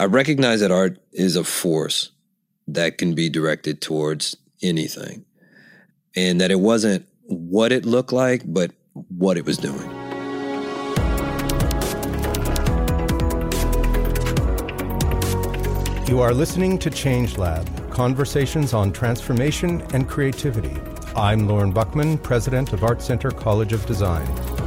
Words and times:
I 0.00 0.04
recognize 0.04 0.60
that 0.60 0.70
art 0.70 1.00
is 1.10 1.34
a 1.34 1.42
force 1.42 2.12
that 2.68 2.98
can 2.98 3.16
be 3.16 3.28
directed 3.28 3.80
towards 3.80 4.36
anything, 4.62 5.24
and 6.14 6.40
that 6.40 6.52
it 6.52 6.60
wasn't 6.60 7.08
what 7.24 7.72
it 7.72 7.84
looked 7.84 8.12
like, 8.12 8.42
but 8.46 8.70
what 9.08 9.36
it 9.36 9.44
was 9.44 9.56
doing. 9.56 9.90
You 16.06 16.20
are 16.20 16.32
listening 16.32 16.78
to 16.78 16.90
Change 16.90 17.36
Lab 17.36 17.68
conversations 17.90 18.72
on 18.72 18.92
transformation 18.92 19.82
and 19.92 20.08
creativity. 20.08 20.76
I'm 21.16 21.48
Lorne 21.48 21.74
Buchman, 21.74 22.22
president 22.22 22.72
of 22.72 22.84
Art 22.84 23.02
Center 23.02 23.32
College 23.32 23.72
of 23.72 23.84
Design. 23.86 24.57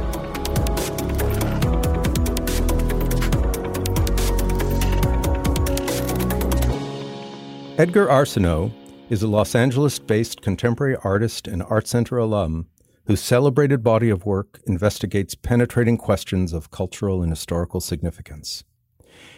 Edgar 7.78 8.06
Arceneaux 8.06 8.70
is 9.08 9.22
a 9.22 9.26
Los 9.26 9.54
Angeles 9.54 9.98
based 9.98 10.42
contemporary 10.42 10.94
artist 11.02 11.48
and 11.48 11.62
Art 11.62 11.86
Center 11.86 12.18
alum 12.18 12.66
whose 13.06 13.20
celebrated 13.20 13.82
body 13.82 14.10
of 14.10 14.26
work 14.26 14.60
investigates 14.66 15.34
penetrating 15.34 15.96
questions 15.96 16.52
of 16.52 16.70
cultural 16.70 17.22
and 17.22 17.32
historical 17.32 17.80
significance. 17.80 18.62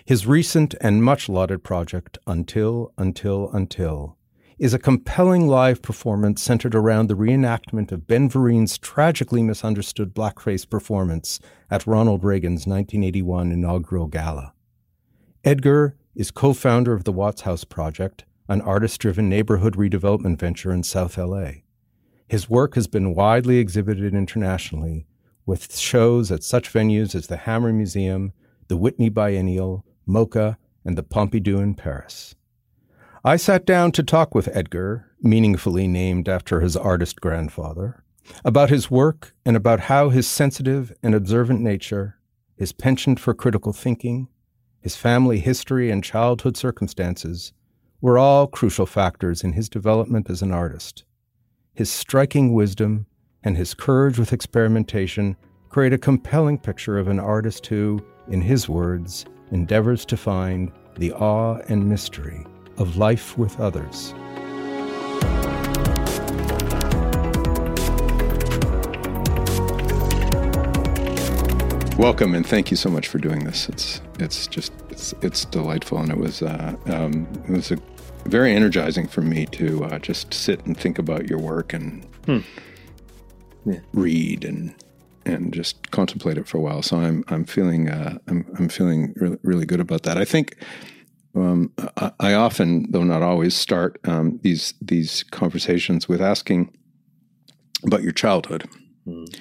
His 0.05 0.27
recent 0.27 0.75
and 0.81 1.03
much 1.03 1.29
lauded 1.29 1.63
project, 1.63 2.19
Until, 2.27 2.93
Until, 2.99 3.51
Until, 3.53 4.19
is 4.59 4.75
a 4.75 4.81
compelling 4.81 5.47
live 5.47 5.81
performance 5.81 6.43
centered 6.43 6.75
around 6.75 7.09
the 7.09 7.17
reenactment 7.17 7.93
of 7.93 8.09
Ben 8.09 8.29
Vereen's 8.29 8.79
tragically 8.79 9.45
misunderstood 9.45 10.13
blackface 10.13 10.69
performance 10.69 11.39
at 11.71 11.87
Ronald 11.87 12.25
Reagan's 12.25 12.67
1981 12.67 13.53
inaugural 13.53 14.09
gala. 14.09 14.53
Edgar 15.45 15.97
is 16.15 16.31
co 16.31 16.53
founder 16.53 16.93
of 16.93 17.05
the 17.05 17.13
Watts 17.13 17.43
House 17.43 17.65
Project, 17.65 18.25
an 18.49 18.61
artist 18.61 19.01
driven 19.01 19.29
neighborhood 19.29 19.75
redevelopment 19.75 20.39
venture 20.39 20.73
in 20.73 20.83
South 20.83 21.19
LA. 21.19 21.51
His 22.29 22.49
work 22.49 22.75
has 22.75 22.87
been 22.87 23.15
widely 23.15 23.59
exhibited 23.59 24.15
internationally, 24.15 25.07
with 25.47 25.77
shows 25.77 26.31
at 26.31 26.43
such 26.43 26.73
venues 26.73 27.15
as 27.15 27.27
the 27.27 27.39
Hammer 27.39 27.73
Museum, 27.73 28.33
the 28.69 28.77
Whitney 28.77 29.09
Biennial, 29.09 29.85
MoCA, 30.07 30.57
and 30.85 30.97
the 30.97 31.03
Pompidou 31.03 31.63
in 31.63 31.75
Paris. 31.75 32.35
I 33.25 33.37
sat 33.37 33.65
down 33.65 33.93
to 33.93 34.03
talk 34.03 34.35
with 34.35 34.55
Edgar, 34.55 35.11
meaningfully 35.21 35.89
named 35.89 36.29
after 36.29 36.61
his 36.61 36.77
artist 36.77 37.21
grandfather, 37.21 38.05
about 38.45 38.71
his 38.71 38.91
work 38.91 39.35
and 39.45 39.57
about 39.57 39.81
how 39.81 40.11
his 40.11 40.27
sensitive 40.27 40.93
and 41.03 41.15
observant 41.15 41.61
nature, 41.61 42.19
his 42.57 42.73
penchant 42.73 43.19
for 43.19 43.35
critical 43.35 43.73
thinking, 43.73 44.29
his 44.85 44.97
family 44.97 45.41
history 45.41 45.91
and 45.91 46.05
childhood 46.05 46.59
circumstances 46.59 47.55
were 48.03 48.19
all 48.19 48.47
crucial 48.47 48.85
factors 48.85 49.43
in 49.43 49.55
his 49.55 49.71
development 49.71 50.29
as 50.29 50.43
an 50.43 50.53
artist. 50.53 51.05
His 51.73 51.89
striking 51.89 52.53
wisdom 52.53 53.07
and 53.43 53.57
his 53.57 53.73
courage 53.73 54.19
with 54.19 54.35
experimentation 54.35 55.39
create 55.71 55.95
a 55.95 55.99
compelling 55.99 56.59
picture 56.59 56.99
of 56.99 57.09
an 57.09 57.19
artist 57.19 57.67
who, 57.67 57.99
in 58.29 58.43
his 58.43 58.69
words, 58.69 59.25
endeavors 59.53 60.05
to 60.05 60.19
find 60.19 60.71
the 60.99 61.13
awe 61.15 61.61
and 61.71 61.89
mystery 61.89 62.45
of 62.77 62.99
life 62.99 63.39
with 63.39 63.59
others. 63.59 64.15
Welcome 71.99 72.35
and 72.35 72.45
thank 72.45 72.73
you 72.73 72.77
so 72.77 72.91
much 72.91 73.07
for 73.07 73.19
doing 73.19 73.45
this. 73.45 73.69
It's 73.69 74.01
it's 74.19 74.49
just 74.49 74.73
it's 74.91 75.15
it's 75.23 75.45
delightful 75.45 75.99
and 75.99 76.11
it 76.11 76.19
was 76.19 76.43
uh, 76.43 76.75
um, 76.87 77.29
it 77.49 77.51
was 77.51 77.71
a, 77.71 77.79
very 78.25 78.53
energizing 78.53 79.07
for 79.07 79.21
me 79.21 79.47
to 79.47 79.85
uh, 79.85 79.99
just 80.01 80.35
sit 80.35 80.67
and 80.67 80.77
think 80.77 80.99
about 80.99 81.31
your 81.31 81.39
work 81.39 81.73
and 81.73 82.05
hmm. 82.27 82.41
yeah. 83.65 83.79
read 83.93 84.45
and 84.45 84.75
and 85.25 85.55
just 85.55 85.93
contemplate 85.93 86.37
it 86.37 86.49
for 86.49 86.59
a 86.59 86.61
while. 86.61 86.83
So 86.83 86.99
I'm 86.99 87.23
I'm 87.29 87.45
feeling 87.45 87.89
uh, 87.89 88.19
I'm 88.27 88.45
I'm 88.59 88.69
feeling 88.69 89.13
really, 89.15 89.39
really 89.43 89.67
good 89.67 89.81
about 89.81 90.03
that. 90.03 90.19
I 90.19 90.25
think 90.25 90.57
um, 91.37 91.73
I, 91.97 92.11
I, 92.19 92.35
often, 92.35 92.91
though 92.91 93.05
not 93.05 93.23
always, 93.23 93.55
start 93.55 94.01
um, 94.05 94.41
these 94.43 94.75
these 94.81 95.23
conversations 95.23 96.09
with 96.09 96.21
asking 96.21 96.77
about 97.85 98.03
your 98.03 98.13
childhood. 98.13 98.69
Mm. 99.07 99.33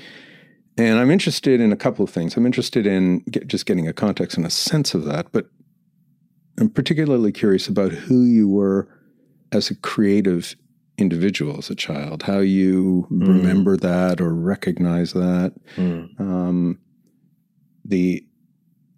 And 0.78 1.00
I'm 1.00 1.12
interested 1.12 1.62
in 1.62 1.72
a 1.72 1.76
couple 1.76 2.04
of 2.04 2.10
things. 2.10 2.36
I'm 2.36 2.46
interested 2.46 2.88
in 2.88 3.20
get, 3.30 3.48
just 3.48 3.66
getting 3.66 3.88
a 3.88 3.94
context 3.94 4.38
and 4.38 4.46
a 4.46 4.50
sense 4.50 4.94
of 4.94 5.06
that, 5.06 5.32
but 5.32 5.48
I'm 6.60 6.70
particularly 6.70 7.32
curious 7.32 7.68
about 7.68 7.92
who 7.92 8.24
you 8.24 8.48
were 8.48 8.88
as 9.52 9.70
a 9.70 9.76
creative 9.76 10.56
individual 10.98 11.58
as 11.58 11.70
a 11.70 11.76
child, 11.76 12.24
how 12.24 12.40
you 12.40 13.08
mm. 13.12 13.28
remember 13.28 13.78
that 13.78 14.22
or 14.22 14.34
recognize 14.34 15.14
that. 15.14 15.54
Mm. 15.76 16.20
Um, 16.20 16.80
the 17.86 18.26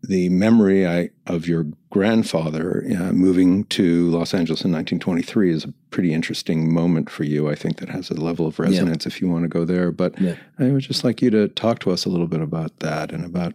the 0.07 0.29
memory 0.29 0.87
I, 0.87 1.09
of 1.27 1.47
your 1.47 1.67
grandfather 1.89 2.85
uh, 2.91 3.11
moving 3.11 3.63
to 3.65 4.09
Los 4.09 4.33
Angeles 4.33 4.63
in 4.63 4.71
1923 4.71 5.51
is 5.51 5.63
a 5.65 5.73
pretty 5.89 6.13
interesting 6.13 6.73
moment 6.73 7.09
for 7.09 7.23
you. 7.23 7.49
I 7.49 7.55
think 7.55 7.77
that 7.77 7.89
has 7.89 8.09
a 8.09 8.15
level 8.15 8.47
of 8.47 8.59
resonance 8.59 9.05
yeah. 9.05 9.07
if 9.09 9.21
you 9.21 9.29
want 9.29 9.43
to 9.43 9.49
go 9.49 9.65
there. 9.65 9.91
But 9.91 10.19
yeah. 10.19 10.35
I 10.59 10.65
would 10.65 10.81
just 10.81 11.03
like 11.03 11.21
you 11.21 11.29
to 11.31 11.47
talk 11.47 11.79
to 11.79 11.91
us 11.91 12.05
a 12.05 12.09
little 12.09 12.27
bit 12.27 12.41
about 12.41 12.79
that 12.79 13.11
and 13.11 13.25
about 13.25 13.53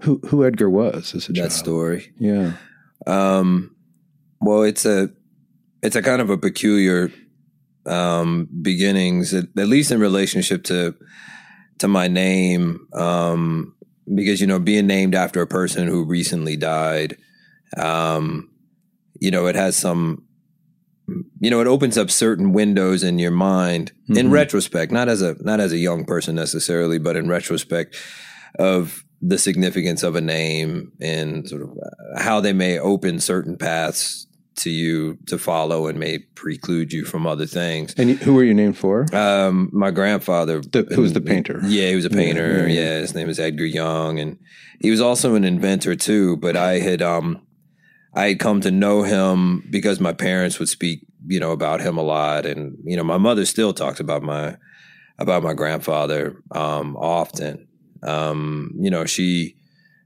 who 0.00 0.18
who 0.26 0.44
Edgar 0.44 0.68
was 0.68 1.14
as 1.14 1.28
a 1.28 1.32
that 1.32 1.38
child. 1.38 1.52
story. 1.52 2.12
Yeah. 2.18 2.52
Um, 3.06 3.74
well, 4.40 4.62
it's 4.62 4.84
a 4.84 5.10
it's 5.82 5.96
a 5.96 6.02
kind 6.02 6.20
of 6.20 6.30
a 6.30 6.38
peculiar 6.38 7.12
um, 7.86 8.48
beginnings, 8.62 9.32
at, 9.32 9.44
at, 9.56 9.68
least 9.68 9.90
in 9.90 10.00
relationship 10.00 10.64
to 10.64 10.94
to 11.78 11.88
my 11.88 12.08
name, 12.08 12.88
um, 12.94 13.75
because 14.14 14.40
you 14.40 14.46
know, 14.46 14.58
being 14.58 14.86
named 14.86 15.14
after 15.14 15.40
a 15.40 15.46
person 15.46 15.86
who 15.86 16.04
recently 16.04 16.56
died, 16.56 17.16
um, 17.76 18.50
you 19.20 19.30
know, 19.30 19.46
it 19.46 19.54
has 19.54 19.76
some, 19.76 20.24
you 21.40 21.50
know, 21.50 21.60
it 21.60 21.66
opens 21.66 21.96
up 21.98 22.10
certain 22.10 22.52
windows 22.52 23.02
in 23.02 23.18
your 23.18 23.30
mind. 23.30 23.92
Mm-hmm. 24.04 24.16
In 24.18 24.30
retrospect, 24.30 24.92
not 24.92 25.08
as 25.08 25.22
a 25.22 25.36
not 25.40 25.60
as 25.60 25.72
a 25.72 25.78
young 25.78 26.04
person 26.04 26.34
necessarily, 26.34 26.98
but 26.98 27.16
in 27.16 27.28
retrospect, 27.28 27.96
of 28.58 29.04
the 29.22 29.38
significance 29.38 30.02
of 30.02 30.14
a 30.14 30.20
name 30.20 30.92
and 31.00 31.48
sort 31.48 31.62
of 31.62 31.70
how 32.18 32.40
they 32.40 32.52
may 32.52 32.78
open 32.78 33.18
certain 33.18 33.56
paths 33.56 34.26
to 34.56 34.70
you 34.70 35.18
to 35.26 35.38
follow 35.38 35.86
and 35.86 35.98
may 35.98 36.18
preclude 36.18 36.92
you 36.92 37.04
from 37.04 37.26
other 37.26 37.46
things. 37.46 37.94
And 37.96 38.10
who 38.10 38.34
were 38.34 38.44
you 38.44 38.54
named 38.54 38.78
for? 38.78 39.06
Um, 39.14 39.70
my 39.72 39.90
grandfather. 39.90 40.60
The, 40.60 40.82
who 40.94 41.02
was 41.02 41.12
the 41.12 41.20
painter? 41.20 41.60
Yeah, 41.64 41.90
he 41.90 41.96
was 41.96 42.04
a 42.04 42.10
painter. 42.10 42.66
Yeah, 42.68 42.74
yeah, 42.74 42.80
yeah, 42.80 42.98
his 43.00 43.14
name 43.14 43.28
is 43.28 43.38
Edgar 43.38 43.64
Young, 43.64 44.18
and 44.18 44.38
he 44.80 44.90
was 44.90 45.00
also 45.00 45.34
an 45.34 45.44
inventor 45.44 45.94
too. 45.94 46.36
But 46.36 46.56
I 46.56 46.78
had 46.78 47.02
um, 47.02 47.42
I 48.14 48.28
had 48.28 48.38
come 48.38 48.60
to 48.62 48.70
know 48.70 49.02
him 49.02 49.66
because 49.70 50.00
my 50.00 50.12
parents 50.12 50.58
would 50.58 50.68
speak, 50.68 51.06
you 51.26 51.38
know, 51.38 51.52
about 51.52 51.80
him 51.80 51.98
a 51.98 52.02
lot, 52.02 52.46
and 52.46 52.78
you 52.84 52.96
know, 52.96 53.04
my 53.04 53.18
mother 53.18 53.44
still 53.44 53.72
talks 53.72 54.00
about 54.00 54.22
my 54.22 54.56
about 55.18 55.42
my 55.42 55.54
grandfather 55.54 56.42
um, 56.52 56.96
often. 56.96 57.68
Um, 58.02 58.72
you 58.78 58.90
know, 58.90 59.04
she 59.04 59.55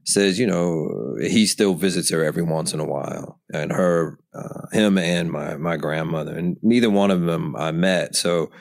says, 0.03 0.39
you 0.39 0.47
know, 0.47 1.15
he 1.21 1.45
still 1.45 1.73
visits 1.73 2.09
her 2.09 2.23
every 2.23 2.43
once 2.43 2.73
in 2.73 2.79
a 2.79 2.85
while, 2.85 3.39
and 3.53 3.71
her, 3.71 4.19
uh, 4.33 4.67
him, 4.71 4.97
and 4.97 5.31
my 5.31 5.57
my 5.57 5.77
grandmother, 5.77 6.37
and 6.37 6.57
neither 6.61 6.89
one 6.89 7.11
of 7.11 7.21
them 7.21 7.55
I 7.55 7.71
met. 7.71 8.15
So, 8.15 8.51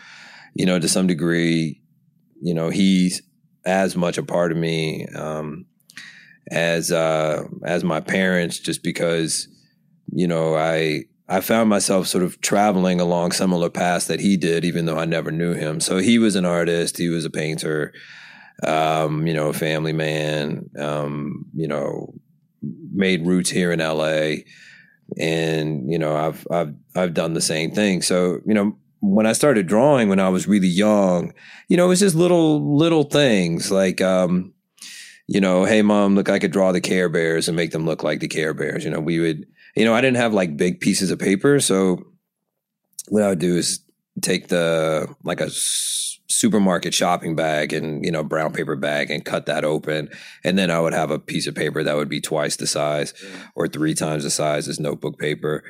you 0.54 0.66
know, 0.66 0.78
to 0.78 0.88
some 0.88 1.06
degree, 1.06 1.80
you 2.42 2.54
know, 2.54 2.70
he's 2.70 3.22
as 3.64 3.96
much 3.96 4.18
a 4.18 4.22
part 4.22 4.52
of 4.52 4.58
me 4.58 5.06
um, 5.14 5.66
as 6.50 6.92
uh, 6.92 7.44
as 7.64 7.84
my 7.84 8.00
parents, 8.00 8.58
just 8.58 8.82
because, 8.82 9.48
you 10.12 10.26
know, 10.26 10.54
I 10.56 11.04
I 11.28 11.40
found 11.40 11.70
myself 11.70 12.06
sort 12.06 12.24
of 12.24 12.40
traveling 12.40 13.00
along 13.00 13.32
similar 13.32 13.70
paths 13.70 14.08
that 14.08 14.20
he 14.20 14.36
did, 14.36 14.64
even 14.64 14.86
though 14.86 14.98
I 14.98 15.04
never 15.04 15.30
knew 15.30 15.54
him. 15.54 15.80
So 15.80 15.98
he 15.98 16.18
was 16.18 16.36
an 16.36 16.44
artist, 16.44 16.98
he 16.98 17.08
was 17.08 17.24
a 17.24 17.30
painter 17.30 17.92
um, 18.62 19.26
you 19.26 19.34
know, 19.34 19.48
a 19.48 19.52
family 19.52 19.92
man, 19.92 20.70
um, 20.78 21.46
you 21.54 21.68
know, 21.68 22.14
made 22.92 23.26
roots 23.26 23.50
here 23.50 23.72
in 23.72 23.80
LA. 23.80 24.42
And, 25.18 25.90
you 25.90 25.98
know, 25.98 26.16
I've, 26.16 26.46
I've, 26.50 26.74
I've 26.94 27.14
done 27.14 27.34
the 27.34 27.40
same 27.40 27.72
thing. 27.72 28.02
So, 28.02 28.40
you 28.46 28.54
know, 28.54 28.76
when 29.00 29.26
I 29.26 29.32
started 29.32 29.66
drawing 29.66 30.08
when 30.08 30.20
I 30.20 30.28
was 30.28 30.46
really 30.46 30.68
young, 30.68 31.32
you 31.68 31.76
know, 31.76 31.86
it 31.86 31.88
was 31.88 32.00
just 32.00 32.14
little, 32.14 32.76
little 32.76 33.04
things 33.04 33.70
like, 33.70 34.00
um, 34.00 34.52
you 35.26 35.40
know, 35.40 35.64
hey 35.64 35.82
mom, 35.82 36.14
look, 36.14 36.28
I 36.28 36.38
could 36.38 36.52
draw 36.52 36.72
the 36.72 36.80
Care 36.80 37.08
Bears 37.08 37.48
and 37.48 37.56
make 37.56 37.70
them 37.70 37.86
look 37.86 38.02
like 38.02 38.20
the 38.20 38.28
Care 38.28 38.52
Bears. 38.52 38.84
You 38.84 38.90
know, 38.90 39.00
we 39.00 39.18
would, 39.18 39.46
you 39.74 39.84
know, 39.84 39.94
I 39.94 40.00
didn't 40.00 40.18
have 40.18 40.34
like 40.34 40.56
big 40.56 40.80
pieces 40.80 41.10
of 41.10 41.18
paper. 41.18 41.60
So 41.60 42.04
what 43.08 43.22
I 43.22 43.28
would 43.28 43.38
do 43.38 43.56
is 43.56 43.80
take 44.20 44.48
the, 44.48 45.08
like 45.24 45.40
a 45.40 45.50
supermarket 46.30 46.94
shopping 46.94 47.34
bag 47.34 47.72
and 47.72 48.04
you 48.04 48.10
know 48.10 48.22
brown 48.22 48.52
paper 48.52 48.76
bag 48.76 49.10
and 49.10 49.24
cut 49.24 49.46
that 49.46 49.64
open. 49.64 50.08
And 50.44 50.58
then 50.58 50.70
i 50.70 50.80
would 50.80 50.92
have 50.92 51.10
a 51.10 51.18
piece 51.18 51.46
of 51.46 51.54
paper 51.54 51.82
that 51.82 51.96
would 51.96 52.08
be 52.08 52.20
twice 52.20 52.56
the 52.56 52.66
size 52.66 53.12
or 53.54 53.68
three 53.68 53.94
times 53.94 54.22
the 54.22 54.30
size 54.30 54.68
as 54.68 54.80
notebook 54.80 55.18
paper. 55.18 55.64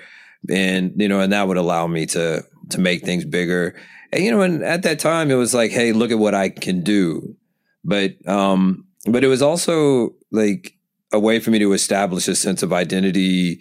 And 0.49 0.93
you 0.97 1.09
know 1.09 1.21
and 1.21 1.33
that 1.33 1.49
would 1.49 1.57
allow 1.57 1.87
me 1.87 2.07
to 2.07 2.45
to 2.71 2.81
make 2.81 3.05
things 3.05 3.25
bigger. 3.25 3.75
And 4.13 4.25
you 4.25 4.31
know 4.31 4.43
and 4.43 4.63
at 4.63 4.83
that 4.83 4.99
time 4.99 5.31
it 5.31 5.35
was 5.35 5.55
like 5.55 5.71
hey 5.71 5.93
look 5.93 6.11
at 6.11 6.19
what 6.19 6.35
i 6.35 6.49
can 6.49 6.83
do. 6.83 7.37
But 7.85 8.17
um 8.29 8.87
but 9.07 9.25
it 9.25 9.29
was 9.29 9.43
also 9.43 10.15
like 10.31 10.75
a 11.13 11.19
way 11.19 11.41
for 11.41 11.51
me 11.51 11.59
to 11.59 11.73
establish 11.73 12.29
a 12.29 12.35
sense 12.35 12.63
of 12.63 12.73
identity 12.73 13.61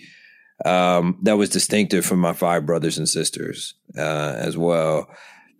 um, 0.66 1.18
that 1.24 1.38
was 1.38 1.50
distinctive 1.50 2.06
from 2.06 2.20
my 2.20 2.34
five 2.34 2.66
brothers 2.66 2.98
and 2.98 3.08
sisters 3.08 3.76
uh, 3.98 4.34
as 4.38 4.58
well. 4.58 5.10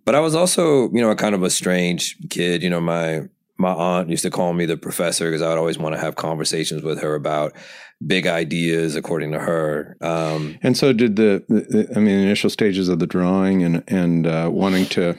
But 0.04 0.14
I 0.14 0.20
was 0.20 0.34
also, 0.34 0.90
you 0.90 1.00
know, 1.00 1.10
a 1.10 1.16
kind 1.16 1.34
of 1.34 1.42
a 1.42 1.50
strange 1.50 2.16
kid. 2.28 2.62
You 2.62 2.70
know, 2.70 2.80
my 2.80 3.28
my 3.56 3.72
aunt 3.72 4.08
used 4.08 4.22
to 4.22 4.30
call 4.30 4.52
me 4.52 4.64
the 4.64 4.76
professor 4.76 5.26
because 5.26 5.42
I 5.42 5.48
would 5.48 5.58
always 5.58 5.78
want 5.78 5.94
to 5.94 6.00
have 6.00 6.16
conversations 6.16 6.82
with 6.82 7.00
her 7.02 7.14
about 7.14 7.54
big 8.04 8.26
ideas, 8.26 8.96
according 8.96 9.32
to 9.32 9.38
her. 9.38 9.96
Um, 10.00 10.58
and 10.62 10.76
so, 10.76 10.92
did 10.92 11.16
the, 11.16 11.44
the, 11.48 11.92
I 11.94 12.00
mean, 12.00 12.18
initial 12.18 12.50
stages 12.50 12.88
of 12.88 12.98
the 12.98 13.06
drawing 13.06 13.62
and 13.62 13.84
and 13.86 14.26
uh, 14.26 14.48
wanting 14.50 14.86
to, 14.86 15.16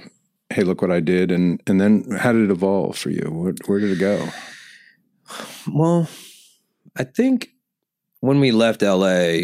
hey, 0.50 0.64
look 0.64 0.82
what 0.82 0.92
I 0.92 1.00
did, 1.00 1.32
and 1.32 1.62
and 1.68 1.80
then 1.80 2.06
how 2.18 2.34
did 2.34 2.46
it 2.46 2.52
evolve 2.52 2.98
for 2.98 3.10
you? 3.10 3.30
Where, 3.32 3.54
where 3.68 3.80
did 3.80 3.92
it 3.92 4.00
go? 4.00 4.28
Well, 5.72 6.10
I 6.98 7.04
think 7.04 7.52
when 8.20 8.40
we 8.40 8.52
left 8.52 8.82
LA, 8.82 9.44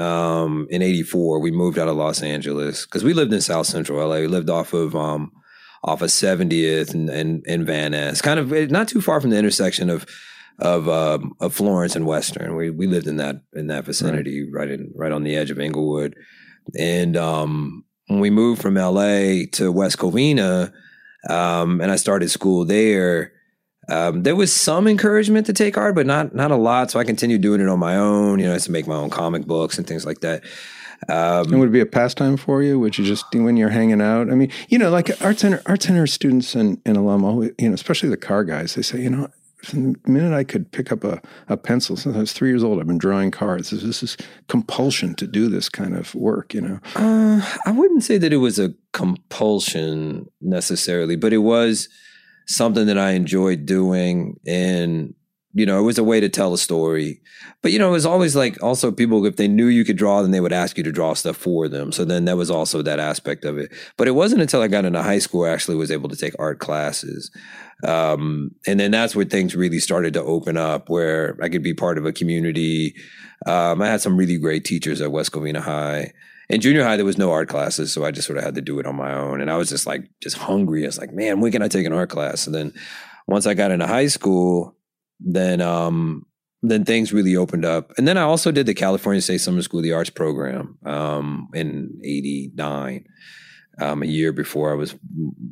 um, 0.00 0.66
in 0.70 0.82
'84. 0.82 1.40
We 1.40 1.50
moved 1.50 1.78
out 1.78 1.88
of 1.88 1.96
Los 1.96 2.22
Angeles 2.22 2.86
because 2.86 3.04
we 3.04 3.12
lived 3.12 3.32
in 3.32 3.40
South 3.40 3.66
Central 3.66 4.06
LA. 4.06 4.16
We 4.16 4.26
lived 4.26 4.50
off 4.50 4.72
of 4.72 4.96
um, 4.96 5.32
off 5.82 6.02
of 6.02 6.10
70th 6.10 6.92
and, 6.92 7.08
and, 7.08 7.42
and 7.46 7.66
Van 7.66 7.92
Ness, 7.92 8.20
kind 8.20 8.38
of 8.38 8.52
eh, 8.52 8.66
not 8.68 8.88
too 8.88 9.00
far 9.00 9.20
from 9.20 9.30
the 9.30 9.38
intersection 9.38 9.90
of 9.90 10.06
of 10.58 10.88
um, 10.90 11.34
of 11.40 11.54
Florence 11.54 11.96
and 11.96 12.06
Western. 12.06 12.54
We 12.54 12.70
we 12.70 12.86
lived 12.86 13.06
in 13.06 13.16
that 13.16 13.42
in 13.54 13.68
that 13.68 13.84
vicinity, 13.84 14.44
right, 14.44 14.68
right 14.68 14.70
in 14.70 14.92
right 14.94 15.12
on 15.12 15.24
the 15.24 15.36
edge 15.36 15.50
of 15.50 15.58
Inglewood. 15.58 16.14
And 16.78 17.16
um, 17.16 17.84
when 18.08 18.20
we 18.20 18.28
moved 18.28 18.60
from 18.60 18.74
LA 18.74 19.46
to 19.52 19.72
West 19.72 19.96
Covina, 19.96 20.72
um, 21.28 21.80
and 21.80 21.90
I 21.90 21.96
started 21.96 22.30
school 22.30 22.66
there 22.66 23.32
um, 23.90 24.22
there 24.22 24.36
was 24.36 24.52
some 24.52 24.86
encouragement 24.86 25.46
to 25.46 25.52
take 25.52 25.76
art, 25.76 25.94
but 25.94 26.06
not 26.06 26.34
not 26.34 26.50
a 26.50 26.56
lot. 26.56 26.90
So 26.90 26.98
I 26.98 27.04
continued 27.04 27.40
doing 27.40 27.60
it 27.60 27.68
on 27.68 27.78
my 27.78 27.96
own. 27.96 28.38
You 28.38 28.46
know, 28.46 28.52
I 28.52 28.54
used 28.54 28.66
to 28.66 28.72
make 28.72 28.86
my 28.86 28.94
own 28.94 29.10
comic 29.10 29.46
books 29.46 29.78
and 29.78 29.86
things 29.86 30.06
like 30.06 30.20
that. 30.20 30.44
Um, 31.08 31.50
and 31.50 31.58
would 31.60 31.70
it 31.70 31.72
be 31.72 31.80
a 31.80 31.86
pastime 31.86 32.36
for 32.36 32.62
you? 32.62 32.78
Would 32.78 32.98
you 32.98 33.04
just 33.04 33.24
when 33.34 33.56
you're 33.56 33.70
hanging 33.70 34.02
out? 34.02 34.30
I 34.30 34.34
mean, 34.34 34.50
you 34.68 34.78
know, 34.78 34.90
like 34.90 35.10
art 35.22 35.38
center, 35.38 35.62
art 35.66 35.82
center 35.82 36.06
students 36.06 36.54
and, 36.54 36.80
and 36.84 36.96
alum, 36.96 37.24
always, 37.24 37.52
you 37.58 37.68
know, 37.68 37.74
especially 37.74 38.10
the 38.10 38.18
car 38.18 38.44
guys, 38.44 38.74
they 38.74 38.82
say, 38.82 39.00
you 39.00 39.08
know, 39.08 39.28
from 39.62 39.92
the 39.92 40.10
minute 40.10 40.34
I 40.34 40.44
could 40.44 40.70
pick 40.72 40.92
up 40.92 41.04
a, 41.04 41.20
a 41.48 41.56
pencil, 41.56 41.96
since 41.96 42.16
I 42.16 42.20
was 42.20 42.32
three 42.32 42.48
years 42.48 42.62
old, 42.62 42.80
I've 42.80 42.86
been 42.86 42.98
drawing 42.98 43.30
cars. 43.30 43.70
This, 43.70 43.82
this 43.82 44.02
is 44.02 44.16
compulsion 44.48 45.14
to 45.16 45.26
do 45.26 45.48
this 45.48 45.68
kind 45.68 45.96
of 45.96 46.14
work, 46.14 46.54
you 46.54 46.60
know. 46.60 46.80
Uh, 46.96 47.42
I 47.66 47.70
wouldn't 47.70 48.04
say 48.04 48.18
that 48.18 48.32
it 48.32 48.38
was 48.38 48.58
a 48.58 48.74
compulsion 48.92 50.30
necessarily, 50.40 51.16
but 51.16 51.32
it 51.32 51.38
was 51.38 51.88
something 52.50 52.86
that 52.86 52.98
I 52.98 53.12
enjoyed 53.12 53.64
doing. 53.64 54.38
And, 54.46 55.14
you 55.52 55.66
know, 55.66 55.78
it 55.78 55.84
was 55.84 55.98
a 55.98 56.04
way 56.04 56.20
to 56.20 56.28
tell 56.28 56.52
a 56.52 56.58
story. 56.58 57.20
But, 57.62 57.72
you 57.72 57.78
know, 57.78 57.88
it 57.88 57.92
was 57.92 58.06
always 58.06 58.34
like 58.34 58.62
also 58.62 58.90
people, 58.90 59.24
if 59.26 59.36
they 59.36 59.48
knew 59.48 59.66
you 59.66 59.84
could 59.84 59.96
draw, 59.96 60.22
then 60.22 60.30
they 60.30 60.40
would 60.40 60.52
ask 60.52 60.76
you 60.76 60.84
to 60.84 60.92
draw 60.92 61.14
stuff 61.14 61.36
for 61.36 61.68
them. 61.68 61.92
So 61.92 62.04
then 62.04 62.24
that 62.24 62.36
was 62.36 62.50
also 62.50 62.82
that 62.82 62.98
aspect 63.00 63.44
of 63.44 63.58
it. 63.58 63.72
But 63.96 64.08
it 64.08 64.12
wasn't 64.12 64.42
until 64.42 64.62
I 64.62 64.68
got 64.68 64.84
into 64.84 65.02
high 65.02 65.18
school 65.18 65.44
I 65.44 65.50
actually 65.50 65.76
was 65.76 65.90
able 65.90 66.08
to 66.08 66.16
take 66.16 66.34
art 66.38 66.58
classes. 66.58 67.30
Um, 67.86 68.50
and 68.66 68.78
then 68.78 68.90
that's 68.90 69.16
where 69.16 69.24
things 69.24 69.56
really 69.56 69.78
started 69.78 70.14
to 70.14 70.22
open 70.22 70.56
up, 70.56 70.88
where 70.88 71.38
I 71.42 71.48
could 71.48 71.62
be 71.62 71.74
part 71.74 71.98
of 71.98 72.04
a 72.04 72.12
community. 72.12 72.94
Um, 73.46 73.80
I 73.82 73.88
had 73.88 74.00
some 74.00 74.16
really 74.16 74.38
great 74.38 74.64
teachers 74.64 75.00
at 75.00 75.12
West 75.12 75.32
Covina 75.32 75.60
High. 75.60 76.12
In 76.48 76.60
junior 76.60 76.82
high 76.82 76.96
there 76.96 77.04
was 77.04 77.16
no 77.16 77.30
art 77.30 77.48
classes 77.48 77.94
so 77.94 78.04
i 78.04 78.10
just 78.10 78.26
sort 78.26 78.36
of 78.36 78.42
had 78.42 78.56
to 78.56 78.60
do 78.60 78.80
it 78.80 78.86
on 78.86 78.96
my 78.96 79.14
own. 79.14 79.40
And 79.40 79.52
i 79.52 79.56
was 79.56 79.68
just 79.68 79.86
like 79.86 80.10
just 80.20 80.36
hungry. 80.36 80.82
I 80.82 80.86
was 80.86 80.98
like 80.98 81.12
man 81.12 81.40
when 81.40 81.52
can 81.52 81.62
i 81.62 81.68
take 81.68 81.86
an 81.86 81.92
art 81.92 82.10
class? 82.10 82.46
And 82.46 82.54
then 82.54 82.72
once 83.28 83.46
i 83.46 83.54
got 83.54 83.70
into 83.70 83.86
high 83.86 84.08
school 84.08 84.76
then 85.20 85.60
um 85.60 86.26
then 86.62 86.84
things 86.84 87.12
really 87.12 87.36
opened 87.36 87.64
up. 87.64 87.92
And 87.96 88.08
then 88.08 88.18
i 88.18 88.22
also 88.22 88.50
did 88.50 88.66
the 88.66 88.74
california 88.74 89.22
state 89.22 89.40
summer 89.40 89.62
school 89.62 89.78
of 89.78 89.84
the 89.84 89.92
arts 89.92 90.10
program 90.10 90.76
um 90.84 91.48
in 91.54 91.96
89 92.02 93.04
um, 93.80 94.02
a 94.02 94.06
year 94.06 94.32
before 94.32 94.72
i 94.72 94.74
was 94.74 94.96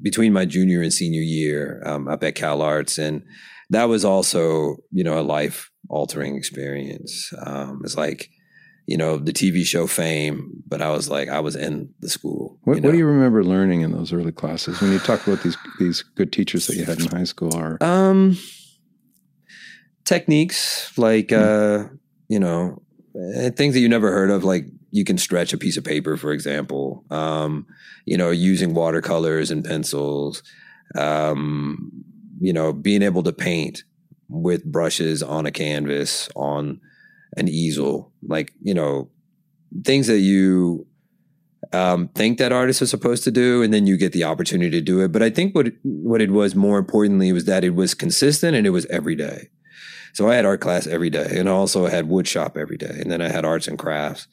between 0.02 0.32
my 0.32 0.44
junior 0.44 0.82
and 0.82 0.93
senior 0.93 1.23
year 1.23 1.81
um, 1.87 2.08
up 2.08 2.23
at 2.25 2.34
cal 2.34 2.61
arts. 2.61 2.99
And 2.99 3.23
that 3.70 3.85
was 3.85 4.05
also 4.05 4.76
you 4.91 5.05
know 5.05 5.19
a 5.19 5.23
life 5.23 5.70
altering 5.88 6.37
experience 6.37 7.32
um, 7.44 7.81
it's 7.85 7.97
like 7.97 8.31
you 8.88 8.97
know, 8.97 9.19
the 9.19 9.35
TV 9.35 9.67
show 9.67 9.87
fame, 9.87 10.62
but 10.67 10.81
I 10.81 10.88
was 10.88 11.11
like, 11.11 11.29
I 11.29 11.41
was 11.41 11.55
in 11.55 11.93
the 12.00 12.09
school. 12.09 12.59
What, 12.62 12.81
what, 12.81 12.93
do 12.93 12.97
you 12.97 13.05
remember 13.05 13.44
learning 13.44 13.82
in 13.82 13.93
those 13.93 14.15
early 14.15 14.32
classes 14.32 14.81
when 14.81 14.93
you 14.93 14.99
talk 14.99 15.26
about 15.26 15.43
these 15.43 15.59
these 15.79 16.00
good 16.00 16.32
teachers 16.32 16.67
that 16.67 16.76
you 16.76 16.87
had 16.87 16.99
in 16.99 17.09
high 17.09 17.25
school? 17.25 17.55
Are 17.55 17.76
um, 17.82 18.38
techniques 20.06 20.97
like 20.97 21.29
mm. 21.29 21.37
uh, 21.37 21.88
you 22.29 22.41
know 22.41 22.81
eh, 23.35 23.50
things 23.50 23.75
that 23.75 23.81
you 23.81 23.91
never 23.91 24.11
heard 24.11 24.31
of, 24.31 24.43
like 24.43 24.65
you 24.91 25.05
can 25.05 25.19
stretch 25.19 25.53
a 25.53 25.59
piece 25.59 25.76
of 25.76 25.85
paper, 25.85 26.17
for 26.17 26.32
example. 26.32 27.05
Um, 27.11 27.67
you 28.06 28.17
know, 28.17 28.31
using 28.31 28.73
watercolors 28.73 29.50
and 29.50 29.62
pencils. 29.62 30.43
Um, 30.94 31.93
you 32.40 32.52
know, 32.52 32.73
being 32.73 33.02
able 33.02 33.23
to 33.23 33.32
paint 33.32 33.85
with 34.29 34.64
brushes 34.64 35.23
on 35.23 35.46
a 35.46 35.50
canvas 35.50 36.29
on 36.37 36.81
an 37.37 37.49
easel, 37.49 38.12
like, 38.23 38.52
you 38.62 38.75
know, 38.75 39.11
things 39.85 40.06
that 40.06 40.19
you 40.19 40.87
um, 41.73 42.08
think 42.08 42.38
that 42.38 42.52
artists 42.52 42.82
are 42.82 42.87
supposed 42.87 43.25
to 43.25 43.31
do, 43.31 43.62
and 43.62 43.73
then 43.73 43.87
you 43.87 43.96
get 43.96 44.12
the 44.12 44.25
opportunity 44.25 44.70
to 44.70 44.81
do 44.81 45.00
it. 45.00 45.12
But 45.12 45.23
I 45.23 45.31
think 45.31 45.55
what 45.55 45.69
what 45.82 46.20
it 46.23 46.31
was 46.31 46.55
more 46.55 46.79
importantly 46.79 47.32
was 47.32 47.44
that 47.44 47.64
it 47.64 47.75
was 47.75 47.94
consistent 47.94 48.56
and 48.56 48.67
it 48.67 48.70
was 48.70 48.87
every 48.87 49.14
day. 49.14 49.49
So 50.14 50.29
I 50.29 50.34
had 50.34 50.46
art 50.46 50.61
class 50.61 50.87
every 50.87 51.11
day, 51.11 51.38
and 51.38 51.49
I 51.49 51.52
also 51.52 51.87
had 51.87 52.08
wood 52.08 52.26
shop 52.26 52.56
every 52.56 52.76
day, 52.76 52.99
and 53.00 53.11
then 53.11 53.20
I 53.20 53.29
had 53.29 53.44
arts 53.44 53.69
and 53.69 53.79
crafts. 53.79 54.26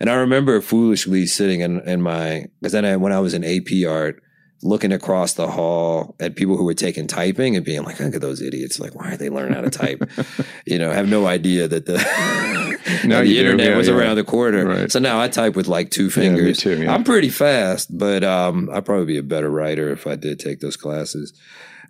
And 0.00 0.10
I 0.10 0.14
remember 0.14 0.60
foolishly 0.60 1.26
sitting 1.26 1.60
in, 1.60 1.80
in 1.88 2.02
my 2.02 2.46
because 2.60 2.72
then 2.72 2.84
I, 2.84 2.96
when 2.96 3.12
I 3.12 3.20
was 3.20 3.34
in 3.34 3.44
AP 3.44 3.88
art, 3.88 4.22
looking 4.62 4.92
across 4.92 5.34
the 5.34 5.46
hall 5.46 6.16
at 6.20 6.36
people 6.36 6.56
who 6.56 6.64
were 6.64 6.74
taking 6.74 7.06
typing 7.06 7.56
and 7.56 7.64
being 7.64 7.82
like, 7.82 8.00
look 8.00 8.14
at 8.14 8.20
those 8.20 8.40
idiots. 8.40 8.80
Like, 8.80 8.94
why 8.94 9.12
are 9.12 9.16
they 9.16 9.28
learning 9.28 9.54
how 9.54 9.60
to 9.60 9.70
type? 9.70 10.08
you 10.66 10.78
know, 10.78 10.90
have 10.90 11.08
no 11.08 11.26
idea 11.26 11.68
that 11.68 11.86
the, 11.86 11.94
no, 13.04 13.22
the 13.22 13.38
internet 13.38 13.70
yeah, 13.70 13.76
was 13.76 13.88
yeah. 13.88 13.94
around 13.94 14.16
the 14.16 14.24
corner. 14.24 14.64
Right. 14.64 14.90
So 14.90 14.98
now 14.98 15.20
I 15.20 15.28
type 15.28 15.54
with 15.54 15.68
like 15.68 15.90
two 15.90 16.10
fingers. 16.10 16.64
Yeah, 16.64 16.74
too, 16.76 16.88
I'm 16.88 17.04
pretty 17.04 17.30
fast, 17.30 17.96
but 17.96 18.24
um, 18.24 18.70
I'd 18.72 18.86
probably 18.86 19.06
be 19.06 19.18
a 19.18 19.22
better 19.22 19.50
writer 19.50 19.90
if 19.90 20.06
I 20.06 20.16
did 20.16 20.38
take 20.38 20.60
those 20.60 20.76
classes. 20.76 21.32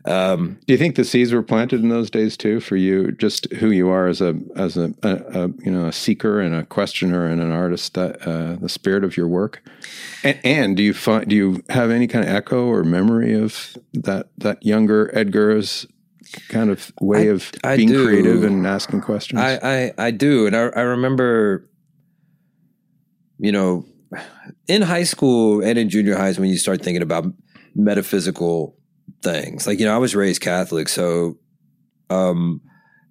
Um, 0.06 0.58
Do 0.66 0.74
you 0.74 0.78
think 0.78 0.96
the 0.96 1.04
seeds 1.04 1.32
were 1.32 1.42
planted 1.42 1.80
in 1.80 1.88
those 1.88 2.10
days 2.10 2.36
too 2.36 2.60
for 2.60 2.76
you, 2.76 3.12
just 3.12 3.50
who 3.54 3.70
you 3.70 3.88
are 3.88 4.06
as 4.06 4.20
a 4.20 4.38
as 4.54 4.76
a, 4.76 4.92
a, 5.02 5.44
a 5.44 5.48
you 5.64 5.70
know 5.70 5.86
a 5.86 5.92
seeker 5.92 6.40
and 6.40 6.54
a 6.54 6.64
questioner 6.64 7.26
and 7.26 7.40
an 7.40 7.50
artist, 7.50 7.96
uh, 7.96 8.56
the 8.60 8.68
spirit 8.68 9.02
of 9.02 9.16
your 9.16 9.28
work? 9.28 9.62
And, 10.22 10.38
and, 10.44 10.76
do 10.76 10.82
you 10.82 10.92
find 10.92 11.26
do 11.28 11.34
you 11.34 11.62
have 11.70 11.90
any 11.90 12.06
kind 12.06 12.28
of 12.28 12.34
echo 12.34 12.66
or 12.66 12.84
memory 12.84 13.34
of 13.34 13.76
that 13.94 14.28
that 14.38 14.62
younger 14.62 15.10
Edgar's 15.16 15.86
kind 16.48 16.70
of 16.70 16.92
way 17.00 17.30
I, 17.30 17.32
of 17.32 17.52
I 17.62 17.76
being 17.76 17.88
do. 17.88 18.04
creative 18.04 18.44
and 18.44 18.66
asking 18.66 19.00
questions? 19.00 19.40
I 19.40 19.58
I, 19.62 19.92
I 19.96 20.10
do, 20.10 20.46
and 20.46 20.54
I, 20.54 20.66
I 20.66 20.82
remember, 20.82 21.66
you 23.38 23.52
know, 23.52 23.86
in 24.68 24.82
high 24.82 25.04
school 25.04 25.62
and 25.62 25.78
in 25.78 25.88
junior 25.88 26.14
highs 26.14 26.38
when 26.38 26.50
you 26.50 26.58
start 26.58 26.82
thinking 26.82 27.02
about 27.02 27.24
metaphysical 27.74 28.73
things. 29.24 29.66
Like, 29.66 29.80
you 29.80 29.86
know, 29.86 29.94
I 29.94 29.98
was 29.98 30.14
raised 30.14 30.42
Catholic, 30.42 30.88
so 30.88 31.38
um 32.10 32.60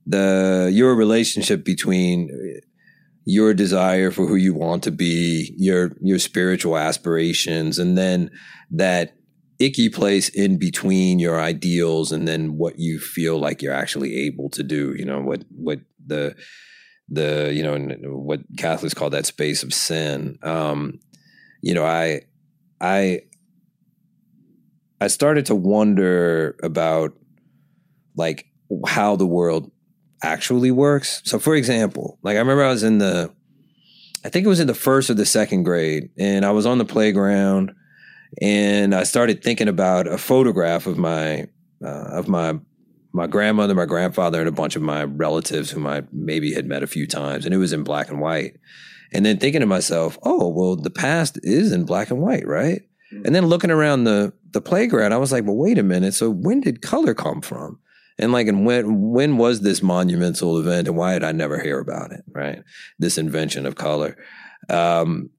the 0.06 0.70
your 0.72 0.96
relationship 0.96 1.66
between 1.66 2.30
your 3.26 3.54
desire 3.54 4.12
for 4.12 4.26
who 4.26 4.36
you 4.36 4.54
want 4.54 4.84
to 4.84 4.92
be, 4.92 5.54
your 5.58 5.92
your 6.02 6.20
spiritual 6.20 6.78
aspirations, 6.78 7.80
and 7.80 7.98
then 7.98 8.30
that 8.72 9.16
icky 9.60 9.90
place 9.90 10.30
in 10.30 10.58
between 10.58 11.20
your 11.20 11.40
ideals 11.40 12.12
and 12.12 12.28
then 12.28 12.58
what 12.58 12.80
you 12.80 13.00
feel 13.00 13.40
like 13.40 13.62
you're 13.62 13.74
actually 13.74 14.16
able 14.26 14.50
to 14.50 14.64
do. 14.64 14.94
You 14.98 15.06
know 15.06 15.22
what 15.22 15.44
what 15.50 15.80
the 16.06 16.36
the 17.10 17.52
you 17.54 17.64
know 17.64 17.78
what 18.10 18.42
Catholics 18.58 18.94
call 18.94 19.10
that 19.12 19.26
space 19.26 19.64
of 19.64 19.74
sin. 19.74 20.38
Um, 20.42 21.00
you 21.62 21.74
know, 21.74 21.86
I 21.86 22.22
I 22.82 23.22
I 25.04 25.08
started 25.08 25.48
to 25.48 25.56
wonder 25.56 26.56
about 26.64 27.14
like 28.16 28.46
how 28.88 29.18
the 29.18 29.26
world 29.26 29.70
actually 30.24 30.72
works. 30.72 31.22
So, 31.26 31.40
for 31.40 31.56
example, 31.56 32.20
like 32.24 32.38
I 32.38 32.40
remember 32.40 32.64
I 32.64 32.70
was 32.70 32.84
in 32.84 33.00
the, 33.00 33.30
I 34.24 34.30
think 34.30 34.46
it 34.46 34.50
was 34.50 34.62
in 34.62 34.68
the 34.68 34.74
first 34.74 35.10
or 35.10 35.14
the 35.14 35.26
second 35.26 35.64
grade, 35.64 36.10
and 36.18 36.46
I 36.46 36.52
was 36.52 36.66
on 36.66 36.78
the 36.78 36.86
playground, 36.86 37.74
and 38.42 38.96
I 38.96 39.04
started 39.04 39.44
thinking 39.44 39.68
about 39.68 40.08
a 40.08 40.18
photograph 40.18 40.88
of 40.88 40.98
my 40.98 41.48
uh, 41.84 42.08
of 42.20 42.30
my 42.30 42.58
my 43.12 43.28
grandmother, 43.28 43.76
my 43.76 43.86
grandfather, 43.86 44.40
and 44.40 44.48
a 44.48 44.54
bunch 44.54 44.78
of 44.78 44.82
my 44.84 45.04
relatives 45.04 45.70
whom 45.70 45.86
I 45.86 46.04
maybe 46.14 46.54
had 46.54 46.66
met 46.66 46.82
a 46.82 46.88
few 46.88 47.08
times, 47.08 47.44
and 47.44 47.54
it 47.54 47.58
was 47.58 47.74
in 47.74 47.84
black 47.84 48.10
and 48.10 48.22
white. 48.22 48.56
And 49.12 49.26
then 49.26 49.38
thinking 49.38 49.60
to 49.60 49.68
myself, 49.68 50.18
oh 50.24 50.48
well, 50.48 50.78
the 50.78 50.90
past 50.90 51.38
is 51.44 51.74
in 51.74 51.84
black 51.84 52.10
and 52.10 52.22
white, 52.22 52.48
right? 52.48 52.84
And 53.26 53.34
then 53.34 53.46
looking 53.46 53.72
around 53.72 54.04
the 54.04 54.34
the 54.52 54.62
playground, 54.62 55.14
I 55.14 55.18
was 55.18 55.32
like, 55.32 55.46
well, 55.46 55.56
wait 55.56 55.78
a 55.78 55.84
minute. 55.84 56.14
So 56.14 56.30
when 56.30 56.62
did 56.62 56.82
color 56.82 57.14
come 57.14 57.42
from? 57.42 57.80
And 58.20 58.32
like, 58.32 58.48
and 58.48 58.66
when 58.66 59.12
when 59.12 59.38
was 59.38 59.62
this 59.62 59.82
monumental 59.82 60.60
event, 60.60 60.88
and 60.88 60.98
why 60.98 61.14
did 61.14 61.24
I 61.24 61.32
never 61.32 61.60
hear 61.60 61.80
about 61.80 62.12
it? 62.12 62.24
Right, 62.28 62.62
this 63.00 63.18
invention 63.18 63.66
of 63.66 63.76
color. 63.76 64.18
Um, 64.70 65.30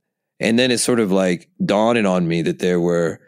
and 0.40 0.58
then 0.58 0.70
it's 0.70 0.82
sort 0.82 1.00
of 1.00 1.12
like 1.12 1.48
dawning 1.64 2.06
on 2.06 2.26
me 2.26 2.42
that 2.42 2.58
there 2.58 2.80
were, 2.80 3.20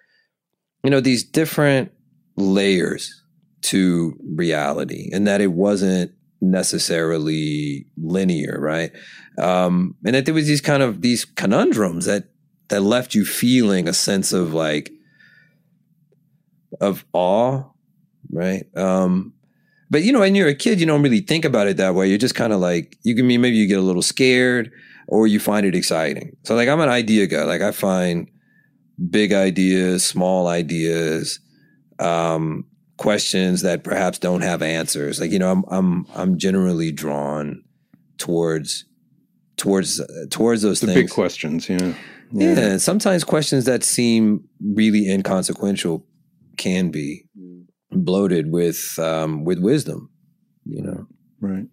you 0.82 0.90
know, 0.90 1.00
these 1.00 1.24
different 1.24 1.92
layers 2.36 3.22
to 3.62 4.18
reality 4.34 5.10
and 5.12 5.26
that 5.26 5.40
it 5.40 5.52
wasn't 5.52 6.12
necessarily 6.40 7.86
linear, 7.96 8.58
right? 8.60 8.92
Um, 9.38 9.94
and 10.04 10.14
that 10.14 10.26
there 10.26 10.34
was 10.34 10.46
these 10.46 10.60
kind 10.60 10.82
of 10.82 11.02
these 11.02 11.24
conundrums 11.24 12.04
that 12.06 12.24
that 12.68 12.82
left 12.82 13.14
you 13.14 13.24
feeling 13.24 13.88
a 13.88 13.92
sense 13.92 14.32
of 14.32 14.52
like 14.52 14.90
of 16.80 17.04
awe, 17.12 17.64
right? 18.30 18.66
Um, 18.76 19.32
but 19.90 20.02
you 20.02 20.12
know, 20.12 20.20
when 20.20 20.34
you're 20.34 20.48
a 20.48 20.54
kid, 20.54 20.80
you 20.80 20.86
don't 20.86 21.02
really 21.02 21.20
think 21.20 21.44
about 21.44 21.68
it 21.68 21.76
that 21.76 21.94
way. 21.94 22.08
You're 22.08 22.18
just 22.18 22.34
kind 22.34 22.52
of 22.52 22.60
like 22.60 22.96
you 23.02 23.14
can 23.14 23.26
mean 23.26 23.40
maybe 23.40 23.56
you 23.56 23.68
get 23.68 23.78
a 23.78 23.82
little 23.82 24.02
scared 24.02 24.72
or 25.06 25.26
you 25.26 25.38
find 25.38 25.64
it 25.64 25.74
exciting. 25.74 26.36
So 26.42 26.54
like 26.54 26.68
I'm 26.68 26.80
an 26.80 26.88
idea 26.88 27.26
guy. 27.26 27.44
Like 27.44 27.62
I 27.62 27.70
find 27.70 28.30
big 29.10 29.32
ideas, 29.32 30.04
small 30.04 30.48
ideas, 30.48 31.38
um, 31.98 32.66
questions 32.96 33.62
that 33.62 33.84
perhaps 33.84 34.18
don't 34.18 34.40
have 34.42 34.62
answers. 34.62 35.20
Like 35.20 35.30
you 35.30 35.38
know, 35.38 35.52
I'm 35.52 35.64
I'm 35.68 36.06
I'm 36.14 36.38
generally 36.38 36.90
drawn 36.90 37.62
towards 38.18 38.84
towards 39.56 40.00
uh, 40.00 40.06
towards 40.30 40.62
those 40.62 40.80
the 40.80 40.88
things. 40.88 41.02
big 41.02 41.10
questions. 41.10 41.68
Yeah. 41.68 41.94
Yeah. 42.32 42.54
yeah. 42.54 42.76
Sometimes 42.78 43.24
questions 43.24 43.64
that 43.64 43.82
seem 43.82 44.48
really 44.60 45.10
inconsequential 45.10 46.04
can 46.56 46.90
be 46.90 47.24
bloated 47.90 48.50
with 48.50 48.98
um, 48.98 49.44
with 49.44 49.58
wisdom. 49.58 50.10
You 50.64 50.82
know. 50.82 51.06
Right. 51.40 51.66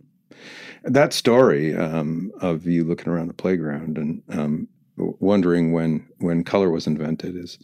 That 0.83 1.13
story 1.13 1.75
um, 1.75 2.31
of 2.41 2.65
you 2.65 2.83
looking 2.83 3.12
around 3.12 3.27
the 3.27 3.33
playground 3.33 3.98
and 3.98 4.22
um, 4.29 4.67
wondering 4.98 5.72
when 5.72 6.07
when 6.19 6.43
color 6.43 6.69
was 6.69 6.88
invented 6.88 7.36
is, 7.36 7.57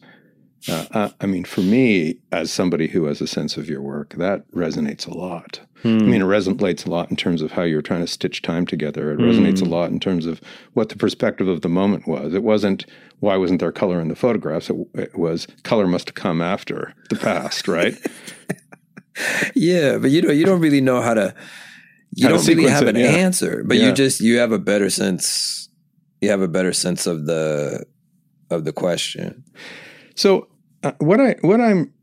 uh, 0.67 0.85
uh, 0.91 1.09
I 1.21 1.25
mean, 1.25 1.45
for 1.45 1.61
me 1.61 2.17
as 2.31 2.51
somebody 2.51 2.87
who 2.87 3.05
has 3.05 3.21
a 3.21 3.27
sense 3.27 3.57
of 3.57 3.69
your 3.69 3.81
work, 3.81 4.15
that 4.15 4.49
resonates 4.51 5.07
a 5.07 5.13
lot. 5.13 5.61
Hmm. 5.81 5.99
I 5.99 6.03
mean, 6.03 6.21
it 6.21 6.25
resonates 6.25 6.85
a 6.85 6.89
lot 6.89 7.09
in 7.09 7.15
terms 7.15 7.41
of 7.41 7.53
how 7.53 7.61
you're 7.61 7.81
trying 7.81 8.01
to 8.01 8.07
stitch 8.07 8.41
time 8.41 8.65
together. 8.65 9.11
It 9.11 9.19
hmm. 9.19 9.23
resonates 9.23 9.61
a 9.61 9.65
lot 9.65 9.91
in 9.91 9.99
terms 9.99 10.25
of 10.25 10.41
what 10.73 10.89
the 10.89 10.97
perspective 10.97 11.47
of 11.47 11.61
the 11.61 11.69
moment 11.69 12.07
was. 12.07 12.33
It 12.33 12.43
wasn't 12.43 12.85
why 13.19 13.37
wasn't 13.37 13.59
there 13.59 13.71
color 13.71 14.01
in 14.01 14.09
the 14.09 14.15
photographs. 14.15 14.69
It, 14.69 14.75
it 14.93 15.17
was 15.17 15.47
color 15.63 15.87
must 15.87 16.09
have 16.09 16.15
come 16.15 16.41
after 16.41 16.93
the 17.09 17.15
past, 17.15 17.67
right? 17.67 17.95
yeah, 19.55 19.97
but 19.97 20.11
you 20.11 20.21
know, 20.21 20.31
you 20.31 20.45
don't 20.45 20.61
really 20.61 20.81
know 20.81 21.01
how 21.01 21.13
to 21.13 21.33
you 22.15 22.27
don't 22.27 22.45
really 22.47 22.67
have 22.67 22.87
an 22.87 22.95
yeah. 22.95 23.07
answer, 23.07 23.63
but 23.65 23.77
yeah. 23.77 23.87
you 23.87 23.93
just 23.93 24.19
you 24.19 24.39
have 24.39 24.51
a 24.51 24.59
better 24.59 24.89
sense. 24.89 25.69
You 26.21 26.29
have 26.31 26.41
a 26.41 26.47
better 26.47 26.73
sense 26.73 27.07
of 27.07 27.25
the 27.25 27.85
of 28.49 28.65
the 28.65 28.73
question. 28.73 29.43
So 30.19 30.49
uh, 30.83 30.91
what 30.97 31.21
I 31.21 31.37
what 31.39 31.61
I'm 31.61 31.93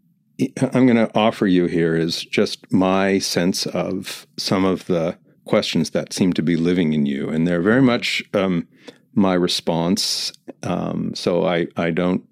I'm 0.73 0.87
going 0.87 0.97
to 0.97 1.11
offer 1.15 1.47
you 1.47 1.67
here 1.67 1.95
is 1.95 2.25
just 2.25 2.73
my 2.73 3.19
sense 3.19 3.67
of 3.67 4.27
some 4.39 4.65
of 4.65 4.87
the 4.87 5.19
questions 5.45 5.91
that 5.91 6.15
seem 6.15 6.33
to 6.33 6.43
be 6.43 6.57
living 6.57 6.95
in 6.95 7.05
you, 7.05 7.29
and 7.29 7.47
they're 7.47 7.61
very 7.61 7.83
much 7.83 8.23
um, 8.33 8.67
my 9.13 9.35
response. 9.35 10.33
Um, 10.63 11.15
so 11.15 11.47
I 11.47 11.67
I 11.77 11.91
don't 11.91 12.25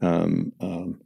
um, 0.00 0.54
um 0.60 1.02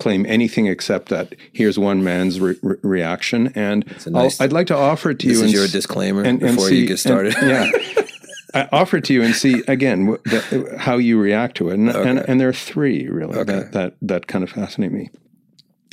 claim 0.00 0.26
anything 0.26 0.66
except 0.66 1.08
that 1.10 1.36
here's 1.52 1.78
one 1.78 2.02
man's 2.02 2.40
re- 2.40 2.58
re- 2.60 2.76
reaction, 2.82 3.52
and 3.54 3.84
nice, 4.08 4.40
I'd 4.40 4.52
like 4.52 4.66
to 4.68 4.76
offer 4.76 5.10
it 5.10 5.20
to 5.20 5.28
you. 5.28 5.34
This 5.34 5.42
is 5.42 5.52
your 5.52 5.68
disclaimer 5.68 6.24
and, 6.24 6.40
before 6.40 6.68
see, 6.68 6.80
you 6.80 6.86
get 6.88 6.98
started. 6.98 7.36
And, 7.36 7.48
yeah. 7.48 8.02
I 8.54 8.68
offer 8.72 8.98
it 8.98 9.04
to 9.04 9.14
you 9.14 9.22
and 9.22 9.34
see 9.34 9.62
again 9.68 10.06
the, 10.06 10.76
how 10.78 10.96
you 10.96 11.18
react 11.18 11.56
to 11.58 11.68
it, 11.70 11.74
and, 11.74 11.90
okay. 11.90 12.08
and, 12.08 12.18
and 12.20 12.40
there 12.40 12.48
are 12.48 12.52
three 12.54 13.06
really 13.08 13.36
okay. 13.36 13.52
that, 13.52 13.72
that 13.72 13.94
that 14.02 14.26
kind 14.26 14.42
of 14.42 14.50
fascinate 14.50 14.92
me. 14.92 15.10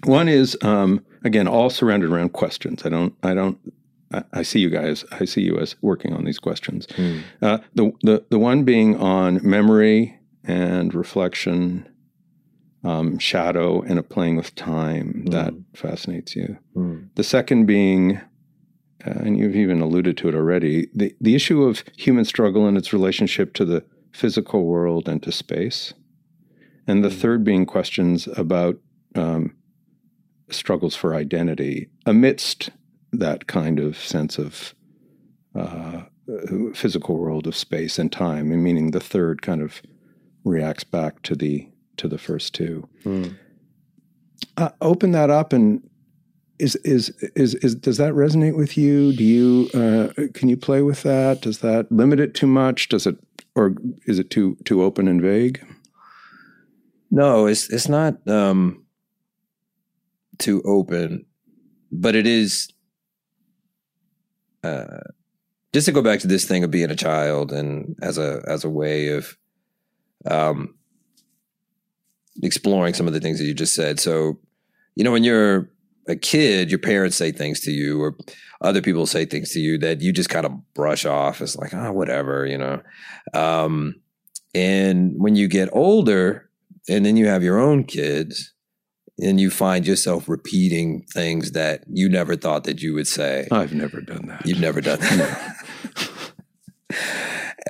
One 0.05 0.27
is 0.27 0.57
um, 0.61 1.03
again 1.23 1.47
all 1.47 1.69
surrounded 1.69 2.11
around 2.11 2.33
questions. 2.33 2.85
I 2.85 2.89
don't 2.89 3.13
I 3.23 3.33
don't 3.33 3.59
I 4.31 4.43
see 4.43 4.59
you 4.59 4.69
guys. 4.69 5.03
I 5.11 5.25
see 5.25 5.41
you 5.41 5.57
as 5.57 5.75
working 5.81 6.13
on 6.13 6.23
these 6.23 6.39
questions. 6.39 6.87
Hmm. 6.95 7.19
Uh, 7.41 7.57
the 7.73 7.91
the 8.03 8.25
the 8.29 8.39
one 8.39 8.63
being 8.63 8.97
on 8.97 9.39
memory 9.47 10.19
and 10.43 10.93
reflection 10.93 11.89
um, 12.85 13.17
shadow 13.17 13.81
and 13.81 13.97
a 13.97 14.03
playing 14.03 14.35
with 14.35 14.53
time 14.55 15.23
mm. 15.25 15.31
that 15.31 15.53
fascinates 15.73 16.35
you. 16.35 16.57
Mm. 16.75 17.09
The 17.15 17.23
second 17.23 17.65
being, 17.65 18.21
uh, 19.05 19.11
and 19.19 19.37
you've 19.37 19.55
even 19.55 19.81
alluded 19.81 20.17
to 20.17 20.29
it 20.29 20.35
already, 20.35 20.87
the, 20.93 21.15
the 21.21 21.35
issue 21.35 21.63
of 21.63 21.83
human 21.97 22.25
struggle 22.25 22.67
and 22.67 22.77
its 22.77 22.93
relationship 22.93 23.53
to 23.53 23.65
the 23.65 23.83
physical 24.11 24.65
world 24.65 25.07
and 25.07 25.21
to 25.23 25.31
space. 25.31 25.93
And 26.87 27.03
the 27.03 27.09
mm. 27.09 27.19
third 27.19 27.43
being 27.43 27.65
questions 27.65 28.27
about 28.35 28.77
um, 29.15 29.55
struggles 30.49 30.95
for 30.95 31.15
identity 31.15 31.89
amidst 32.05 32.69
that 33.11 33.47
kind 33.47 33.79
of 33.79 33.97
sense 33.97 34.37
of 34.37 34.73
uh, 35.55 36.03
physical 36.73 37.17
world 37.17 37.47
of 37.47 37.55
space 37.55 37.99
and 37.99 38.11
time, 38.11 38.49
meaning 38.63 38.91
the 38.91 38.99
third 38.99 39.41
kind 39.41 39.61
of 39.61 39.81
reacts 40.43 40.83
back 40.83 41.21
to 41.23 41.35
the 41.35 41.67
to 41.97 42.07
the 42.07 42.17
first 42.17 42.53
two. 42.53 42.87
Mm. 43.05 43.37
Uh, 44.57 44.69
open 44.81 45.11
that 45.11 45.29
up 45.29 45.53
and 45.53 45.87
is, 46.59 46.75
is 46.77 47.09
is 47.35 47.55
is 47.55 47.75
does 47.75 47.97
that 47.97 48.13
resonate 48.13 48.55
with 48.55 48.77
you? 48.77 49.13
Do 49.13 49.23
you 49.23 49.69
uh, 49.73 50.27
can 50.33 50.49
you 50.49 50.57
play 50.57 50.81
with 50.81 51.03
that? 51.03 51.41
Does 51.41 51.59
that 51.59 51.91
limit 51.91 52.19
it 52.19 52.33
too 52.33 52.47
much? 52.47 52.89
Does 52.89 53.05
it 53.05 53.17
or 53.55 53.75
is 54.05 54.19
it 54.19 54.29
too 54.29 54.57
too 54.65 54.83
open 54.83 55.07
and 55.07 55.21
vague? 55.21 55.65
No, 57.11 57.45
it's 57.47 57.69
it's 57.69 57.89
not 57.89 58.25
um, 58.27 58.85
too 60.37 60.61
open, 60.65 61.25
but 61.91 62.15
it 62.15 62.27
is. 62.27 62.69
Uh, 64.63 65.01
just 65.73 65.85
to 65.85 65.91
go 65.91 66.01
back 66.01 66.19
to 66.21 66.27
this 66.27 66.45
thing 66.45 66.63
of 66.63 66.71
being 66.71 66.89
a 66.89 66.95
child 66.95 67.51
and 67.51 67.95
as 68.01 68.17
a 68.17 68.41
as 68.47 68.63
a 68.63 68.69
way 68.69 69.09
of 69.09 69.37
um, 70.25 70.73
exploring 72.41 72.93
some 72.93 73.07
of 73.07 73.13
the 73.13 73.19
things 73.19 73.39
that 73.39 73.45
you 73.45 73.53
just 73.53 73.75
said. 73.75 73.99
So, 73.99 74.39
you 74.95 75.03
know, 75.03 75.11
when 75.11 75.23
you're 75.23 75.69
a 76.07 76.15
kid, 76.15 76.69
your 76.69 76.79
parents 76.79 77.17
say 77.17 77.31
things 77.31 77.59
to 77.61 77.71
you, 77.71 78.01
or 78.01 78.15
other 78.61 78.81
people 78.81 79.05
say 79.05 79.25
things 79.25 79.51
to 79.51 79.59
you 79.59 79.77
that 79.79 80.01
you 80.01 80.11
just 80.11 80.29
kind 80.29 80.45
of 80.45 80.73
brush 80.73 81.05
off 81.05 81.41
as 81.41 81.55
like, 81.55 81.73
oh, 81.73 81.91
whatever, 81.91 82.45
you 82.45 82.57
know. 82.57 82.81
Um, 83.33 83.95
and 84.53 85.13
when 85.17 85.35
you 85.35 85.47
get 85.47 85.69
older, 85.73 86.49
and 86.87 87.05
then 87.05 87.17
you 87.17 87.27
have 87.27 87.43
your 87.43 87.59
own 87.59 87.83
kids, 87.83 88.53
and 89.19 89.39
you 89.39 89.49
find 89.49 89.87
yourself 89.87 90.27
repeating 90.27 91.05
things 91.13 91.51
that 91.51 91.83
you 91.87 92.09
never 92.09 92.35
thought 92.35 92.65
that 92.65 92.81
you 92.81 92.93
would 92.93 93.07
say. 93.07 93.47
I've 93.51 93.73
never 93.73 94.01
done 94.01 94.27
that. 94.27 94.45
You've 94.45 94.59
never 94.59 94.81
done 94.81 94.99
that. 95.01 95.55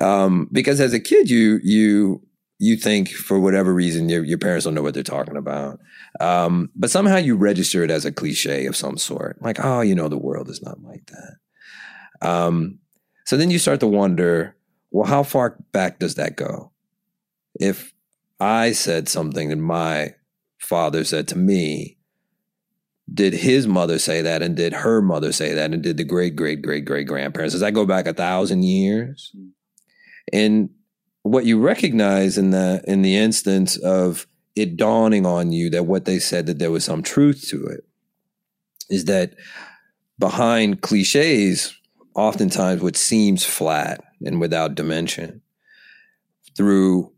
um, 0.00 0.48
because 0.52 0.80
as 0.80 0.92
a 0.92 1.00
kid, 1.00 1.30
you 1.30 1.60
you 1.62 2.25
you 2.58 2.76
think 2.76 3.10
for 3.10 3.38
whatever 3.38 3.72
reason 3.74 4.08
your, 4.08 4.24
your 4.24 4.38
parents 4.38 4.64
don't 4.64 4.74
know 4.74 4.82
what 4.82 4.94
they're 4.94 5.02
talking 5.02 5.36
about. 5.36 5.78
Um, 6.20 6.70
but 6.74 6.90
somehow 6.90 7.16
you 7.16 7.36
register 7.36 7.82
it 7.82 7.90
as 7.90 8.04
a 8.04 8.12
cliche 8.12 8.66
of 8.66 8.76
some 8.76 8.96
sort. 8.96 9.40
Like, 9.42 9.62
oh, 9.62 9.82
you 9.82 9.94
know, 9.94 10.08
the 10.08 10.18
world 10.18 10.48
is 10.48 10.62
not 10.62 10.82
like 10.82 11.06
that. 11.06 12.28
Um, 12.28 12.78
so 13.26 13.36
then 13.36 13.50
you 13.50 13.58
start 13.58 13.80
to 13.80 13.86
wonder, 13.86 14.56
well, 14.90 15.06
how 15.06 15.22
far 15.22 15.56
back 15.72 15.98
does 15.98 16.14
that 16.14 16.36
go? 16.36 16.72
If 17.60 17.92
I 18.40 18.72
said 18.72 19.08
something 19.08 19.50
that 19.50 19.56
my 19.56 20.14
father 20.58 21.04
said 21.04 21.28
to 21.28 21.38
me, 21.38 21.96
did 23.12 23.34
his 23.34 23.66
mother 23.66 23.98
say 23.98 24.22
that 24.22 24.42
and 24.42 24.56
did 24.56 24.72
her 24.72 25.00
mother 25.00 25.30
say 25.30 25.52
that 25.54 25.72
and 25.72 25.82
did 25.82 25.96
the 25.96 26.04
great 26.04 26.34
great 26.34 26.60
great 26.60 26.84
great 26.84 27.06
grandparents 27.06 27.54
does 27.54 27.60
that 27.60 27.72
go 27.72 27.86
back 27.86 28.04
a 28.04 28.12
thousand 28.12 28.64
years 28.64 29.32
and 30.32 30.70
what 31.26 31.44
you 31.44 31.58
recognize 31.60 32.38
in 32.38 32.50
the 32.50 32.82
in 32.86 33.02
the 33.02 33.16
instance 33.16 33.76
of 33.78 34.26
it 34.54 34.76
dawning 34.76 35.26
on 35.26 35.52
you 35.52 35.68
that 35.70 35.84
what 35.84 36.04
they 36.04 36.18
said 36.18 36.46
that 36.46 36.58
there 36.58 36.70
was 36.70 36.84
some 36.84 37.02
truth 37.02 37.46
to 37.48 37.64
it 37.66 37.84
is 38.88 39.04
that 39.06 39.34
behind 40.18 40.80
cliches 40.80 41.76
oftentimes 42.14 42.82
what 42.82 42.96
seems 42.96 43.44
flat 43.44 44.02
and 44.24 44.40
without 44.40 44.74
dimension 44.74 45.42
through 46.56 47.12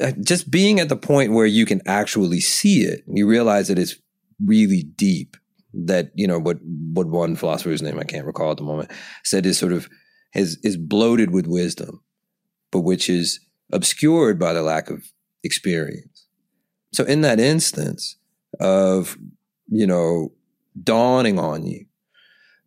uh, 0.00 0.12
just 0.22 0.50
being 0.50 0.78
at 0.78 0.88
the 0.88 0.96
point 0.96 1.32
where 1.32 1.46
you 1.46 1.64
can 1.64 1.80
actually 1.86 2.40
see 2.40 2.82
it, 2.82 3.02
you 3.06 3.26
realize 3.26 3.68
that 3.68 3.78
it's 3.78 3.96
really 4.44 4.82
deep. 4.82 5.36
That 5.72 6.10
you 6.14 6.26
know 6.26 6.38
what 6.38 6.58
what 6.62 7.06
one 7.06 7.36
philosopher's 7.36 7.82
name 7.82 7.98
I 7.98 8.04
can't 8.04 8.24
recall 8.24 8.50
at 8.50 8.56
the 8.56 8.62
moment 8.62 8.90
said 9.24 9.44
is 9.44 9.58
sort 9.58 9.72
of 9.72 9.90
is 10.34 10.58
is 10.62 10.76
bloated 10.78 11.32
with 11.32 11.46
wisdom, 11.46 12.02
but 12.76 12.82
which 12.82 13.08
is 13.08 13.40
obscured 13.72 14.38
by 14.38 14.52
the 14.52 14.62
lack 14.62 14.90
of 14.90 15.10
experience. 15.42 16.26
So 16.92 17.04
in 17.04 17.22
that 17.22 17.40
instance 17.40 18.16
of 18.60 19.16
you 19.68 19.86
know 19.86 20.32
dawning 20.82 21.38
on 21.38 21.66
you 21.66 21.86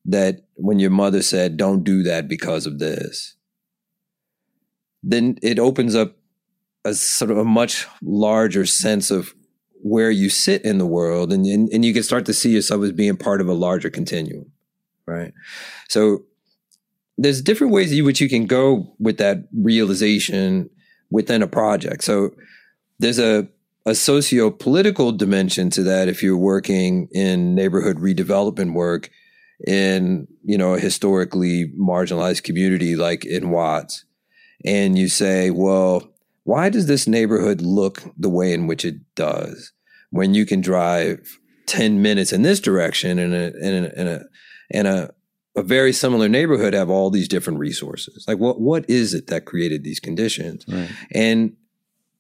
that 0.06 0.42
when 0.56 0.80
your 0.80 0.90
mother 0.90 1.22
said 1.22 1.58
don't 1.58 1.84
do 1.84 2.04
that 2.04 2.28
because 2.28 2.66
of 2.66 2.80
this 2.80 3.36
then 5.02 5.38
it 5.42 5.60
opens 5.60 5.96
up 5.96 6.18
a 6.86 6.94
sort 6.94 7.32
of 7.32 7.38
a 7.38 7.46
much 7.46 7.88
larger 8.02 8.66
sense 8.66 9.12
of 9.12 9.34
where 9.82 10.12
you 10.12 10.30
sit 10.30 10.64
in 10.66 10.78
the 10.78 10.86
world 10.86 11.32
and, 11.32 11.46
and, 11.46 11.70
and 11.70 11.86
you 11.86 11.94
can 11.94 12.04
start 12.04 12.26
to 12.26 12.34
see 12.34 12.52
yourself 12.52 12.84
as 12.84 12.92
being 12.92 13.16
part 13.16 13.42
of 13.42 13.48
a 13.48 13.54
larger 13.54 13.90
continuum 13.90 14.52
right 15.06 15.34
so 15.88 16.24
there's 17.22 17.42
different 17.42 17.74
ways 17.74 17.92
in 17.92 18.06
which 18.06 18.22
you 18.22 18.30
can 18.30 18.46
go 18.46 18.96
with 18.98 19.18
that 19.18 19.40
realization 19.54 20.70
within 21.12 21.44
a 21.44 21.48
project. 21.48 22.04
So 22.04 22.32
there's 22.98 23.20
a 23.20 23.48
a 23.86 23.96
socio-political 23.96 25.14
dimension 25.14 25.70
to 25.72 25.84
that 25.84 26.08
if 26.08 26.22
you're 26.22 26.38
working 26.38 27.08
in 27.12 27.56
neighborhood 27.56 27.98
redevelopment 27.98 28.74
work 28.74 29.10
in 29.66 30.28
you 30.44 30.58
know 30.58 30.76
a 30.76 30.80
historically 30.80 31.74
marginalized 31.80 32.44
community 32.44 32.96
like 32.96 33.26
in 33.26 33.50
Watts. 33.50 34.06
And 34.66 34.98
you 34.98 35.10
say 35.10 35.50
well 35.50 36.14
why 36.44 36.70
does 36.70 36.88
this 36.88 37.08
neighborhood 37.08 37.62
look 37.62 38.04
the 38.18 38.30
way 38.30 38.54
in 38.54 38.66
which 38.66 38.86
it 38.86 38.96
does? 39.16 39.72
When 40.10 40.34
you 40.34 40.46
can 40.46 40.62
drive 40.62 41.38
10 41.68 42.02
minutes 42.02 42.34
in 42.34 42.42
this 42.42 42.60
direction 42.60 43.20
and 43.20 43.34
a, 43.34 43.54
a, 43.54 43.98
in 43.98 44.08
a, 44.08 44.22
in 44.72 44.86
a, 44.88 45.10
a 45.56 45.64
very 45.64 45.92
similar 45.94 46.30
neighborhood 46.30 46.74
have 46.74 46.90
all 46.90 47.10
these 47.10 47.28
different 47.28 47.60
resources. 47.60 48.26
Like 48.28 48.38
what 48.38 48.60
what 48.62 48.90
is 48.90 49.14
it 49.14 49.28
that 49.28 49.46
created 49.46 49.84
these 49.84 50.00
conditions? 50.00 50.66
Right. 50.68 50.90
and 51.14 51.56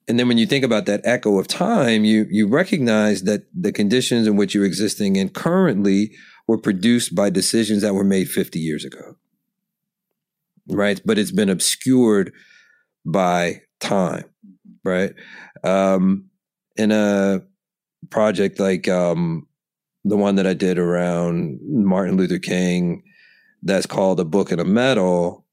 and 0.07 0.19
then 0.19 0.27
when 0.27 0.39
you 0.39 0.47
think 0.47 0.65
about 0.65 0.87
that 0.87 1.01
echo 1.03 1.37
of 1.37 1.47
time 1.47 2.03
you 2.03 2.25
you 2.29 2.47
recognize 2.47 3.23
that 3.23 3.43
the 3.53 3.71
conditions 3.71 4.27
in 4.27 4.35
which 4.35 4.55
you're 4.55 4.65
existing 4.65 5.15
in 5.15 5.29
currently 5.29 6.11
were 6.47 6.57
produced 6.57 7.13
by 7.13 7.29
decisions 7.29 7.83
that 7.83 7.93
were 7.93 8.03
made 8.03 8.27
50 8.27 8.57
years 8.59 8.83
ago. 8.83 9.15
Right? 10.67 10.99
But 11.05 11.19
it's 11.19 11.31
been 11.31 11.49
obscured 11.49 12.33
by 13.05 13.61
time. 13.79 14.25
Right? 14.83 15.13
Um 15.63 16.29
in 16.75 16.91
a 16.91 17.41
project 18.09 18.59
like 18.59 18.87
um 18.87 19.45
the 20.05 20.15
one 20.15 20.35
that 20.35 20.47
i 20.47 20.53
did 20.53 20.79
around 20.79 21.59
martin 21.61 22.15
luther 22.15 22.39
king 22.39 23.03
that's 23.63 23.85
called 23.85 24.19
a 24.19 24.25
book 24.25 24.51
and 24.51 24.61
a 24.61 24.65
medal 24.65 25.45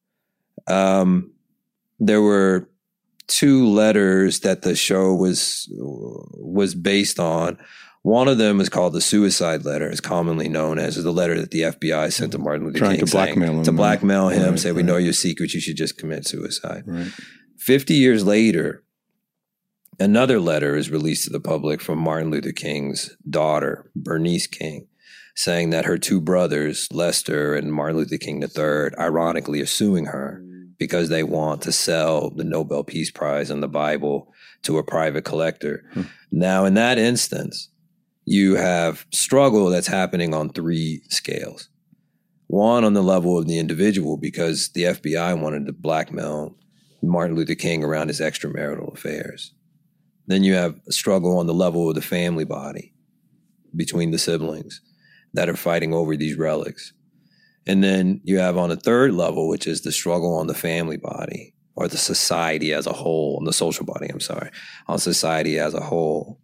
um 0.69 1.33
there 1.99 2.23
were 2.23 2.69
two 3.27 3.67
letters 3.69 4.41
that 4.41 4.63
the 4.63 4.75
show 4.77 5.15
was 5.15 5.67
was 5.73 6.75
based 6.75 7.19
on 7.19 7.59
one 8.03 8.29
of 8.29 8.39
them 8.39 8.61
is 8.61 8.69
called 8.69 8.93
the 8.93 9.01
suicide 9.01 9.65
letter. 9.65 9.89
It's 9.89 10.01
commonly 10.01 10.49
known 10.49 10.79
as 10.79 10.95
the 11.03 11.11
letter 11.11 11.41
that 11.41 11.51
the 11.51 11.63
FBI 11.63 12.13
sent 12.13 12.31
to 12.33 12.39
Martin 12.39 12.65
Luther 12.67 12.79
Trying 12.79 12.99
King, 12.99 13.07
to 13.07 13.11
blackmail 13.11 13.47
saying, 13.49 13.59
him. 13.59 13.65
to 13.65 13.73
blackmail 13.73 14.29
him, 14.29 14.51
Right, 14.51 14.59
say 14.61 14.71
we 14.71 14.77
right. 14.83 14.87
know 14.87 14.97
your 14.97 15.13
secrets, 15.13 15.55
you 15.55 15.61
should 15.61 15.77
just 15.77 15.99
commit 15.99 16.25
suicide. 16.25 16.85
Right. 16.87 17.11
50 17.59 17.95
years 17.95 18.25
later, 18.25 18.85
another 19.99 20.39
letter 20.39 20.77
is 20.77 20.89
released 20.89 21.25
to 21.25 21.31
the 21.31 21.41
public 21.41 21.81
from 21.81 21.99
Martin 21.99 22.31
Luther 22.31 22.53
King's 22.53 23.17
daughter, 23.29 23.91
Bernice 23.97 24.47
King, 24.47 24.87
saying 25.37 25.71
that 25.71 25.85
her 25.85 25.99
two 25.99 26.21
brothers, 26.21 26.89
Lester 26.91 27.55
and 27.55 27.73
Martin 27.73 27.99
Luther 27.99 28.17
King 28.17 28.43
III, 28.43 28.99
ironically 28.99 29.61
are 29.61 29.67
suing 29.67 30.07
her 30.07 30.43
because 30.79 31.09
they 31.09 31.23
want 31.23 31.63
to 31.63 31.73
sell 31.73 32.31
the 32.31 32.45
Nobel 32.45 32.83
Peace 32.83 33.11
Prize 33.11 33.51
and 33.51 33.63
the 33.63 33.69
Bible 33.69 34.33
to 34.63 34.79
a 34.79 34.83
private 34.83 35.25
collector. 35.25 35.85
Hmm. 35.93 36.03
Now, 36.33 36.65
in 36.65 36.75
that 36.75 36.99
instance, 36.99 37.71
you 38.25 38.57
have 38.57 39.07
struggle 39.13 39.69
that's 39.69 39.87
happening 39.87 40.35
on 40.35 40.51
three 40.51 41.03
scales. 41.09 41.69
One 42.49 42.85
on 42.85 42.95
the 42.95 43.03
level 43.03 43.39
of 43.39 43.47
the 43.47 43.59
individual, 43.59 44.17
because 44.17 44.71
the 44.71 44.85
FBI 44.85 45.41
wanted 45.41 45.67
to 45.67 45.73
blackmail 45.73 46.57
Martin 47.03 47.37
Luther 47.37 47.55
King 47.55 47.85
around 47.85 48.09
his 48.09 48.21
extramarital 48.21 48.93
affairs. 48.95 49.53
Then 50.27 50.45
you 50.45 50.55
have 50.55 50.81
a 50.89 50.93
struggle 50.93 51.39
on 51.39 51.47
the 51.47 51.55
level 51.55 51.89
of 51.89 51.95
the 51.95 52.03
family 52.03 52.45
body 52.45 52.95
between 53.75 54.11
the 54.11 54.19
siblings 54.19 54.81
that 55.37 55.49
are 55.49 55.57
fighting 55.57 55.95
over 55.95 56.17
these 56.17 56.37
relics. 56.37 56.93
And 57.67 57.83
then 57.83 58.21
you 58.25 58.39
have 58.39 58.57
on 58.57 58.71
a 58.71 58.77
third 58.77 59.15
level, 59.15 59.49
which 59.49 59.67
is 59.67 59.83
the 59.83 59.93
struggle 59.93 60.35
on 60.37 60.47
the 60.47 60.55
family 60.55 60.97
body 60.97 61.55
or 61.75 61.89
the 61.89 61.97
society 61.97 62.73
as 62.73 62.87
a 62.87 62.93
whole, 62.93 63.37
on 63.39 63.45
the 63.45 63.53
social 63.53 63.85
body, 63.85 64.09
I'm 64.09 64.21
sorry, 64.21 64.51
on 64.89 64.99
society 64.99 65.59
as 65.59 65.75
a 65.75 65.81
whole. 65.81 66.41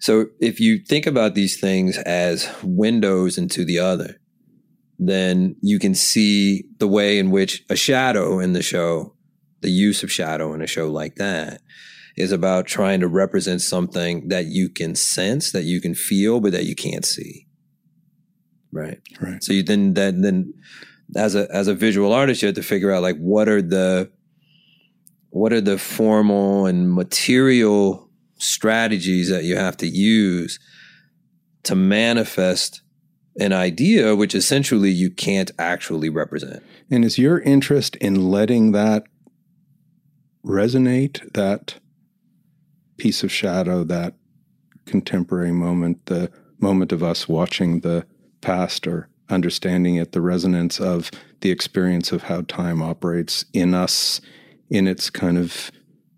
So 0.00 0.26
if 0.40 0.60
you 0.60 0.78
think 0.78 1.06
about 1.06 1.34
these 1.34 1.60
things 1.60 1.98
as 1.98 2.48
windows 2.62 3.36
into 3.36 3.64
the 3.64 3.80
other, 3.80 4.16
then 4.98 5.56
you 5.62 5.78
can 5.78 5.94
see 5.94 6.64
the 6.78 6.88
way 6.88 7.18
in 7.18 7.30
which 7.30 7.64
a 7.68 7.76
shadow 7.76 8.38
in 8.38 8.52
the 8.52 8.62
show, 8.62 9.14
the 9.62 9.70
use 9.70 10.02
of 10.02 10.12
shadow 10.12 10.54
in 10.54 10.62
a 10.62 10.66
show 10.66 10.90
like 10.90 11.16
that, 11.16 11.60
is 12.16 12.32
about 12.32 12.66
trying 12.66 13.00
to 13.00 13.08
represent 13.08 13.62
something 13.62 14.28
that 14.28 14.46
you 14.46 14.68
can 14.68 14.94
sense, 14.94 15.52
that 15.52 15.64
you 15.64 15.80
can 15.80 15.94
feel, 15.94 16.40
but 16.40 16.52
that 16.52 16.66
you 16.66 16.74
can't 16.74 17.04
see. 17.04 17.46
Right. 18.72 19.00
Right. 19.20 19.42
So 19.42 19.52
you 19.52 19.62
then 19.62 19.94
then 19.94 20.20
then 20.20 20.54
as 21.16 21.34
a 21.34 21.48
as 21.54 21.68
a 21.68 21.74
visual 21.74 22.12
artist, 22.12 22.42
you 22.42 22.46
have 22.46 22.54
to 22.56 22.62
figure 22.62 22.92
out 22.92 23.02
like 23.02 23.18
what 23.18 23.48
are 23.48 23.62
the 23.62 24.10
what 25.30 25.52
are 25.52 25.60
the 25.60 25.78
formal 25.78 26.66
and 26.66 26.92
material 26.92 28.08
strategies 28.36 29.28
that 29.28 29.44
you 29.44 29.56
have 29.56 29.76
to 29.76 29.86
use 29.86 30.58
to 31.62 31.74
manifest 31.74 32.82
an 33.38 33.52
idea 33.52 34.16
which 34.16 34.34
essentially 34.34 34.90
you 34.90 35.10
can't 35.10 35.50
actually 35.58 36.08
represent. 36.08 36.62
And 36.90 37.04
is 37.04 37.18
your 37.18 37.40
interest 37.40 37.96
in 37.96 38.30
letting 38.30 38.72
that 38.72 39.04
resonate, 40.44 41.32
that 41.32 41.76
piece 42.96 43.22
of 43.22 43.30
shadow, 43.30 43.84
that 43.84 44.14
contemporary 44.84 45.52
moment, 45.52 46.06
the 46.06 46.30
moment 46.58 46.92
of 46.92 47.02
us 47.02 47.28
watching 47.28 47.80
the 47.80 48.06
past 48.40 48.86
or 48.86 49.08
understanding 49.28 49.96
it, 49.96 50.12
the 50.12 50.20
resonance 50.20 50.80
of 50.80 51.10
the 51.40 51.50
experience 51.50 52.12
of 52.12 52.24
how 52.24 52.42
time 52.42 52.82
operates 52.82 53.44
in 53.52 53.74
us 53.74 54.20
in 54.68 54.86
its 54.86 55.10
kind 55.10 55.38
of 55.38 55.70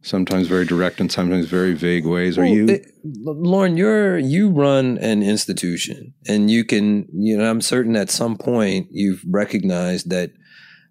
sometimes 0.02 0.48
very 0.48 0.64
direct 0.64 1.00
and 1.00 1.12
sometimes 1.12 1.46
very 1.46 1.74
vague 1.74 2.04
ways? 2.04 2.36
Are 2.36 2.42
Well, 2.42 2.50
you 2.52 2.66
it- 2.68 2.86
Lorne, 3.04 3.76
you're 3.76 4.18
you 4.18 4.50
run 4.50 4.98
an 4.98 5.22
institution, 5.22 6.12
and 6.28 6.50
you 6.50 6.64
can, 6.64 7.06
you 7.12 7.36
know, 7.36 7.48
I'm 7.48 7.60
certain 7.60 7.96
at 7.96 8.10
some 8.10 8.36
point 8.36 8.88
you've 8.90 9.22
recognized 9.28 10.10
that 10.10 10.32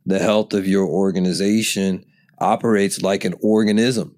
the 0.05 0.19
health 0.19 0.53
of 0.53 0.67
your 0.67 0.87
organization 0.87 2.03
operates 2.39 3.01
like 3.01 3.23
an 3.25 3.35
organism, 3.41 4.15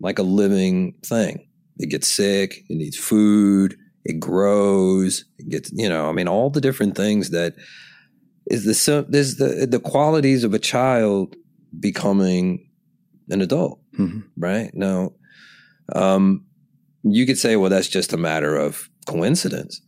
like 0.00 0.18
a 0.18 0.22
living 0.24 0.94
thing. 1.04 1.46
It 1.78 1.90
gets 1.90 2.08
sick, 2.08 2.64
it 2.68 2.76
needs 2.76 2.96
food, 2.96 3.76
it 4.04 4.18
grows, 4.20 5.24
it 5.38 5.48
gets, 5.48 5.70
you 5.72 5.88
know, 5.88 6.08
I 6.08 6.12
mean, 6.12 6.28
all 6.28 6.50
the 6.50 6.60
different 6.60 6.96
things 6.96 7.30
that 7.30 7.54
is 8.46 8.64
the 8.64 9.06
there's 9.08 9.36
the 9.36 9.66
the 9.66 9.78
qualities 9.80 10.42
of 10.44 10.52
a 10.54 10.58
child 10.58 11.36
becoming 11.78 12.68
an 13.30 13.40
adult 13.40 13.78
Mhm. 13.98 14.24
right? 14.36 14.70
Now, 14.74 15.12
um, 15.94 16.44
you 17.02 17.26
could 17.26 17.38
say, 17.38 17.56
well, 17.56 17.70
that's 17.70 17.88
just 17.88 18.12
a 18.12 18.16
matter 18.16 18.56
of 18.56 18.88
coincidence. 19.06 19.80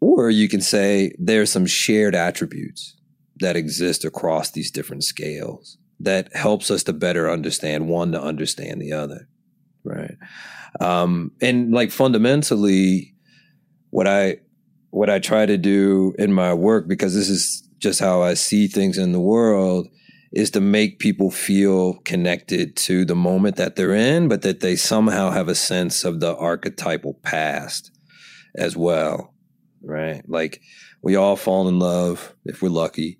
Or 0.00 0.30
you 0.30 0.48
can 0.48 0.60
say 0.60 1.12
there's 1.18 1.50
some 1.50 1.66
shared 1.66 2.14
attributes 2.14 2.96
that 3.40 3.56
exist 3.56 4.04
across 4.04 4.50
these 4.50 4.70
different 4.70 5.04
scales 5.04 5.78
that 6.00 6.34
helps 6.36 6.70
us 6.70 6.82
to 6.84 6.92
better 6.92 7.30
understand 7.30 7.88
one 7.88 8.12
to 8.12 8.20
understand 8.22 8.80
the 8.80 8.92
other, 8.92 9.28
right? 9.84 10.16
Um, 10.80 11.32
and 11.40 11.72
like 11.72 11.90
fundamentally, 11.90 13.14
what 13.90 14.06
I 14.06 14.38
what 14.90 15.10
I 15.10 15.18
try 15.18 15.46
to 15.46 15.58
do 15.58 16.14
in 16.18 16.32
my 16.32 16.54
work, 16.54 16.88
because 16.88 17.14
this 17.14 17.28
is 17.28 17.62
just 17.78 18.00
how 18.00 18.22
I 18.22 18.34
see 18.34 18.66
things 18.66 18.98
in 18.98 19.12
the 19.12 19.20
world, 19.20 19.88
is 20.32 20.50
to 20.52 20.60
make 20.60 20.98
people 20.98 21.30
feel 21.30 21.94
connected 22.04 22.76
to 22.76 23.04
the 23.04 23.14
moment 23.14 23.56
that 23.56 23.76
they're 23.76 23.94
in, 23.94 24.28
but 24.28 24.42
that 24.42 24.60
they 24.60 24.76
somehow 24.76 25.30
have 25.30 25.48
a 25.48 25.54
sense 25.54 26.04
of 26.04 26.20
the 26.20 26.36
archetypal 26.36 27.14
past 27.22 27.90
as 28.54 28.76
well, 28.76 29.34
right? 29.82 30.22
Like 30.28 30.60
we 31.02 31.16
all 31.16 31.36
fall 31.36 31.68
in 31.68 31.78
love 31.78 32.34
if 32.44 32.62
we're 32.62 32.68
lucky. 32.68 33.18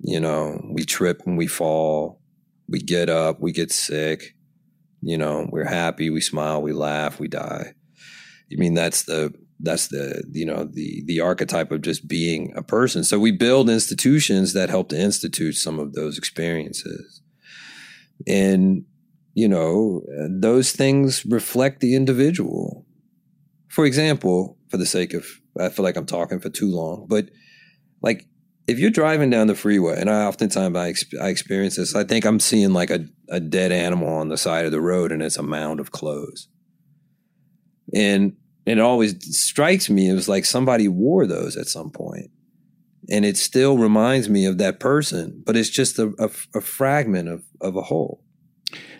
You 0.00 0.20
know, 0.20 0.64
we 0.70 0.84
trip 0.84 1.22
and 1.26 1.36
we 1.36 1.48
fall, 1.48 2.20
we 2.68 2.78
get 2.78 3.10
up, 3.10 3.40
we 3.40 3.52
get 3.52 3.72
sick, 3.72 4.36
You 5.00 5.16
know, 5.16 5.48
we're 5.50 5.64
happy, 5.64 6.10
we 6.10 6.20
smile, 6.20 6.60
we 6.60 6.72
laugh, 6.72 7.20
we 7.20 7.28
die. 7.28 7.74
I 8.50 8.56
mean, 8.56 8.74
that's 8.74 9.04
the 9.04 9.32
that's 9.60 9.88
the 9.88 10.24
you 10.32 10.46
know 10.46 10.64
the 10.64 11.02
the 11.06 11.20
archetype 11.20 11.72
of 11.72 11.82
just 11.82 12.06
being 12.06 12.52
a 12.56 12.62
person. 12.62 13.04
So 13.04 13.18
we 13.18 13.32
build 13.32 13.68
institutions 13.68 14.52
that 14.52 14.70
help 14.70 14.88
to 14.90 14.98
institute 14.98 15.56
some 15.56 15.78
of 15.78 15.94
those 15.94 16.16
experiences, 16.18 17.22
and 18.26 18.84
you 19.34 19.48
know 19.48 20.02
those 20.28 20.72
things 20.72 21.24
reflect 21.26 21.80
the 21.80 21.94
individual. 21.94 22.86
For 23.68 23.84
example, 23.84 24.58
for 24.68 24.76
the 24.76 24.86
sake 24.86 25.12
of 25.14 25.26
I 25.60 25.68
feel 25.68 25.84
like 25.84 25.96
I'm 25.96 26.06
talking 26.06 26.40
for 26.40 26.50
too 26.50 26.70
long, 26.70 27.06
but 27.08 27.30
like 28.00 28.26
if 28.68 28.78
you're 28.78 28.90
driving 28.90 29.30
down 29.30 29.46
the 29.46 29.54
freeway, 29.54 29.98
and 29.98 30.10
I 30.10 30.26
oftentimes 30.26 30.76
I, 30.76 30.92
I 31.24 31.28
experience 31.28 31.76
this, 31.76 31.96
I 31.96 32.04
think 32.04 32.26
I'm 32.26 32.38
seeing 32.38 32.74
like 32.74 32.90
a, 32.90 33.06
a 33.30 33.40
dead 33.40 33.72
animal 33.72 34.08
on 34.08 34.28
the 34.28 34.36
side 34.36 34.66
of 34.66 34.72
the 34.72 34.80
road, 34.80 35.10
and 35.10 35.22
it's 35.22 35.38
a 35.38 35.42
mound 35.42 35.80
of 35.80 35.90
clothes. 35.90 36.48
And 37.94 38.36
it 38.66 38.78
always 38.78 39.16
strikes 39.34 39.88
me 39.88 40.10
it 40.10 40.14
was 40.14 40.28
like 40.28 40.44
somebody 40.44 40.86
wore 40.86 41.26
those 41.26 41.56
at 41.56 41.66
some 41.66 41.90
point, 41.90 42.30
and 43.08 43.24
it 43.24 43.38
still 43.38 43.78
reminds 43.78 44.28
me 44.28 44.44
of 44.44 44.58
that 44.58 44.78
person, 44.78 45.42
but 45.46 45.56
it's 45.56 45.70
just 45.70 45.98
a, 45.98 46.12
a, 46.18 46.58
a 46.58 46.60
fragment 46.60 47.30
of 47.30 47.44
of 47.62 47.74
a 47.74 47.82
whole. 47.82 48.22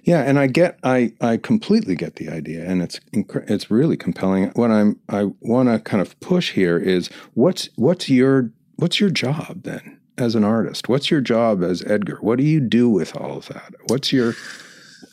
Yeah, 0.03 0.23
and 0.23 0.39
I 0.39 0.47
get, 0.47 0.79
I, 0.83 1.13
I 1.21 1.37
completely 1.37 1.95
get 1.95 2.17
the 2.17 2.31
idea, 2.31 2.65
and 2.65 2.81
it's 2.81 2.99
it's 3.13 3.71
really 3.71 3.99
compelling. 3.99 4.51
What 4.55 4.71
I'm, 4.71 4.99
I 5.11 5.25
want 5.41 5.69
to 5.69 5.79
kind 5.81 6.01
of 6.01 6.19
push 6.21 6.53
here 6.53 6.79
is 6.79 7.11
what's 7.35 7.69
what's 7.77 8.09
your 8.09 8.51
what's 8.79 9.01
your 9.01 9.11
job 9.11 9.63
then 9.65 10.01
as 10.17 10.35
an 10.35 10.45
artist? 10.45 10.89
What's 10.89 11.11
your 11.11 11.21
job 11.21 11.63
as 11.63 11.85
Edgar? 11.85 12.19
What 12.21 12.39
do 12.39 12.45
you 12.45 12.61
do 12.61 12.89
with 12.89 13.15
all 13.17 13.37
of 13.37 13.47
that? 13.47 13.75
What's 13.89 14.13
your 14.13 14.35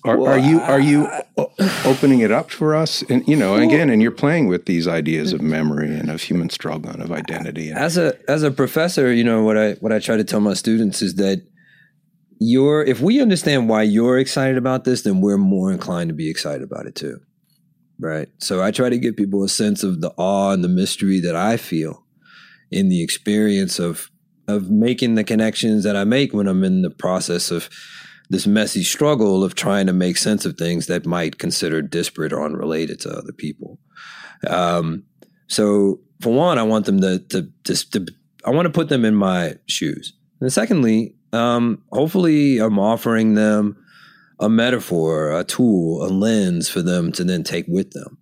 are, 0.04 0.18
well, 0.18 0.32
are 0.32 0.38
you 0.38 0.62
are 0.62 0.80
you 0.80 1.10
opening 1.84 2.20
it 2.20 2.32
up 2.32 2.52
for 2.52 2.76
us? 2.76 3.04
And 3.10 3.28
you 3.28 3.36
know, 3.36 3.54
well, 3.54 3.62
again, 3.62 3.90
and 3.90 4.02
you're 4.02 4.12
playing 4.12 4.48
with 4.48 4.66
these 4.66 4.88
ideas 4.88 5.34
of 5.34 5.42
memory 5.42 5.96
and 5.96 6.10
of 6.10 6.22
human 6.22 6.50
struggle 6.50 6.92
and 6.92 7.02
of 7.02 7.12
identity. 7.12 7.72
As 7.72 7.98
a 7.98 8.18
as 8.30 8.44
a 8.44 8.52
professor, 8.52 9.12
you 9.12 9.24
know 9.24 9.44
what 9.44 9.58
I 9.58 9.74
what 9.74 9.92
I 9.92 10.00
try 10.00 10.16
to 10.18 10.24
tell 10.24 10.40
my 10.40 10.54
students 10.54 11.02
is 11.02 11.16
that 11.16 11.42
you're 12.40 12.84
if 12.84 13.02
we 13.02 13.20
understand 13.20 13.68
why 13.68 13.84
you're 13.84 14.20
excited 14.20 14.58
about 14.58 14.84
this, 14.84 15.02
then 15.02 15.22
we're 15.22 15.38
more 15.38 15.72
inclined 15.72 16.10
to 16.10 16.16
be 16.16 16.30
excited 16.30 16.62
about 16.62 16.86
it 16.86 16.96
too. 16.96 17.20
Right. 18.00 18.28
So 18.40 18.62
I 18.62 18.72
try 18.72 18.90
to 18.90 18.98
give 18.98 19.16
people 19.16 19.44
a 19.44 19.50
sense 19.50 19.82
of 19.82 20.02
the 20.02 20.12
awe 20.18 20.52
and 20.52 20.64
the 20.64 20.70
mystery 20.70 21.20
that 21.22 21.36
I 21.36 21.58
feel 21.58 22.05
in 22.76 22.90
the 22.90 23.02
experience 23.02 23.80
of 23.80 24.12
of 24.48 24.70
making 24.70 25.16
the 25.16 25.24
connections 25.24 25.84
that 25.84 25.96
I 25.96 26.04
make 26.04 26.34
when 26.34 26.48
I'm 26.48 26.64
in 26.64 26.84
the 26.84 26.92
process 26.92 27.50
of 27.50 27.68
this 28.30 28.46
messy 28.46 28.84
struggle 28.84 29.44
of 29.44 29.56
trying 29.56 29.88
to 29.88 29.94
make 29.94 30.18
sense 30.18 30.46
of 30.46 30.56
things 30.56 30.86
that 30.86 31.06
might 31.06 31.40
consider 31.40 31.82
disparate 31.82 32.34
or 32.34 32.46
unrelated 32.46 33.00
to 33.02 33.10
other 33.10 33.32
people. 33.32 33.80
Um, 34.48 35.04
so 35.48 36.00
for 36.22 36.32
one, 36.34 36.60
I 36.60 36.64
want 36.64 36.86
them 36.86 37.02
to, 37.02 37.20
to, 37.20 37.50
to, 37.64 37.92
to, 37.92 38.08
I 38.46 38.52
want 38.52 38.68
to 38.68 38.72
put 38.72 38.90
them 38.90 39.04
in 39.04 39.16
my 39.16 39.56
shoes. 39.68 40.14
And 40.42 40.54
secondly, 40.54 41.16
um, 41.34 41.82
hopefully 41.92 42.60
I'm 42.60 42.78
offering 42.78 43.34
them 43.34 43.78
a 44.40 44.50
metaphor, 44.50 45.32
a 45.32 45.44
tool, 45.44 46.06
a 46.06 46.10
lens 46.10 46.70
for 46.70 46.84
them 46.84 47.12
to 47.14 47.24
then 47.24 47.44
take 47.44 47.66
with 47.68 47.92
them 47.92 48.18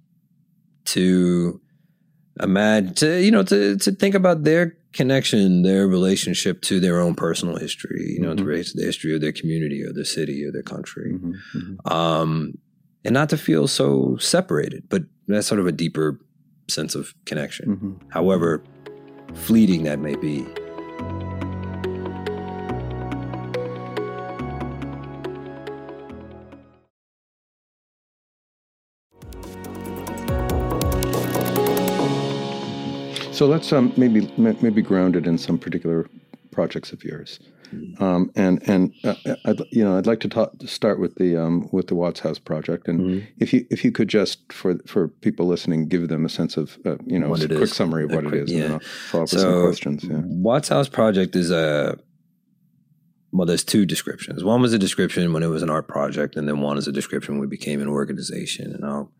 to 0.86 1.62
imagine 2.39 2.93
to 2.96 3.22
you 3.22 3.32
know 3.32 3.43
to 3.43 3.78
to 3.78 3.91
think 3.91 4.15
about 4.15 4.43
their 4.43 4.76
connection, 4.93 5.63
their 5.63 5.88
relationship 5.88 6.62
to 6.62 6.80
their 6.80 7.00
own 7.00 7.15
personal 7.15 7.58
history, 7.58 8.12
you 8.13 8.22
know, 8.22 8.34
mm-hmm. 8.34 8.62
to 8.62 8.78
the 8.78 8.86
history 8.86 9.13
of 9.13 9.22
their 9.22 9.32
community 9.32 9.84
or 9.84 9.91
their 9.91 10.06
city 10.06 10.46
or 10.46 10.52
their 10.52 10.63
country, 10.63 11.13
mm-hmm. 11.13 11.34
mm-hmm. 11.58 11.93
um, 11.93 12.58
and 13.04 13.13
not 13.13 13.30
to 13.30 13.38
feel 13.38 13.67
so 13.67 14.15
separated, 14.17 14.88
but 14.89 15.04
that's 15.28 15.48
sort 15.48 15.60
of 15.60 15.67
a 15.67 15.72
deeper 15.72 16.19
sense 16.69 16.96
of 16.96 17.13
connection, 17.26 17.76
mm-hmm. 17.76 18.10
however 18.10 18.63
fleeting 19.34 19.84
that 19.84 20.00
may 20.00 20.15
be. 20.15 20.46
So 33.34 33.48
let's 33.48 33.74
um, 33.74 33.91
maybe 33.98 34.32
maybe 34.38 34.84
ground 34.84 35.15
it 35.15 35.26
in 35.26 35.39
some 35.39 35.58
particular 35.58 36.08
projects 36.52 36.91
of 36.91 37.04
yours, 37.04 37.39
mm-hmm. 37.74 38.02
um, 38.02 38.32
and 38.36 38.62
and 38.69 38.93
uh, 39.04 39.15
I'd, 39.46 39.60
you 39.72 39.84
know 39.84 39.98
I'd 39.98 40.06
like 40.06 40.19
to 40.19 40.30
talk 40.30 40.60
to 40.60 40.67
start 40.67 41.00
with 41.00 41.15
the 41.15 41.36
um, 41.36 41.67
with 41.72 41.88
the 41.88 41.96
Watts 41.96 42.19
House 42.19 42.38
project, 42.38 42.88
and 42.88 43.02
mm-hmm. 43.02 43.26
if 43.39 43.52
you 43.52 43.65
if 43.72 43.84
you 43.84 43.91
could 43.91 44.08
just 44.08 44.54
for 44.54 44.78
for 44.86 45.08
people 45.08 45.48
listening 45.48 45.88
give 45.88 46.10
them 46.10 46.26
a 46.26 46.30
sense 46.30 46.58
of 46.58 46.78
uh, 46.86 46.98
you 47.08 47.17
know 47.17 47.34
a 47.34 47.38
quick 47.38 47.52
is. 47.52 47.76
summary 47.76 48.04
of 48.04 48.12
what 48.12 48.24
quick, 48.24 48.36
it 48.36 48.43
is, 48.43 48.52
yeah. 48.52 48.63
and 48.65 48.84
follow 48.84 49.24
up 49.24 49.30
so, 49.30 49.38
with 49.38 49.43
some 49.43 49.63
questions. 49.63 50.04
Yeah. 50.04 50.22
Watts 50.26 50.69
House 50.69 50.88
project 50.88 51.36
is 51.36 51.50
a 51.50 51.98
well, 53.32 53.48
there's 53.48 53.63
two 53.63 53.84
descriptions. 53.84 54.43
One 54.43 54.62
was 54.62 54.74
a 54.74 54.80
description 54.80 55.34
when 55.34 55.41
it 55.41 55.48
was 55.48 55.63
an 55.63 55.72
art 55.72 55.88
project, 55.88 56.36
and 56.36 56.48
then 56.48 56.62
one 56.62 56.78
is 56.78 56.88
a 56.88 56.91
description 56.91 57.34
when 57.34 57.41
we 57.41 57.48
became 57.48 57.82
an 57.82 57.88
organization, 57.88 58.76
and 58.76 58.86
I'll 58.86 59.12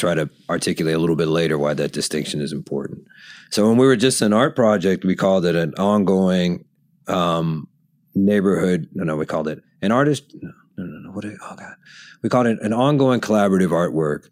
try 0.00 0.14
to 0.14 0.28
articulate 0.48 0.94
a 0.94 0.98
little 0.98 1.16
bit 1.16 1.28
later 1.28 1.58
why 1.58 1.74
that 1.74 1.92
distinction 1.92 2.40
is 2.40 2.52
important. 2.52 3.04
So 3.50 3.68
when 3.68 3.76
we 3.76 3.86
were 3.86 3.96
just 3.96 4.22
an 4.22 4.32
art 4.32 4.56
project, 4.56 5.04
we 5.04 5.14
called 5.14 5.44
it 5.44 5.54
an 5.54 5.74
ongoing 5.74 6.64
um, 7.06 7.68
neighborhood. 8.14 8.88
No, 8.94 9.04
no, 9.04 9.16
we 9.16 9.26
called 9.26 9.48
it 9.48 9.62
an 9.82 9.92
artist. 9.92 10.34
No, 10.42 10.50
no, 10.84 10.98
no. 11.00 11.10
what? 11.10 11.22
Did, 11.22 11.36
oh 11.42 11.54
God, 11.56 11.74
we 12.22 12.28
called 12.28 12.46
it 12.46 12.58
an 12.62 12.72
ongoing 12.72 13.20
collaborative 13.20 13.70
artwork 13.70 14.28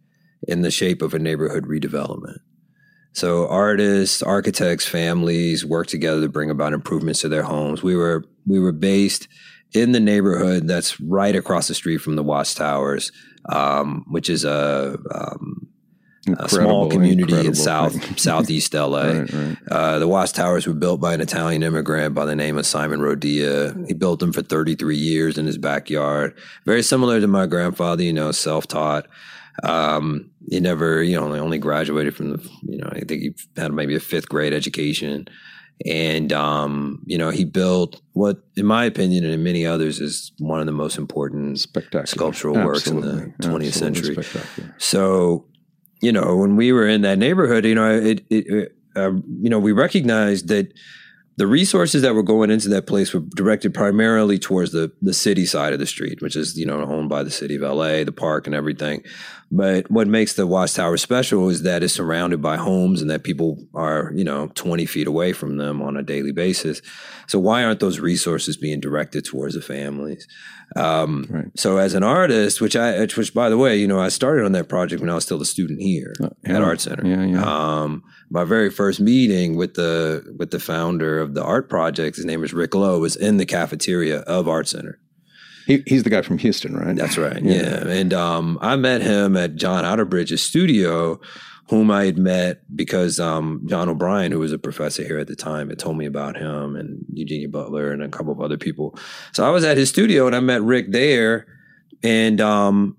in 0.46 0.62
the 0.62 0.70
shape 0.70 1.02
of 1.02 1.14
a 1.14 1.18
neighborhood 1.18 1.64
redevelopment. 1.64 2.38
So 3.12 3.48
artists, 3.48 4.22
architects, 4.22 4.87
families 4.87 5.64
work 5.64 5.88
together 5.88 6.22
to 6.22 6.28
bring 6.28 6.50
about 6.50 6.72
improvements 6.72 7.20
to 7.22 7.28
their 7.28 7.42
homes. 7.42 7.83
We 7.83 7.96
were 7.96 8.24
we 8.46 8.61
were 8.61 8.72
based 8.72 9.28
in 9.72 9.92
the 9.92 10.00
neighborhood 10.00 10.66
that's 10.66 11.00
right 11.00 11.35
across 11.37 11.68
the 11.68 11.74
street 11.74 11.98
from 11.98 12.16
the 12.16 12.22
Watts 12.22 12.54
Towers, 12.54 13.12
um, 13.48 14.04
which 14.09 14.31
is 14.31 14.44
a, 14.44 14.96
um, 15.14 15.58
a 16.35 16.49
small 16.49 16.91
community 16.91 17.47
in 17.47 17.55
south 17.55 18.19
southeast 18.19 18.75
LA. 18.75 19.03
right, 19.03 19.33
right. 19.33 19.57
Uh, 19.71 19.99
the 19.99 20.09
Watts 20.09 20.33
Towers 20.33 20.67
were 20.67 20.75
built 20.75 21.01
by 21.01 21.14
an 21.14 21.21
Italian 21.21 21.62
immigrant 21.62 22.14
by 22.14 22.25
the 22.25 22.37
name 22.37 22.59
of 22.59 22.67
Simon 22.67 23.01
Rodia. 23.01 23.87
He 23.87 23.95
built 23.95 24.21
them 24.21 24.33
for 24.33 24.43
33 24.43 24.97
years 24.97 25.38
in 25.38 25.47
his 25.47 25.59
backyard. 25.59 26.37
Very 26.64 26.83
similar 26.83 27.21
to 27.21 27.27
my 27.27 27.47
grandfather, 27.47 28.03
you 28.03 28.12
know, 28.12 28.33
self 28.33 28.67
taught. 28.67 29.07
Um, 29.62 30.31
he 30.49 30.61
never, 30.61 31.03
you 31.03 31.19
know, 31.19 31.33
only 31.35 31.59
graduated 31.59 32.17
from 32.17 32.31
the, 32.31 32.51
you 32.62 32.79
know, 32.79 32.88
I 32.91 33.01
think 33.01 33.23
he 33.23 33.35
had 33.57 33.73
maybe 33.73 33.95
a 33.95 34.01
fifth 34.01 34.29
grade 34.29 34.53
education. 34.53 35.29
And, 35.87 36.33
um, 36.33 37.03
you 37.07 37.19
know, 37.19 37.31
he 37.31 37.45
built 37.45 38.01
what, 38.12 38.38
in 38.57 38.67
my 38.67 38.85
opinion, 38.85 39.25
and 39.25 39.33
in 39.33 39.45
many 39.45 39.64
others, 39.64 40.01
is 40.01 40.33
one 40.38 40.61
of 40.61 40.67
the 40.67 40.73
most 40.73 40.99
important 40.99 41.64
sculptural 42.05 42.55
works 42.57 42.88
in 42.88 43.01
the 43.01 43.33
20th 43.43 43.75
century. 43.75 44.17
So, 44.79 45.47
you 46.00 46.12
know, 46.12 46.37
when 46.37 46.56
we 46.56 46.72
were 46.72 46.87
in 46.87 47.02
that 47.02 47.18
neighborhood, 47.18 47.64
you 47.64 47.74
know, 47.74 47.90
it, 47.90 48.24
it 48.30 48.74
uh, 48.96 49.12
you 49.40 49.50
know, 49.50 49.58
we 49.58 49.72
recognized 49.72 50.48
that 50.48 50.72
the 51.38 51.46
resources 51.46 52.03
that 52.03 52.16
were 52.16 52.24
going 52.24 52.51
into 52.51 52.68
that 52.68 52.88
place 52.88 53.14
were 53.14 53.22
directed 53.37 53.72
primarily 53.72 54.40
towards 54.40 54.72
the 54.72 54.90
the 55.01 55.14
city 55.14 55.46
side 55.46 55.72
of 55.72 55.79
the 55.79 55.87
street, 55.87 56.20
which 56.20 56.35
is 56.35 56.59
you 56.59 56.66
know 56.66 56.81
owned 56.81 57.09
by 57.09 57.22
the 57.22 57.31
city 57.31 57.55
of 57.55 57.62
LA, 57.62 58.03
the 58.03 58.12
park 58.12 58.46
and 58.46 58.57
everything. 58.57 59.05
But 59.51 59.88
what 59.88 60.09
makes 60.09 60.35
the 60.35 60.48
Watts 60.48 60.74
Tower 60.74 60.96
special 60.96 61.48
is 61.48 61.62
that 61.62 61.85
it's 61.85 61.94
surrounded 61.94 62.42
by 62.42 62.57
homes 62.57 63.01
and 63.01 63.09
that 63.11 63.22
people 63.22 63.64
are 63.72 64.11
you 64.16 64.24
know 64.24 64.48
twenty 64.48 64.85
feet 64.85 65.07
away 65.07 65.33
from 65.33 65.59
them 65.59 65.81
on 65.81 65.96
a 65.96 66.03
daily 66.03 66.33
basis. 66.33 66.83
So 67.29 67.38
why 67.38 67.62
aren't 67.62 67.79
those 67.79 68.01
resources 68.01 68.57
being 68.57 68.81
directed 68.81 69.24
towards 69.24 69.55
the 69.55 69.62
families? 69.62 70.27
Um, 70.74 71.27
right. 71.31 71.46
So 71.57 71.77
as 71.77 71.94
an 71.94 72.03
artist, 72.03 72.61
which 72.61 72.74
I, 72.74 72.98
which 73.01 73.33
by 73.33 73.48
the 73.48 73.57
way, 73.57 73.77
you 73.77 73.87
know, 73.87 74.01
I 74.01 74.09
started 74.09 74.44
on 74.44 74.53
that 74.53 74.68
project 74.68 75.01
when 75.01 75.11
I 75.11 75.14
was 75.14 75.24
still 75.24 75.40
a 75.40 75.46
student 75.46 75.81
here 75.81 76.14
uh, 76.20 76.31
yeah. 76.44 76.57
at 76.57 76.62
Art 76.62 76.81
Center. 76.81 77.07
Yeah, 77.07 77.24
yeah. 77.24 77.42
Um, 77.42 78.03
my 78.31 78.45
very 78.45 78.71
first 78.71 79.01
meeting 79.01 79.57
with 79.57 79.75
the 79.75 80.35
with 80.37 80.51
the 80.51 80.61
founder 80.61 81.21
of 81.21 81.35
the 81.35 81.43
art 81.43 81.69
project, 81.69 82.17
his 82.17 82.25
name 82.25 82.45
is 82.45 82.53
Rick 82.53 82.75
Lowe, 82.75 83.01
was 83.01 83.17
in 83.17 83.37
the 83.37 83.47
cafeteria 83.47 84.21
of 84.21 84.49
Art 84.49 84.69
Center. 84.69 84.99
He, 85.67 85.83
he's 85.87 86.03
the 86.03 86.11
guy 86.11 86.23
from 86.23 86.38
Houston, 86.38 86.75
right? 86.77 86.97
That's 86.97 87.19
right. 87.19 87.43
yeah. 87.43 87.55
yeah. 87.55 87.88
And 87.88 88.14
um, 88.14 88.59
I 88.62 88.77
met 88.77 89.03
him 89.03 89.37
at 89.37 89.57
John 89.57 89.85
Outterbridge's 89.85 90.43
studio 90.43 91.21
whom 91.69 91.91
I 91.91 92.07
had 92.07 92.19
met 92.19 92.62
because 92.75 93.21
um, 93.21 93.62
John 93.67 93.88
O'Brien, 93.88 94.33
who 94.33 94.38
was 94.38 94.53
a 94.53 94.59
professor 94.59 95.05
here 95.05 95.19
at 95.19 95.27
the 95.27 95.37
time, 95.37 95.69
had 95.69 95.79
told 95.79 95.99
me 95.99 96.07
about 96.07 96.37
him 96.37 96.77
and 96.77 97.05
Eugenia 97.12 97.49
Butler 97.49 97.93
and 97.93 98.03
a 98.03 98.09
couple 98.09 98.33
of 98.33 98.41
other 98.41 98.57
people. 98.57 98.99
So 99.33 99.47
I 99.47 99.51
was 99.51 99.64
at 99.64 99.77
his 99.77 99.91
studio 99.91 100.27
and 100.27 100.35
I 100.35 100.41
met 100.41 100.62
Rick 100.62 100.93
there, 100.93 101.47
and 102.03 102.41
um, 102.41 102.97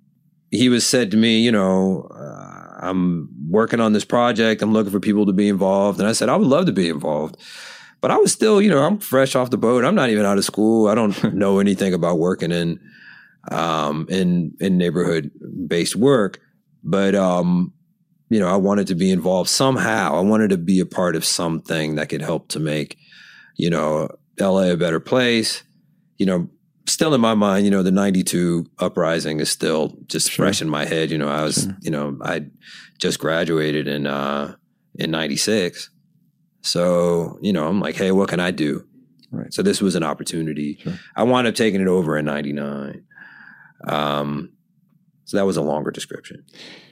he 0.51 0.69
was 0.69 0.85
said 0.85 1.11
to 1.11 1.17
me, 1.17 1.39
you 1.39 1.51
know, 1.51 2.07
uh, 2.13 2.58
I'm 2.79 3.29
working 3.49 3.79
on 3.79 3.93
this 3.93 4.05
project. 4.05 4.61
I'm 4.61 4.73
looking 4.73 4.91
for 4.91 4.99
people 4.99 5.25
to 5.25 5.33
be 5.33 5.49
involved, 5.49 5.99
and 5.99 6.07
I 6.07 6.13
said 6.13 6.29
I 6.29 6.35
would 6.35 6.47
love 6.47 6.65
to 6.67 6.71
be 6.71 6.89
involved. 6.89 7.37
But 8.01 8.11
I 8.11 8.17
was 8.17 8.31
still, 8.31 8.61
you 8.61 8.69
know, 8.69 8.83
I'm 8.83 8.99
fresh 8.99 9.35
off 9.35 9.49
the 9.49 9.57
boat. 9.57 9.83
I'm 9.83 9.95
not 9.95 10.09
even 10.09 10.25
out 10.25 10.37
of 10.37 10.45
school. 10.45 10.87
I 10.87 10.95
don't 10.95 11.33
know 11.33 11.59
anything 11.59 11.93
about 11.93 12.19
working 12.19 12.51
in 12.51 12.79
um, 13.51 14.07
in 14.09 14.55
in 14.59 14.77
neighborhood 14.77 15.31
based 15.67 15.95
work, 15.95 16.39
but 16.83 17.15
um, 17.15 17.73
you 18.29 18.39
know, 18.39 18.47
I 18.47 18.55
wanted 18.55 18.87
to 18.87 18.95
be 18.95 19.11
involved 19.11 19.49
somehow. 19.49 20.15
I 20.15 20.21
wanted 20.21 20.51
to 20.51 20.57
be 20.57 20.79
a 20.79 20.85
part 20.85 21.15
of 21.15 21.25
something 21.25 21.95
that 21.95 22.09
could 22.09 22.21
help 22.21 22.47
to 22.49 22.59
make, 22.59 22.97
you 23.55 23.69
know, 23.69 24.09
LA 24.39 24.71
a 24.71 24.77
better 24.77 24.99
place. 24.99 25.63
You 26.17 26.25
know, 26.25 26.49
still 26.87 27.13
in 27.13 27.21
my 27.21 27.33
mind, 27.33 27.65
you 27.65 27.71
know, 27.71 27.83
the 27.83 27.91
92 27.91 28.65
uprising 28.79 29.39
is 29.39 29.49
still 29.49 29.95
just 30.07 30.31
sure. 30.31 30.45
fresh 30.45 30.61
in 30.61 30.69
my 30.69 30.85
head. 30.85 31.11
You 31.11 31.17
know, 31.17 31.29
I 31.29 31.43
was, 31.43 31.63
sure. 31.63 31.77
you 31.81 31.91
know, 31.91 32.17
I 32.23 32.45
just 32.97 33.19
graduated 33.19 33.87
in, 33.87 34.07
uh, 34.07 34.55
in 34.95 35.11
96. 35.11 35.89
So, 36.61 37.37
you 37.41 37.53
know, 37.53 37.67
I'm 37.67 37.79
like, 37.79 37.95
hey, 37.95 38.11
what 38.11 38.29
can 38.29 38.39
I 38.39 38.51
do? 38.51 38.85
Right. 39.31 39.53
So 39.53 39.61
this 39.61 39.81
was 39.81 39.95
an 39.95 40.03
opportunity. 40.03 40.79
Sure. 40.81 40.93
I 41.15 41.23
wound 41.23 41.47
up 41.47 41.55
taking 41.55 41.81
it 41.81 41.87
over 41.87 42.17
in 42.17 42.25
99. 42.25 43.03
Um, 43.87 44.53
so 45.25 45.37
that 45.37 45.45
was 45.45 45.57
a 45.57 45.61
longer 45.61 45.91
description 45.91 46.43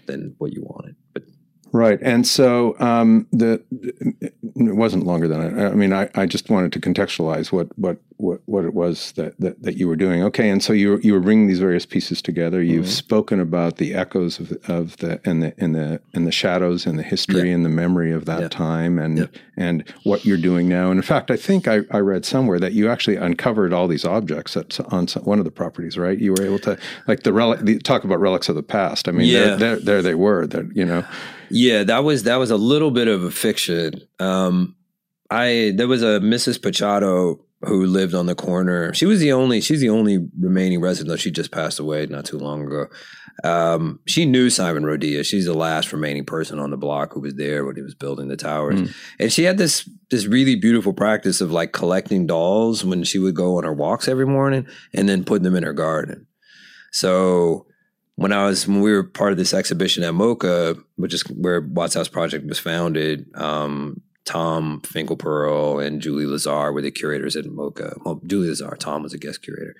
than 0.05 0.35
what 0.37 0.53
you 0.53 0.61
wanted. 0.61 0.95
But 1.13 1.23
Right, 1.71 1.99
and 2.01 2.25
so 2.25 2.79
um, 2.79 3.27
the 3.31 3.61
it 4.21 4.33
wasn't 4.75 5.05
longer 5.05 5.27
than 5.27 5.59
I, 5.59 5.67
I 5.67 5.73
mean. 5.73 5.93
I, 5.93 6.09
I 6.15 6.25
just 6.25 6.49
wanted 6.49 6.71
to 6.73 6.79
contextualize 6.79 7.51
what 7.51 7.67
what 7.77 7.97
what, 8.17 8.41
what 8.45 8.65
it 8.65 8.73
was 8.73 9.11
that, 9.13 9.39
that, 9.39 9.61
that 9.61 9.77
you 9.77 9.87
were 9.87 9.95
doing. 9.95 10.23
Okay, 10.23 10.49
and 10.49 10.63
so 10.63 10.73
you 10.73 10.97
you 11.03 11.13
were 11.13 11.19
bringing 11.19 11.47
these 11.47 11.59
various 11.59 11.85
pieces 11.85 12.21
together. 12.21 12.61
You've 12.61 12.85
mm-hmm. 12.85 12.91
spoken 12.91 13.39
about 13.39 13.77
the 13.77 13.93
echoes 13.93 14.39
of, 14.39 14.51
of 14.67 14.97
the 14.97 15.21
and 15.23 15.43
the 15.43 15.53
and 15.57 15.75
the 15.75 16.01
and 16.13 16.25
the 16.25 16.31
shadows 16.31 16.85
and 16.85 16.97
the 16.97 17.03
history 17.03 17.49
yeah. 17.49 17.55
and 17.55 17.63
the 17.63 17.69
memory 17.69 18.11
of 18.11 18.25
that 18.25 18.41
yeah. 18.41 18.47
time 18.47 18.97
and 18.97 19.17
yeah. 19.19 19.25
and 19.55 19.83
what 20.03 20.25
you're 20.25 20.37
doing 20.37 20.67
now. 20.67 20.89
And 20.89 20.97
in 20.97 21.03
fact, 21.03 21.29
I 21.29 21.37
think 21.37 21.67
I, 21.67 21.81
I 21.91 21.99
read 21.99 22.25
somewhere 22.25 22.59
that 22.59 22.73
you 22.73 22.89
actually 22.89 23.17
uncovered 23.17 23.73
all 23.73 23.87
these 23.87 24.05
objects 24.05 24.57
at, 24.57 24.79
on 24.91 25.07
some, 25.07 25.23
one 25.23 25.39
of 25.39 25.45
the 25.45 25.51
properties. 25.51 25.97
Right, 25.97 26.17
you 26.17 26.31
were 26.31 26.43
able 26.43 26.59
to 26.59 26.77
like 27.07 27.23
the 27.23 27.33
relic. 27.33 27.61
The, 27.61 27.79
talk 27.79 28.03
about 28.03 28.19
relics 28.19 28.49
of 28.49 28.55
the 28.55 28.63
past. 28.63 29.07
I 29.07 29.11
mean, 29.11 29.27
yeah. 29.27 29.39
there, 29.39 29.57
there, 29.57 29.75
there 29.79 30.01
they 30.01 30.15
were. 30.15 30.47
That 30.47 30.75
you 30.75 30.85
know. 30.85 31.05
Yeah, 31.49 31.83
that 31.83 32.03
was 32.03 32.23
that 32.23 32.37
was 32.37 32.51
a 32.51 32.57
little 32.57 32.91
bit 32.91 33.07
of 33.07 33.23
a 33.23 33.31
fiction. 33.31 34.01
Um, 34.19 34.75
I 35.29 35.73
there 35.75 35.87
was 35.87 36.03
a 36.03 36.19
Mrs. 36.19 36.59
Pachado 36.59 37.39
who 37.61 37.85
lived 37.85 38.13
on 38.13 38.27
the 38.27 38.35
corner. 38.35 38.93
She 38.93 39.05
was 39.05 39.19
the 39.19 39.33
only, 39.33 39.61
she's 39.61 39.81
the 39.81 39.89
only 39.89 40.27
remaining 40.39 40.79
resident, 40.79 41.09
though 41.09 41.15
she 41.15 41.31
just 41.31 41.51
passed 41.51 41.79
away 41.79 42.05
not 42.05 42.25
too 42.25 42.37
long 42.37 42.63
ago. 42.63 42.85
Um, 43.43 43.99
she 44.05 44.25
knew 44.25 44.49
Simon 44.49 44.83
Rodia. 44.83 45.25
She's 45.25 45.45
the 45.45 45.53
last 45.53 45.91
remaining 45.91 46.25
person 46.25 46.59
on 46.59 46.71
the 46.71 46.77
block 46.77 47.13
who 47.13 47.19
was 47.19 47.35
there 47.35 47.65
when 47.65 47.75
he 47.75 47.81
was 47.81 47.95
building 47.95 48.27
the 48.27 48.37
towers. 48.37 48.79
Mm. 48.79 48.95
And 49.19 49.33
she 49.33 49.43
had 49.43 49.57
this 49.57 49.89
this 50.09 50.25
really 50.25 50.55
beautiful 50.55 50.93
practice 50.93 51.41
of 51.41 51.51
like 51.51 51.71
collecting 51.71 52.25
dolls 52.25 52.83
when 52.83 53.03
she 53.03 53.19
would 53.19 53.35
go 53.35 53.57
on 53.57 53.63
her 53.63 53.73
walks 53.73 54.07
every 54.07 54.25
morning 54.25 54.65
and 54.93 55.07
then 55.07 55.23
putting 55.23 55.43
them 55.43 55.55
in 55.55 55.63
her 55.63 55.73
garden. 55.73 56.25
So 56.91 57.67
when 58.17 58.33
I 58.33 58.47
was 58.47 58.67
when 58.67 58.81
we 58.81 58.91
were 58.91 59.03
part 59.03 59.31
of 59.31 59.37
this 59.37 59.53
exhibition 59.53 60.03
at 60.03 60.13
MoCA, 60.13 60.83
which 60.95 61.13
is 61.13 61.21
where 61.29 61.61
Watts 61.61 61.93
House 61.93 62.07
Project 62.07 62.47
was 62.47 62.57
founded, 62.57 63.27
um, 63.35 64.01
Tom 64.25 64.81
Finkelpearl 64.81 65.85
and 65.85 66.01
Julie 66.01 66.25
Lazar 66.25 66.73
were 66.73 66.81
the 66.81 66.91
curators 66.91 67.35
at 67.35 67.45
MoCA. 67.45 67.95
Well, 68.03 68.19
Julie 68.25 68.49
Lazar, 68.49 68.75
Tom 68.77 69.03
was 69.03 69.13
a 69.13 69.19
guest 69.19 69.43
curator. 69.43 69.75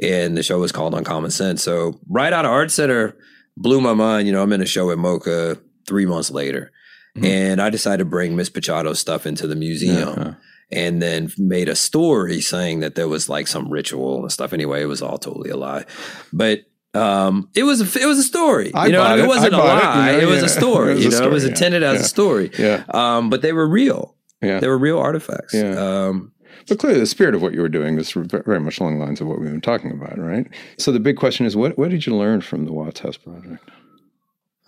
And 0.00 0.36
the 0.36 0.44
show 0.44 0.60
was 0.60 0.70
called 0.70 0.94
Uncommon 0.94 1.32
Sense. 1.32 1.62
So 1.62 2.00
right 2.08 2.32
out 2.32 2.44
of 2.44 2.52
Art 2.52 2.70
Center, 2.70 3.16
blew 3.56 3.80
my 3.80 3.94
mind. 3.94 4.28
You 4.28 4.32
know, 4.32 4.42
I'm 4.42 4.52
in 4.52 4.62
a 4.62 4.66
show 4.66 4.90
at 4.92 4.98
MoCA 4.98 5.60
three 5.86 6.06
months 6.06 6.30
later. 6.30 6.70
Mm-hmm. 7.16 7.26
And 7.26 7.60
I 7.60 7.68
decided 7.68 7.98
to 7.98 8.04
bring 8.08 8.36
Miss 8.36 8.48
Pachado's 8.48 9.00
stuff 9.00 9.26
into 9.26 9.48
the 9.48 9.56
museum. 9.56 10.08
Uh-huh. 10.08 10.34
And 10.70 11.02
then 11.02 11.30
made 11.36 11.68
a 11.68 11.76
story 11.76 12.40
saying 12.40 12.80
that 12.80 12.94
there 12.94 13.08
was 13.08 13.28
like 13.28 13.48
some 13.48 13.68
ritual 13.68 14.22
and 14.22 14.32
stuff. 14.32 14.52
Anyway, 14.54 14.80
it 14.82 14.86
was 14.86 15.02
all 15.02 15.18
totally 15.18 15.50
a 15.50 15.56
lie. 15.56 15.84
But 16.32 16.60
um, 16.94 17.48
it 17.54 17.62
was 17.62 17.80
a, 17.80 18.00
it 18.00 18.06
was 18.06 18.18
a 18.18 18.22
story. 18.22 18.72
I 18.74 18.86
you 18.86 18.92
know, 18.92 19.14
it. 19.14 19.20
it 19.20 19.26
wasn't 19.26 19.54
a 19.54 19.58
lie. 19.58 20.10
It, 20.10 20.14
you 20.14 20.20
know, 20.20 20.28
it 20.28 20.30
was 20.30 20.40
yeah. 20.40 20.46
a 20.46 20.48
story. 20.48 20.92
it 20.92 20.94
was 20.96 21.04
you 21.04 21.10
know, 21.10 21.16
story, 21.16 21.30
it 21.30 21.32
was 21.32 21.44
yeah. 21.44 21.50
intended 21.50 21.82
as 21.82 21.94
yeah. 21.94 22.00
a 22.00 22.04
story. 22.04 22.50
Yeah. 22.58 22.84
Um, 22.90 23.30
but 23.30 23.42
they 23.42 23.52
were 23.52 23.66
real. 23.66 24.14
Yeah. 24.42 24.60
They 24.60 24.68
were 24.68 24.78
real 24.78 24.98
artifacts. 24.98 25.54
Yeah. 25.54 25.70
Um, 25.72 26.32
but 26.68 26.78
clearly, 26.78 27.00
the 27.00 27.06
spirit 27.06 27.34
of 27.34 27.42
what 27.42 27.54
you 27.54 27.60
were 27.60 27.68
doing 27.68 27.98
is 27.98 28.12
very 28.12 28.60
much 28.60 28.78
along 28.78 28.98
the 28.98 29.04
lines 29.04 29.20
of 29.20 29.26
what 29.26 29.40
we've 29.40 29.50
been 29.50 29.60
talking 29.60 29.90
about, 29.90 30.18
right? 30.18 30.46
So 30.78 30.92
the 30.92 31.00
big 31.00 31.16
question 31.16 31.46
is, 31.46 31.56
what 31.56 31.76
what 31.78 31.90
did 31.90 32.06
you 32.06 32.16
learn 32.16 32.40
from 32.40 32.66
the 32.66 32.72
Watts 32.72 33.00
House 33.00 33.16
project? 33.16 33.70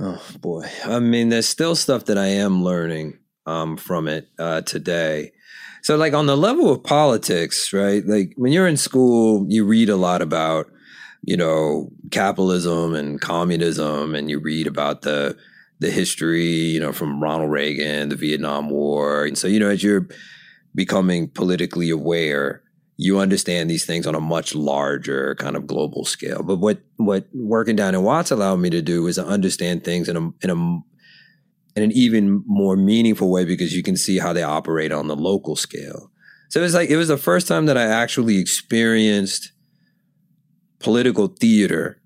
Oh 0.01 0.25
boy, 0.41 0.67
I 0.85 0.99
mean, 0.99 1.29
there's 1.29 1.47
still 1.47 1.77
stuff 1.77 2.07
that 2.07 2.19
I 2.19 2.27
am 2.27 2.65
learning 2.65 3.19
um, 3.47 3.77
from 3.77 4.09
it 4.09 4.29
uh, 4.39 4.63
today. 4.63 5.33
So, 5.83 5.97
like 5.97 6.15
on 6.15 6.27
the 6.27 6.37
level 6.37 6.71
of 6.71 6.83
politics, 6.83 7.73
right? 7.73 8.05
Like 8.05 8.33
when 8.37 8.53
you're 8.53 8.67
in 8.67 8.77
school, 8.77 9.47
you 9.49 9.65
read 9.65 9.89
a 9.89 9.97
lot 9.97 10.23
about 10.23 10.67
you 11.27 11.37
know, 11.37 11.91
capitalism 12.11 12.95
and 12.95 13.21
communism, 13.21 14.15
and 14.15 14.31
you 14.31 14.39
read 14.39 14.67
about 14.67 15.03
the 15.03 15.37
the 15.81 15.91
history, 15.91 16.47
you 16.47 16.81
know, 16.81 16.93
from 16.93 17.23
Ronald 17.23 17.51
Reagan, 17.51 18.09
the 18.09 18.17
Vietnam 18.17 18.71
War, 18.71 19.25
and 19.25 19.37
so 19.37 19.49
you 19.49 19.59
know, 19.59 19.69
as 19.69 19.83
you're 19.83 20.09
becoming 20.75 21.29
politically 21.29 21.91
aware, 21.91 22.63
you 22.97 23.19
understand 23.19 23.71
these 23.71 23.85
things 23.85 24.07
on 24.07 24.15
a 24.15 24.21
much 24.21 24.55
larger 24.55 25.35
kind 25.37 25.57
of 25.57 25.67
global 25.67 26.05
scale. 26.05 26.43
But 26.43 26.57
what 26.57 26.81
what 26.97 27.27
working 27.33 27.77
down 27.77 27.95
in 27.95 28.03
Watts 28.03 28.31
allowed 28.31 28.57
me 28.57 28.71
to 28.71 28.83
do 28.83 29.07
is 29.07 29.17
to 29.17 29.27
understand 29.27 29.85
things 29.85 30.09
in 30.09 30.17
a 30.17 30.31
in 30.43 30.51
a 30.51 30.55
in 31.77 31.83
an 31.83 31.93
even 31.93 32.45
more 32.47 32.77
meaningful 32.77 33.31
way 33.31 33.45
because 33.45 33.75
you 33.75 33.83
can 33.83 33.97
see 33.97 34.19
how 34.19 34.33
they 34.33 34.43
operate 34.43 34.93
on 34.93 35.09
the 35.09 35.17
local 35.17 35.57
scale. 35.57 36.11
So 36.51 36.61
it 36.61 36.63
was 36.63 36.75
like 36.75 36.91
it 36.91 36.97
was 36.97 37.09
the 37.09 37.17
first 37.17 37.49
time 37.49 37.67
that 37.67 37.77
I 37.77 37.83
actually 37.83 38.39
experienced 38.39 39.51
political 40.85 41.29
theater, 41.29 42.01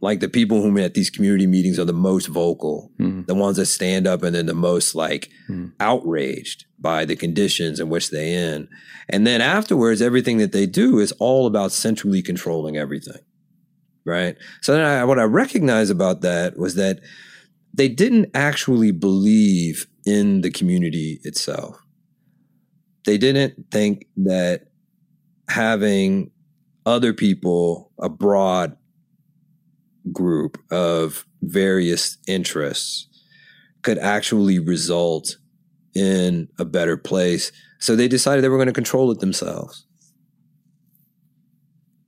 like 0.00 0.20
the 0.20 0.28
people 0.28 0.60
who 0.60 0.76
at 0.78 0.94
these 0.94 1.10
community 1.10 1.46
meetings 1.46 1.78
are 1.78 1.84
the 1.84 1.92
most 1.92 2.26
vocal, 2.26 2.90
mm. 2.98 3.24
the 3.26 3.34
ones 3.34 3.56
that 3.56 3.66
stand 3.66 4.06
up 4.06 4.22
and 4.22 4.34
then 4.34 4.46
the 4.46 4.54
most 4.54 4.94
like 4.94 5.30
mm. 5.48 5.72
outraged 5.78 6.64
by 6.78 7.04
the 7.04 7.14
conditions 7.14 7.78
in 7.78 7.88
which 7.88 8.10
they 8.10 8.34
in. 8.34 8.68
And 9.08 9.26
then 9.26 9.40
afterwards, 9.40 10.02
everything 10.02 10.38
that 10.38 10.52
they 10.52 10.66
do 10.66 10.98
is 10.98 11.12
all 11.12 11.46
about 11.46 11.72
centrally 11.72 12.20
controlling 12.20 12.76
everything. 12.76 13.22
Right. 14.04 14.36
So 14.60 14.72
then 14.72 14.84
I, 14.84 15.04
what 15.04 15.18
I 15.18 15.24
recognized 15.24 15.90
about 15.90 16.22
that 16.22 16.58
was 16.58 16.74
that 16.74 17.00
they 17.72 17.88
didn't 17.88 18.30
actually 18.34 18.90
believe 18.90 19.86
in 20.04 20.40
the 20.40 20.50
community 20.50 21.20
itself. 21.22 21.80
They 23.04 23.18
didn't 23.18 23.70
think 23.70 24.06
that 24.16 24.64
having 25.48 26.32
other 26.86 27.12
people, 27.12 27.90
a 28.00 28.08
broad 28.08 28.76
group 30.12 30.58
of 30.70 31.26
various 31.42 32.18
interests, 32.26 33.08
could 33.82 33.98
actually 33.98 34.58
result 34.58 35.36
in 35.94 36.48
a 36.58 36.64
better 36.64 36.96
place. 36.96 37.52
So 37.78 37.96
they 37.96 38.08
decided 38.08 38.44
they 38.44 38.48
were 38.48 38.56
going 38.56 38.66
to 38.66 38.72
control 38.72 39.10
it 39.10 39.20
themselves. 39.20 39.86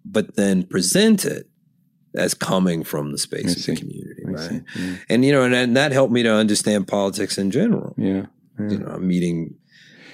But 0.04 0.37
then 0.37 0.64
present 0.64 1.24
it 1.24 1.48
as 2.14 2.35
coming 2.35 2.85
from 2.85 3.12
the 3.12 3.18
space 3.18 3.56
of 3.56 3.74
the 3.74 3.80
community, 3.80 4.22
I 4.26 4.30
right? 4.30 4.62
Yeah. 4.76 4.96
And 5.08 5.24
you 5.24 5.32
know, 5.32 5.44
and, 5.44 5.54
and, 5.54 5.76
that 5.76 5.92
helped 5.92 6.12
me 6.12 6.22
to 6.22 6.32
understand 6.32 6.87
politics 6.87 7.38
in 7.38 7.50
general. 7.50 7.94
Yeah, 7.96 8.26
yeah. 8.58 8.68
You 8.68 8.78
know, 8.78 8.88
I'm 8.88 9.06
meeting, 9.06 9.54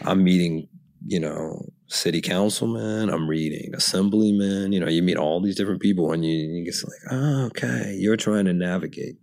I'm 0.03 0.23
meeting, 0.23 0.69
you 1.07 1.21
know, 1.21 1.69
city 1.87 2.21
councilman, 2.21 3.09
I'm 3.09 3.29
reading 3.29 3.75
assemblyman. 3.75 4.73
You 4.73 4.81
know, 4.81 4.89
you 4.89 5.03
meet 5.03 5.17
all 5.17 5.41
these 5.41 5.57
different 5.57 5.81
people 5.81 6.13
and 6.13 6.25
you, 6.25 6.33
you 6.33 6.65
get 6.65 6.75
like, 6.85 7.13
oh, 7.13 7.47
okay, 7.47 7.97
you're 7.99 8.17
trying 8.17 8.45
to 8.47 8.53
navigate. 8.53 9.17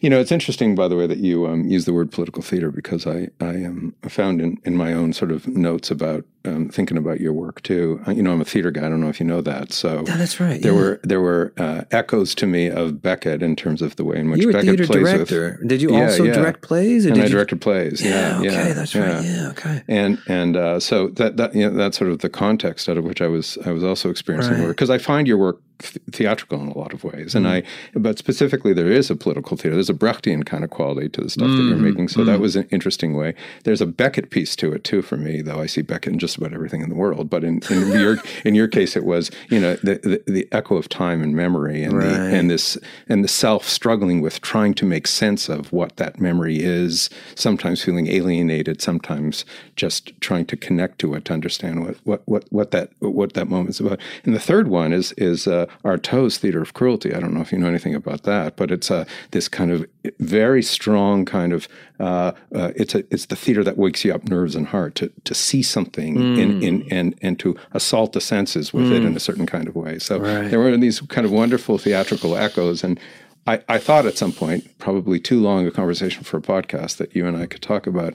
You 0.00 0.08
know, 0.10 0.20
it's 0.20 0.32
interesting, 0.32 0.74
by 0.74 0.88
the 0.88 0.96
way, 0.96 1.06
that 1.06 1.18
you 1.18 1.46
um, 1.46 1.64
use 1.64 1.84
the 1.84 1.92
word 1.92 2.12
political 2.12 2.42
theater 2.42 2.70
because 2.70 3.06
I, 3.06 3.28
I 3.40 3.64
um, 3.64 3.94
found 4.08 4.40
in, 4.40 4.58
in 4.64 4.76
my 4.76 4.92
own 4.92 5.12
sort 5.12 5.32
of 5.32 5.48
notes 5.48 5.90
about 5.90 6.24
um, 6.44 6.68
thinking 6.68 6.96
about 6.96 7.20
your 7.20 7.32
work 7.32 7.62
too. 7.62 8.02
Uh, 8.06 8.10
you 8.10 8.22
know, 8.22 8.32
I'm 8.32 8.40
a 8.40 8.44
theater 8.44 8.70
guy. 8.70 8.86
I 8.86 8.88
don't 8.88 9.00
know 9.00 9.08
if 9.08 9.20
you 9.20 9.26
know 9.26 9.40
that. 9.40 9.72
So 9.72 10.04
yeah, 10.06 10.16
that's 10.16 10.40
right. 10.40 10.60
There 10.60 10.72
yeah. 10.72 10.78
were 10.78 11.00
there 11.02 11.20
were 11.20 11.52
uh, 11.56 11.84
echoes 11.90 12.34
to 12.36 12.46
me 12.46 12.68
of 12.68 13.00
Beckett 13.00 13.42
in 13.42 13.56
terms 13.56 13.82
of 13.82 13.96
the 13.96 14.04
way 14.04 14.18
in 14.18 14.30
which 14.30 14.40
you 14.40 14.48
were 14.48 14.52
Beckett 14.52 14.68
theater 14.68 14.86
plays 14.86 15.12
director. 15.12 15.58
with. 15.60 15.68
Did 15.68 15.82
you 15.82 15.92
yeah, 15.92 16.04
also 16.04 16.24
yeah. 16.24 16.34
direct 16.34 16.62
plays? 16.62 17.06
and 17.06 17.14
did 17.14 17.22
I 17.22 17.26
you... 17.26 17.32
directed 17.32 17.60
plays. 17.60 18.02
Yeah, 18.02 18.40
yeah, 18.40 18.50
okay, 18.50 18.72
that's 18.72 18.94
right. 18.94 19.24
Yeah, 19.24 19.48
okay. 19.50 19.82
And 19.88 20.18
and 20.28 20.56
uh, 20.56 20.80
so 20.80 21.08
that 21.08 21.36
that 21.36 21.54
you 21.54 21.68
know, 21.68 21.76
that's 21.76 21.96
sort 21.96 22.10
of 22.10 22.18
the 22.18 22.30
context 22.30 22.88
out 22.88 22.98
of 22.98 23.04
which 23.04 23.22
I 23.22 23.28
was 23.28 23.58
I 23.64 23.72
was 23.72 23.84
also 23.84 24.10
experiencing 24.10 24.54
right. 24.54 24.62
work 24.62 24.76
because 24.76 24.90
I 24.90 24.98
find 24.98 25.26
your 25.26 25.38
work 25.38 25.60
th- 25.78 25.98
theatrical 26.10 26.60
in 26.60 26.68
a 26.68 26.78
lot 26.78 26.92
of 26.92 27.04
ways. 27.04 27.34
And 27.34 27.46
mm. 27.46 27.50
I, 27.50 27.98
but 27.98 28.18
specifically, 28.18 28.72
there 28.72 28.90
is 28.90 29.10
a 29.10 29.16
political 29.16 29.56
theater. 29.56 29.76
There's 29.76 29.90
a 29.90 29.94
Brechtian 29.94 30.44
kind 30.44 30.64
of 30.64 30.70
quality 30.70 31.08
to 31.10 31.20
the 31.20 31.30
stuff 31.30 31.48
mm. 31.48 31.56
that 31.56 31.62
you're 31.62 31.74
mm-hmm. 31.74 31.84
making. 31.84 32.08
So 32.08 32.20
mm. 32.20 32.26
that 32.26 32.40
was 32.40 32.56
an 32.56 32.68
interesting 32.70 33.14
way. 33.14 33.34
There's 33.64 33.80
a 33.80 33.86
Beckett 33.86 34.30
piece 34.30 34.56
to 34.56 34.72
it 34.72 34.84
too 34.84 35.02
for 35.02 35.16
me, 35.16 35.42
though. 35.42 35.60
I 35.60 35.66
see 35.66 35.82
Beckett 35.82 36.12
in 36.12 36.18
just 36.18 36.33
about 36.36 36.52
everything 36.52 36.80
in 36.80 36.88
the 36.88 36.94
world. 36.94 37.30
But 37.30 37.44
in, 37.44 37.60
in 37.70 38.00
your 38.00 38.18
in 38.44 38.54
your 38.54 38.68
case, 38.68 38.96
it 38.96 39.04
was 39.04 39.30
you 39.48 39.60
know 39.60 39.74
the, 39.76 40.22
the, 40.26 40.32
the 40.32 40.48
echo 40.52 40.76
of 40.76 40.88
time 40.88 41.22
and 41.22 41.34
memory, 41.34 41.82
and 41.82 41.94
right. 41.94 42.06
the, 42.06 42.16
and 42.16 42.50
this 42.50 42.78
and 43.08 43.24
the 43.24 43.28
self 43.28 43.68
struggling 43.68 44.20
with 44.20 44.40
trying 44.40 44.74
to 44.74 44.86
make 44.86 45.06
sense 45.06 45.48
of 45.48 45.72
what 45.72 45.96
that 45.96 46.20
memory 46.20 46.62
is. 46.62 47.10
Sometimes 47.34 47.82
feeling 47.82 48.08
alienated, 48.08 48.80
sometimes 48.80 49.44
just 49.76 50.18
trying 50.20 50.46
to 50.46 50.56
connect 50.56 50.98
to 51.00 51.14
it 51.14 51.24
to 51.26 51.32
understand 51.32 51.84
what 51.84 51.96
what 52.04 52.22
what, 52.26 52.44
what 52.50 52.70
that 52.70 52.90
what 53.00 53.34
that 53.34 53.48
moment's 53.48 53.80
about. 53.80 54.00
And 54.24 54.34
the 54.34 54.40
third 54.40 54.68
one 54.68 54.92
is 54.92 55.12
is 55.12 55.46
uh, 55.46 55.66
Artaud's 55.84 56.38
Theater 56.38 56.62
of 56.62 56.74
Cruelty. 56.74 57.14
I 57.14 57.20
don't 57.20 57.34
know 57.34 57.40
if 57.40 57.52
you 57.52 57.58
know 57.58 57.68
anything 57.68 57.94
about 57.94 58.22
that, 58.24 58.56
but 58.56 58.70
it's 58.70 58.90
uh, 58.90 59.04
this 59.30 59.48
kind 59.48 59.70
of 59.70 59.86
very 60.18 60.62
strong 60.62 61.24
kind 61.24 61.52
of 61.52 61.68
uh, 62.00 62.32
uh, 62.54 62.72
it's 62.74 62.94
a 62.94 63.04
it's 63.12 63.26
the 63.26 63.36
theater 63.36 63.62
that 63.62 63.78
wakes 63.78 64.04
you 64.04 64.12
up 64.12 64.24
nerves 64.24 64.54
and 64.54 64.66
heart 64.68 64.94
to 64.96 65.12
to 65.24 65.34
see 65.34 65.62
something 65.62 66.16
mm. 66.24 66.38
in, 66.38 66.62
in 66.62 66.88
and 66.90 67.14
and 67.22 67.38
to 67.40 67.56
assault 67.72 68.12
the 68.12 68.20
senses 68.20 68.72
with 68.72 68.86
mm. 68.86 68.96
it 68.96 69.04
in 69.04 69.16
a 69.16 69.20
certain 69.20 69.46
kind 69.46 69.68
of 69.68 69.76
way. 69.76 69.98
So 69.98 70.18
right. 70.18 70.50
there 70.50 70.58
were 70.58 70.76
these 70.76 71.00
kind 71.00 71.24
of 71.24 71.30
wonderful 71.30 71.78
theatrical 71.78 72.36
echoes 72.36 72.84
and. 72.84 72.98
I, 73.46 73.62
I, 73.68 73.76
thought 73.76 74.06
at 74.06 74.16
some 74.16 74.32
point, 74.32 74.78
probably 74.78 75.20
too 75.20 75.38
long 75.38 75.66
a 75.66 75.70
conversation 75.70 76.24
for 76.24 76.38
a 76.38 76.40
podcast, 76.40 76.96
that 76.96 77.14
you 77.14 77.26
and 77.26 77.36
I 77.36 77.44
could 77.44 77.60
talk 77.60 77.86
about, 77.86 78.14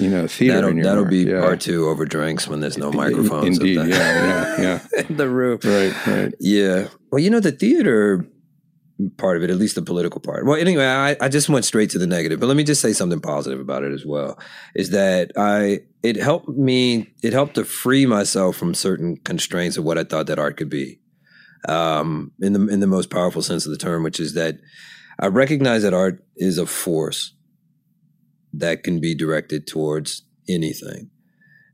you 0.00 0.10
know, 0.10 0.26
theater. 0.26 0.54
That'll, 0.56 0.70
in 0.70 0.76
your 0.78 0.84
that'll 0.84 1.04
be 1.04 1.18
yeah. 1.18 1.40
part 1.40 1.60
two 1.60 1.86
over 1.86 2.04
drinks 2.04 2.48
when 2.48 2.58
there's 2.58 2.76
no 2.76 2.90
microphones. 2.90 3.60
Indeed, 3.60 3.76
yeah, 3.76 3.86
yeah, 3.86 4.60
yeah. 4.60 5.04
in 5.08 5.18
the 5.18 5.28
room, 5.28 5.60
right, 5.62 6.06
right. 6.08 6.34
Yeah. 6.40 6.88
Well, 7.12 7.20
you 7.20 7.30
know, 7.30 7.38
the 7.38 7.52
theater 7.52 8.26
part 9.16 9.36
of 9.36 9.42
it, 9.42 9.50
at 9.50 9.56
least 9.56 9.74
the 9.74 9.82
political 9.82 10.20
part. 10.20 10.46
Well, 10.46 10.56
anyway, 10.56 10.86
I, 10.86 11.16
I 11.20 11.28
just 11.28 11.48
went 11.48 11.64
straight 11.64 11.90
to 11.90 11.98
the 11.98 12.06
negative, 12.06 12.40
but 12.40 12.46
let 12.46 12.56
me 12.56 12.64
just 12.64 12.80
say 12.80 12.92
something 12.92 13.20
positive 13.20 13.60
about 13.60 13.84
it 13.84 13.92
as 13.92 14.06
well. 14.06 14.38
Is 14.74 14.90
that 14.90 15.32
I 15.36 15.80
it 16.02 16.16
helped 16.16 16.48
me 16.48 17.12
it 17.22 17.32
helped 17.32 17.54
to 17.56 17.64
free 17.64 18.06
myself 18.06 18.56
from 18.56 18.74
certain 18.74 19.16
constraints 19.18 19.76
of 19.76 19.84
what 19.84 19.98
I 19.98 20.04
thought 20.04 20.26
that 20.28 20.38
art 20.38 20.56
could 20.56 20.70
be 20.70 21.00
um, 21.68 22.32
in 22.40 22.52
the 22.52 22.66
in 22.68 22.80
the 22.80 22.86
most 22.86 23.10
powerful 23.10 23.42
sense 23.42 23.66
of 23.66 23.72
the 23.72 23.78
term, 23.78 24.02
which 24.02 24.20
is 24.20 24.34
that 24.34 24.58
I 25.18 25.26
recognize 25.26 25.82
that 25.82 25.94
art 25.94 26.24
is 26.36 26.58
a 26.58 26.66
force 26.66 27.34
that 28.54 28.82
can 28.82 29.00
be 29.00 29.14
directed 29.14 29.66
towards 29.66 30.22
anything, 30.48 31.10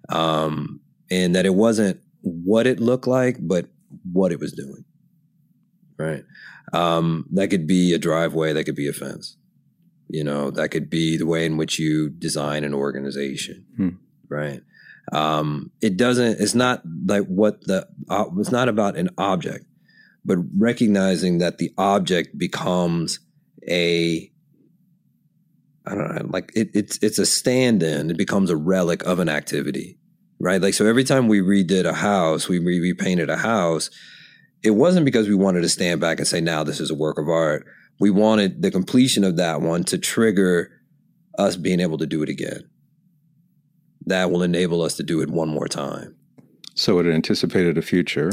um, 0.09 0.81
and 1.11 1.35
that 1.35 1.47
it 1.47 1.55
wasn't 1.55 2.01
what 2.23 2.67
it 2.67 2.81
looked 2.81 3.07
like, 3.07 3.37
but 3.41 3.67
what 4.13 4.33
it 4.33 4.41
was 4.41 4.53
doing. 4.53 4.85
Right. 5.99 6.25
Um, 6.73 7.27
that 7.33 7.49
could 7.49 7.67
be 7.67 7.93
a 7.93 7.99
driveway. 7.99 8.53
That 8.53 8.65
could 8.65 8.77
be 8.77 8.89
a 8.89 8.93
fence. 8.93 9.37
You 10.09 10.25
know, 10.25 10.51
that 10.51 10.71
could 10.71 10.91
be 10.91 11.17
the 11.17 11.27
way 11.27 11.47
in 11.47 11.57
which 11.57 11.79
you 11.79 12.11
design 12.11 12.65
an 12.65 12.75
organization. 12.75 13.65
Hmm. 13.77 13.89
Right. 14.29 14.61
Um, 15.13 15.71
it 15.81 15.97
doesn't. 15.97 16.41
It's 16.41 16.55
not 16.55 16.83
like 17.07 17.27
what 17.27 17.63
the. 17.67 17.89
Uh, 18.09 18.27
it's 18.39 18.53
not 18.53 18.69
about 18.69 18.97
an 18.97 19.11
object 19.19 19.67
but 20.25 20.39
recognizing 20.57 21.39
that 21.39 21.59
the 21.59 21.73
object 21.79 22.37
becomes 22.39 23.21
a 23.69 24.29
I 25.85 25.97
don't 25.97 26.15
know, 26.15 26.29
like 26.31 26.53
it, 26.55 26.71
it's 26.75 26.99
it's 27.03 27.19
a 27.19 27.27
stand-in. 27.27 28.11
It 28.11 28.17
becomes 28.17 28.51
a 28.51 28.57
relic 28.57 29.03
of 29.03 29.19
an 29.19 29.29
activity, 29.29 29.99
right? 30.39 30.63
Like 30.63 30.75
so, 30.75 30.87
every 30.87 31.03
time 31.03 31.27
we 31.27 31.41
redid 31.41 31.87
a 31.87 31.93
house, 31.93 32.49
we 32.49 32.61
re- 32.61 32.79
repainted 32.79 33.29
a 33.29 33.37
house. 33.37 33.91
It 34.63 34.71
wasn't 34.71 35.05
because 35.05 35.29
we 35.29 35.35
wanted 35.35 35.63
to 35.63 35.69
stand 35.69 36.01
back 36.01 36.19
and 36.19 36.27
say, 36.27 36.41
"Now 36.41 36.63
this 36.65 36.81
is 36.81 36.91
a 36.91 36.95
work 36.95 37.19
of 37.19 37.29
art." 37.29 37.67
We 37.99 38.11
wanted 38.11 38.63
the 38.63 38.71
completion 38.71 39.25
of 39.25 39.37
that 39.37 39.61
one 39.61 39.85
to 39.85 39.99
trigger 39.99 40.71
us 41.39 41.57
being 41.57 41.81
able 41.81 41.99
to 41.99 42.07
do 42.07 42.23
it 42.23 42.29
again. 42.29 42.69
That 44.07 44.31
will 44.31 44.43
enable 44.43 44.83
us 44.83 44.97
to 44.97 45.03
do 45.03 45.21
it 45.21 45.31
one 45.31 45.49
more 45.49 45.69
time. 45.69 46.17
So 46.75 46.99
it 46.99 47.07
anticipated 47.07 47.77
a 47.79 47.83
future 47.83 48.31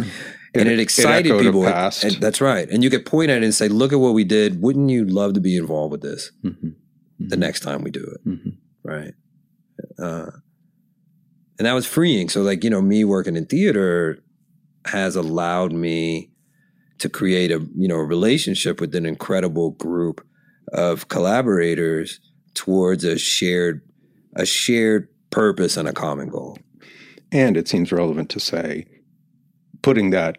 and 0.53 0.67
it, 0.67 0.73
it 0.73 0.79
excited 0.79 1.31
it 1.31 1.41
people. 1.41 1.65
And 1.67 2.15
that's 2.15 2.41
right. 2.41 2.69
And 2.69 2.83
you 2.83 2.89
could 2.89 3.05
point 3.05 3.29
at 3.29 3.37
it 3.37 3.43
and 3.43 3.53
say, 3.53 3.67
"Look 3.67 3.93
at 3.93 3.99
what 3.99 4.13
we 4.13 4.23
did. 4.23 4.61
Wouldn't 4.61 4.89
you 4.89 5.05
love 5.05 5.33
to 5.33 5.39
be 5.39 5.55
involved 5.57 5.91
with 5.91 6.01
this 6.01 6.31
mm-hmm. 6.43 6.67
Mm-hmm. 6.67 7.27
the 7.27 7.37
next 7.37 7.61
time 7.61 7.83
we 7.83 7.91
do 7.91 8.03
it?" 8.03 8.27
Mm-hmm. 8.27 8.49
Right. 8.83 9.13
Uh, 9.97 10.31
and 11.57 11.65
that 11.65 11.73
was 11.73 11.85
freeing. 11.85 12.29
So, 12.29 12.41
like 12.41 12.63
you 12.63 12.69
know, 12.69 12.81
me 12.81 13.03
working 13.03 13.35
in 13.35 13.45
theater 13.45 14.19
has 14.85 15.15
allowed 15.15 15.73
me 15.73 16.31
to 16.99 17.09
create 17.09 17.51
a 17.51 17.65
you 17.75 17.87
know 17.87 17.95
a 17.95 18.05
relationship 18.05 18.81
with 18.81 18.93
an 18.95 19.05
incredible 19.05 19.71
group 19.71 20.25
of 20.73 21.07
collaborators 21.07 22.19
towards 22.53 23.03
a 23.03 23.17
shared 23.17 23.81
a 24.35 24.45
shared 24.45 25.07
purpose 25.29 25.77
and 25.77 25.87
a 25.87 25.93
common 25.93 26.29
goal. 26.29 26.57
And 27.31 27.57
it 27.57 27.67
seems 27.67 27.91
relevant 27.91 28.29
to 28.31 28.39
say 28.39 28.85
putting 29.81 30.09
that, 30.09 30.37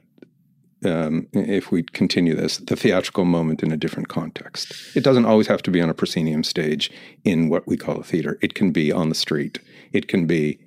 um, 0.85 1.27
if 1.33 1.71
we 1.71 1.83
continue 1.83 2.35
this, 2.35 2.59
the 2.59 2.77
theatrical 2.77 3.25
moment 3.25 3.63
in 3.63 3.73
a 3.73 3.77
different 3.77 4.09
context. 4.09 4.73
It 4.95 5.05
doesn't 5.05 5.27
always 5.27 5.47
have 5.47 5.63
to 5.63 5.71
be 5.71 5.81
on 5.81 5.91
a 5.91 5.95
proscenium 5.95 6.45
stage 6.45 6.91
in 7.25 7.49
what 7.49 7.67
we 7.67 7.77
call 7.77 8.01
a 8.01 8.05
theater. 8.05 8.39
It 8.43 8.55
can 8.55 8.73
be 8.73 8.91
on 8.93 9.09
the 9.09 9.15
street. 9.15 9.59
It 9.93 10.09
can 10.09 10.27
be, 10.27 10.59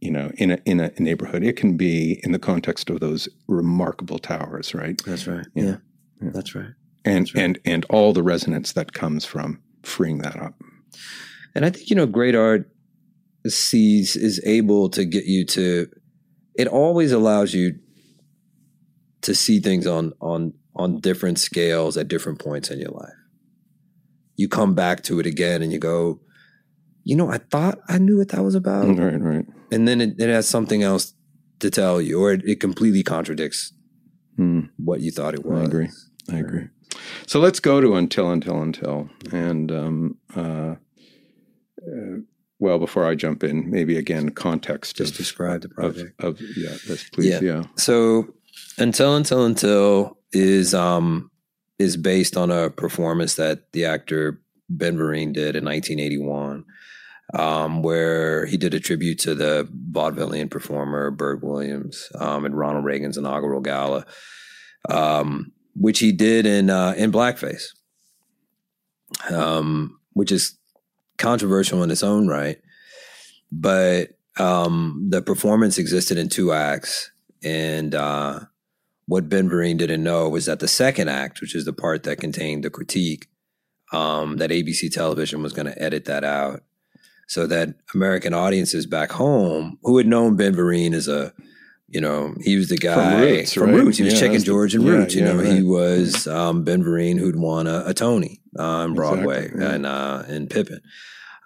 you 0.00 0.10
know, 0.10 0.30
in 0.36 0.52
a 0.52 0.58
in 0.64 0.80
a 0.80 0.92
neighborhood. 0.98 1.42
It 1.42 1.56
can 1.56 1.76
be 1.76 2.20
in 2.22 2.32
the 2.32 2.38
context 2.38 2.90
of 2.90 3.00
those 3.00 3.28
remarkable 3.46 4.18
towers, 4.18 4.74
right? 4.74 5.00
That's 5.04 5.26
right. 5.26 5.46
Yeah, 5.54 5.64
yeah. 5.64 5.76
yeah. 6.22 6.30
that's 6.32 6.54
right. 6.54 6.70
And 7.04 7.26
that's 7.26 7.34
right. 7.34 7.44
and 7.44 7.58
and 7.64 7.86
all 7.90 8.12
the 8.12 8.22
resonance 8.22 8.72
that 8.72 8.92
comes 8.92 9.24
from 9.24 9.60
freeing 9.82 10.18
that 10.18 10.36
up. 10.36 10.54
And 11.54 11.64
I 11.64 11.70
think 11.70 11.90
you 11.90 11.96
know, 11.96 12.06
great 12.06 12.34
art 12.34 12.70
sees 13.46 14.16
is 14.16 14.40
able 14.44 14.88
to 14.90 15.04
get 15.04 15.24
you 15.24 15.44
to. 15.46 15.88
It 16.54 16.66
always 16.66 17.12
allows 17.12 17.54
you 17.54 17.78
to 19.22 19.34
see 19.34 19.60
things 19.60 19.86
on 19.86 20.12
on 20.20 20.54
on 20.76 21.00
different 21.00 21.38
scales 21.38 21.96
at 21.96 22.08
different 22.08 22.38
points 22.38 22.70
in 22.70 22.78
your 22.78 22.90
life. 22.90 23.14
You 24.36 24.48
come 24.48 24.74
back 24.74 25.02
to 25.04 25.18
it 25.18 25.26
again 25.26 25.62
and 25.62 25.72
you 25.72 25.80
go, 25.80 26.20
you 27.02 27.16
know, 27.16 27.28
I 27.28 27.38
thought 27.38 27.78
I 27.88 27.98
knew 27.98 28.18
what 28.18 28.28
that 28.28 28.44
was 28.44 28.54
about. 28.54 28.86
Right, 28.86 29.20
right. 29.20 29.46
And 29.70 29.86
then 29.86 30.00
it, 30.00 30.20
it 30.20 30.28
has 30.28 30.48
something 30.48 30.82
else 30.82 31.14
to 31.60 31.70
tell 31.70 32.00
you, 32.00 32.20
or 32.20 32.32
it, 32.32 32.42
it 32.44 32.60
completely 32.60 33.02
contradicts 33.02 33.72
mm. 34.38 34.68
what 34.76 35.00
you 35.00 35.10
thought 35.10 35.34
it 35.34 35.44
was. 35.44 35.62
I 35.62 35.64
agree. 35.64 35.88
I 36.30 36.36
agree. 36.38 36.68
So 37.26 37.40
let's 37.40 37.60
go 37.60 37.80
to 37.80 37.94
until, 37.96 38.30
until, 38.30 38.62
until, 38.62 39.10
and 39.32 39.70
um, 39.70 40.18
uh, 40.34 40.74
uh, 41.86 42.18
well, 42.58 42.78
before 42.78 43.06
I 43.06 43.14
jump 43.14 43.44
in, 43.44 43.70
maybe 43.70 43.96
again 43.96 44.30
context. 44.30 44.96
Just 44.96 45.12
of, 45.12 45.18
describe 45.18 45.62
the 45.62 45.68
project. 45.68 46.14
Of, 46.18 46.40
of 46.40 46.40
yeah, 46.56 46.76
yes, 46.88 47.08
please. 47.10 47.26
Yeah. 47.26 47.40
yeah. 47.40 47.62
So 47.76 48.34
until 48.78 49.14
Until 49.14 49.44
Until 49.44 50.18
is 50.32 50.74
um 50.74 51.30
is 51.78 51.96
based 51.96 52.36
on 52.36 52.50
a 52.50 52.70
performance 52.70 53.36
that 53.36 53.72
the 53.72 53.84
actor 53.84 54.40
Ben 54.68 54.96
Vereen 54.96 55.32
did 55.32 55.56
in 55.56 55.64
1981, 55.64 56.64
um, 57.34 57.82
where 57.82 58.46
he 58.46 58.56
did 58.56 58.74
a 58.74 58.80
tribute 58.80 59.18
to 59.20 59.34
the 59.34 59.68
vaudevillian 59.90 60.50
performer 60.50 61.10
Bert 61.10 61.42
Williams 61.42 62.08
um, 62.18 62.46
at 62.46 62.52
Ronald 62.52 62.84
Reagan's 62.84 63.18
inaugural 63.18 63.60
gala, 63.60 64.06
um, 64.88 65.52
which 65.74 65.98
he 65.98 66.12
did 66.12 66.46
in 66.46 66.70
uh, 66.70 66.94
in 66.96 67.12
blackface, 67.12 67.64
um, 69.30 69.98
which 70.12 70.32
is 70.32 70.58
controversial 71.18 71.82
in 71.82 71.90
its 71.90 72.02
own 72.02 72.28
right. 72.28 72.58
But 73.52 74.10
um, 74.38 75.06
the 75.10 75.22
performance 75.22 75.78
existed 75.78 76.16
in 76.16 76.28
two 76.28 76.52
acts, 76.52 77.10
and 77.42 77.94
uh, 77.94 78.40
what 79.06 79.28
Ben 79.28 79.50
Vereen 79.50 79.76
didn't 79.76 80.02
know 80.02 80.28
was 80.28 80.46
that 80.46 80.60
the 80.60 80.68
second 80.68 81.08
act, 81.08 81.40
which 81.40 81.54
is 81.54 81.64
the 81.64 81.72
part 81.72 82.04
that 82.04 82.20
contained 82.20 82.64
the 82.64 82.70
critique, 82.70 83.26
um, 83.92 84.36
that 84.36 84.50
ABC 84.50 84.90
television 84.90 85.42
was 85.42 85.52
going 85.52 85.66
to 85.66 85.82
edit 85.82 86.06
that 86.06 86.24
out 86.24 86.62
so 87.28 87.46
that 87.46 87.74
American 87.94 88.34
audiences 88.34 88.86
back 88.86 89.12
home 89.12 89.78
who 89.82 89.98
had 89.98 90.06
known 90.06 90.36
Ben 90.36 90.54
Vereen 90.54 90.94
as 90.94 91.08
a, 91.08 91.32
you 91.88 92.00
know, 92.00 92.34
he 92.42 92.56
was 92.56 92.68
the 92.68 92.76
guy 92.76 92.94
from 92.94 93.20
Roots. 93.20 93.52
From 93.52 93.70
right? 93.70 93.84
Roots. 93.84 93.98
He 93.98 94.04
was 94.04 94.14
yeah, 94.14 94.20
Chicken 94.20 94.42
George 94.42 94.74
and 94.74 94.84
yeah, 94.84 94.90
Roots. 94.90 95.14
You 95.14 95.24
yeah, 95.24 95.32
know, 95.32 95.42
right. 95.42 95.52
he 95.52 95.62
was 95.62 96.26
um, 96.26 96.64
Ben 96.64 96.82
Vereen 96.82 97.18
who'd 97.18 97.36
won 97.36 97.66
a, 97.66 97.84
a 97.86 97.94
Tony 97.94 98.40
on 98.58 98.94
Broadway 98.94 99.44
exactly, 99.44 99.64
and 99.64 99.86
uh, 99.86 100.24
in 100.28 100.48
Pippin. 100.48 100.80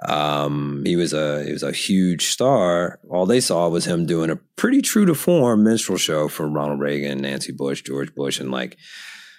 Um, 0.04 0.82
he 0.84 0.96
was 0.96 1.12
a 1.12 1.44
he 1.44 1.52
was 1.52 1.62
a 1.62 1.70
huge 1.70 2.26
star. 2.26 2.98
All 3.08 3.26
they 3.26 3.40
saw 3.40 3.68
was 3.68 3.84
him 3.84 4.04
doing 4.06 4.30
a 4.30 4.36
pretty 4.56 4.82
true 4.82 5.06
to 5.06 5.14
form 5.14 5.62
minstrel 5.62 5.98
show 5.98 6.28
for 6.28 6.48
Ronald 6.48 6.80
Reagan, 6.80 7.20
Nancy 7.20 7.52
Bush, 7.52 7.82
George 7.82 8.12
Bush, 8.14 8.40
and 8.40 8.50
like 8.50 8.76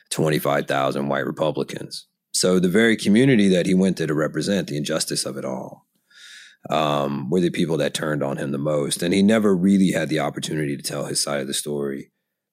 twenty 0.10 0.40
five 0.40 0.68
thousand 0.68 1.10
white 1.10 1.26
Republicans. 1.26 2.08
So 2.34 2.60
the 2.60 2.70
very 2.70 2.96
community 2.96 3.50
that 3.50 3.66
he 3.66 3.74
went 3.74 3.98
to 3.98 4.08
to 4.08 4.14
represent, 4.14 4.68
the 4.68 4.78
injustice 4.78 5.26
of 5.26 5.38
it 5.38 5.46
all, 5.46 5.86
um, 6.70 7.30
were 7.30 7.42
the 7.42 7.50
people 7.50 7.78
that 7.78 7.94
turned 7.94 8.24
on 8.24 8.38
him 8.38 8.52
the 8.52 8.58
most. 8.58 9.04
And 9.04 9.14
he 9.14 9.22
never 9.22 9.56
really 9.56 9.92
had 9.92 10.10
the 10.10 10.20
opportunity 10.20 10.76
to 10.78 10.84
tell 10.84 11.06
his 11.06 11.22
side 11.22 11.42
of 11.42 11.48
the 11.48 11.54
story. 11.54 12.12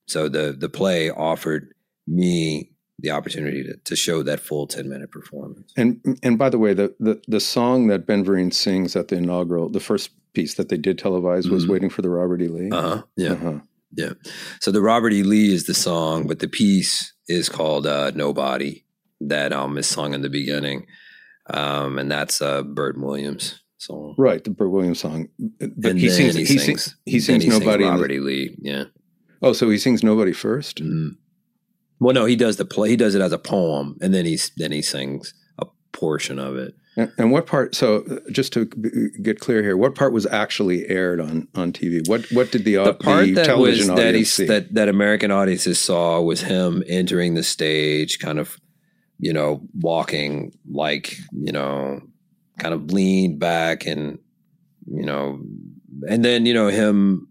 So 0.09 0.29
the 0.29 0.53
the 0.59 0.69
play 0.69 1.11
offered 1.11 1.73
me 2.07 2.73
the 2.99 3.11
opportunity 3.11 3.63
to, 3.65 3.77
to 3.77 3.97
show 3.97 4.23
that 4.25 4.41
full 4.41 4.67
10 4.67 4.89
minute 4.89 5.11
performance. 5.11 5.73
And 5.77 6.01
and 6.23 6.39
by 6.39 6.51
the 6.51 6.59
way, 6.59 6.75
the, 6.75 6.95
the 6.99 7.23
the 7.29 7.41
song 7.41 7.87
that 7.87 8.07
Ben 8.07 8.25
Vereen 8.25 8.53
sings 8.53 8.97
at 8.97 9.09
the 9.09 9.17
inaugural, 9.17 9.69
the 9.69 9.81
first 9.81 10.11
piece 10.35 10.55
that 10.55 10.69
they 10.69 10.77
did 10.77 10.99
televise 10.99 11.49
was 11.51 11.65
Mhm. 11.67 11.71
"Waiting 11.71 11.91
for 11.91 12.03
the 12.03 12.11
Robert 12.11 12.43
E. 12.43 12.49
Lee." 12.49 12.71
Uh 12.71 12.83
huh. 12.83 13.03
Yeah. 13.17 13.33
Uh-huh. 13.33 13.59
Yeah. 13.97 14.13
So 14.61 14.71
the 14.71 14.81
Robert 14.83 15.13
E. 15.13 15.23
Lee 15.23 15.53
is 15.53 15.65
the 15.65 15.75
song, 15.75 16.27
but 16.27 16.39
the 16.41 16.49
piece 16.49 17.13
is 17.29 17.49
called 17.49 17.87
uh, 17.87 18.11
Nobody 18.15 18.85
that 19.21 19.53
um 19.53 19.79
is 19.79 19.87
sung 19.87 20.15
in 20.15 20.23
the 20.23 20.29
beginning. 20.31 20.87
Um, 21.49 21.99
and 21.99 22.11
that's 22.11 22.41
uh 22.43 22.63
Bert 22.63 22.99
Williams 23.01 23.61
song. 23.83 24.14
Right, 24.18 24.43
the 24.45 24.51
Bert 24.51 24.70
Williams 24.70 25.01
song. 25.01 25.28
But 25.59 25.97
he 25.97 26.09
then 26.09 26.11
sings. 26.11 26.35
he, 26.35 26.41
He, 26.45 26.59
sings, 26.59 26.64
sings. 26.85 26.97
He 27.07 27.18
then 27.20 27.41
sings 27.41 27.47
nobody. 27.59 27.85
in 27.85 27.91
the- 27.91 27.95
Robert 27.97 28.12
E. 28.12 28.18
Lee. 28.20 28.57
Yeah. 28.61 28.85
oh, 29.43 29.53
so 29.53 29.68
he 29.70 29.78
sings 29.78 30.03
nobody 30.05 30.33
first. 30.33 30.83
Mhm. 30.83 31.16
Well, 31.99 32.14
no, 32.14 32.24
he 32.24 32.37
does 32.37 32.57
the 32.57 32.64
play. 32.64 32.89
He 32.91 32.97
does 32.97 33.14
it 33.14 33.20
as 33.20 33.33
a 33.33 33.39
poem, 33.39 33.97
and 34.01 34.14
then 34.14 34.24
he's 34.24 34.53
then 34.57 34.72
he 34.72 34.81
sings 34.83 35.35
a 35.59 35.66
portion 35.93 36.39
of 36.39 36.57
it. 36.57 36.74
And, 36.97 37.12
and 37.18 37.31
what 37.31 37.47
part? 37.47 37.74
So, 37.74 38.05
uh, 38.11 38.18
just 38.33 38.53
to 38.55 38.64
b- 38.66 38.91
get 39.22 39.39
clear 39.39 39.62
here, 39.62 39.76
what 39.76 39.95
part 39.95 40.12
was 40.12 40.26
actually 40.26 40.89
aired 40.89 41.20
on 41.20 41.47
on 41.55 41.72
TV? 41.72 42.07
What 42.09 42.24
what 42.33 42.51
did 42.51 42.64
the, 42.64 42.76
the 42.76 42.95
part 42.95 43.26
the 43.26 43.33
that 43.35 43.59
was 43.59 43.78
television 43.78 43.95
that 43.97 44.03
he 44.03 44.09
audience 44.09 44.33
see? 44.33 44.47
that 44.47 44.74
that 44.74 44.89
American 44.89 45.31
audiences 45.31 45.78
saw 45.78 46.20
was 46.22 46.41
him 46.41 46.83
entering 46.89 47.35
the 47.35 47.43
stage, 47.43 48.18
kind 48.18 48.39
of, 48.39 48.59
you 49.18 49.33
know, 49.33 49.61
walking 49.78 50.53
like 50.70 51.16
you 51.33 51.53
know, 51.53 52.01
kind 52.61 52.75
of 52.75 52.93
leaned 52.93 53.41
back 53.41 53.87
and 53.87 54.19
you 54.87 55.05
know, 55.05 55.41
and 56.09 56.25
then 56.25 56.47
you 56.47 56.55
know 56.55 56.69
him 56.69 57.29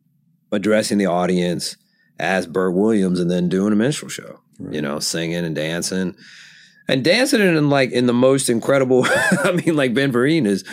addressing 0.51 0.97
the 0.97 1.05
audience 1.05 1.77
as 2.19 2.45
Bert 2.47 2.73
Williams, 2.73 3.19
and 3.19 3.31
then 3.31 3.49
doing 3.49 3.73
a 3.73 3.75
minstrel 3.75 4.09
show. 4.09 4.39
Right. 4.59 4.75
You 4.75 4.81
know, 4.81 4.99
singing 4.99 5.45
and 5.45 5.55
dancing. 5.55 6.15
And 6.87 7.03
dancing 7.03 7.41
in 7.41 7.69
like 7.69 7.91
in 7.91 8.07
the 8.07 8.13
most 8.13 8.49
incredible 8.49 9.05
I 9.43 9.51
mean, 9.51 9.75
like 9.75 9.93
Ben 9.93 10.11
Vereen 10.11 10.45
is, 10.45 10.63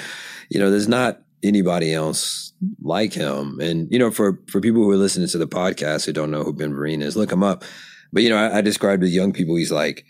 you 0.49 0.59
know, 0.59 0.71
there's 0.71 0.89
not 0.89 1.21
anybody 1.43 1.93
else 1.93 2.53
like 2.83 3.13
him. 3.13 3.61
And 3.61 3.89
you 3.91 3.99
know, 3.99 4.11
for 4.11 4.41
for 4.49 4.61
people 4.61 4.83
who 4.83 4.91
are 4.91 4.97
listening 4.97 5.29
to 5.29 5.39
the 5.39 5.47
podcast 5.47 6.07
who 6.07 6.13
don't 6.13 6.31
know 6.31 6.43
who 6.43 6.53
Ben 6.53 6.73
Vereen 6.73 7.03
is, 7.03 7.17
look 7.17 7.31
him 7.31 7.43
up. 7.43 7.65
But 8.13 8.23
you 8.23 8.31
know, 8.31 8.37
I, 8.37 8.59
I 8.59 8.61
described 8.61 9.03
to 9.03 9.09
young 9.09 9.33
people, 9.33 9.57
he's 9.57 9.73
like, 9.73 10.05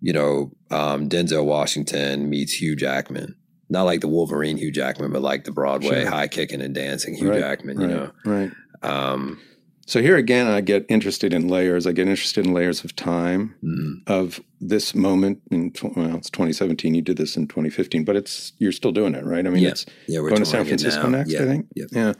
you 0.00 0.12
know, 0.12 0.52
um, 0.70 1.08
Denzel 1.08 1.44
Washington 1.44 2.30
meets 2.30 2.52
Hugh 2.52 2.76
Jackman. 2.76 3.34
Not 3.70 3.82
like 3.82 4.00
the 4.00 4.08
Wolverine 4.08 4.56
Hugh 4.56 4.70
Jackman, 4.72 5.12
but 5.12 5.22
like 5.22 5.44
the 5.44 5.52
Broadway 5.52 6.02
Sure. 6.02 6.10
high 6.10 6.28
kicking 6.28 6.62
and 6.62 6.74
dancing 6.74 7.14
Hugh 7.14 7.30
Right, 7.30 7.40
Jackman. 7.40 7.80
You 7.80 7.86
right, 7.86 7.94
know, 7.96 8.10
right. 8.24 8.50
um, 8.82 9.38
So 9.86 10.00
here 10.02 10.16
again, 10.16 10.46
I 10.46 10.60
get 10.62 10.84
interested 10.88 11.32
in 11.34 11.48
layers. 11.48 11.86
I 11.86 11.92
get 11.92 12.08
interested 12.08 12.46
in 12.46 12.52
layers 12.54 12.84
of 12.84 12.94
time 12.96 13.54
mm, 13.62 14.00
of 14.06 14.40
this 14.60 14.94
moment. 14.94 15.40
In 15.50 15.72
well, 15.82 16.16
it's 16.16 16.30
2017. 16.30 16.94
You 16.94 17.02
did 17.02 17.16
this 17.18 17.36
in 17.36 17.46
2015, 17.46 18.04
but 18.04 18.16
it's 18.16 18.52
you're 18.58 18.72
still 18.72 18.92
doing 18.92 19.14
it, 19.14 19.24
right? 19.24 19.46
I 19.46 19.50
mean, 19.50 19.62
Yeah. 19.62 19.70
it's 19.70 19.86
yeah, 20.06 20.20
we're 20.20 20.30
going 20.30 20.42
to 20.42 20.46
San 20.46 20.64
Francisco 20.64 21.08
next. 21.08 21.30
Yeah, 21.32 21.42
I 21.42 21.44
think. 21.44 21.66
Yep. 21.74 21.88
Yeah. 21.92 22.12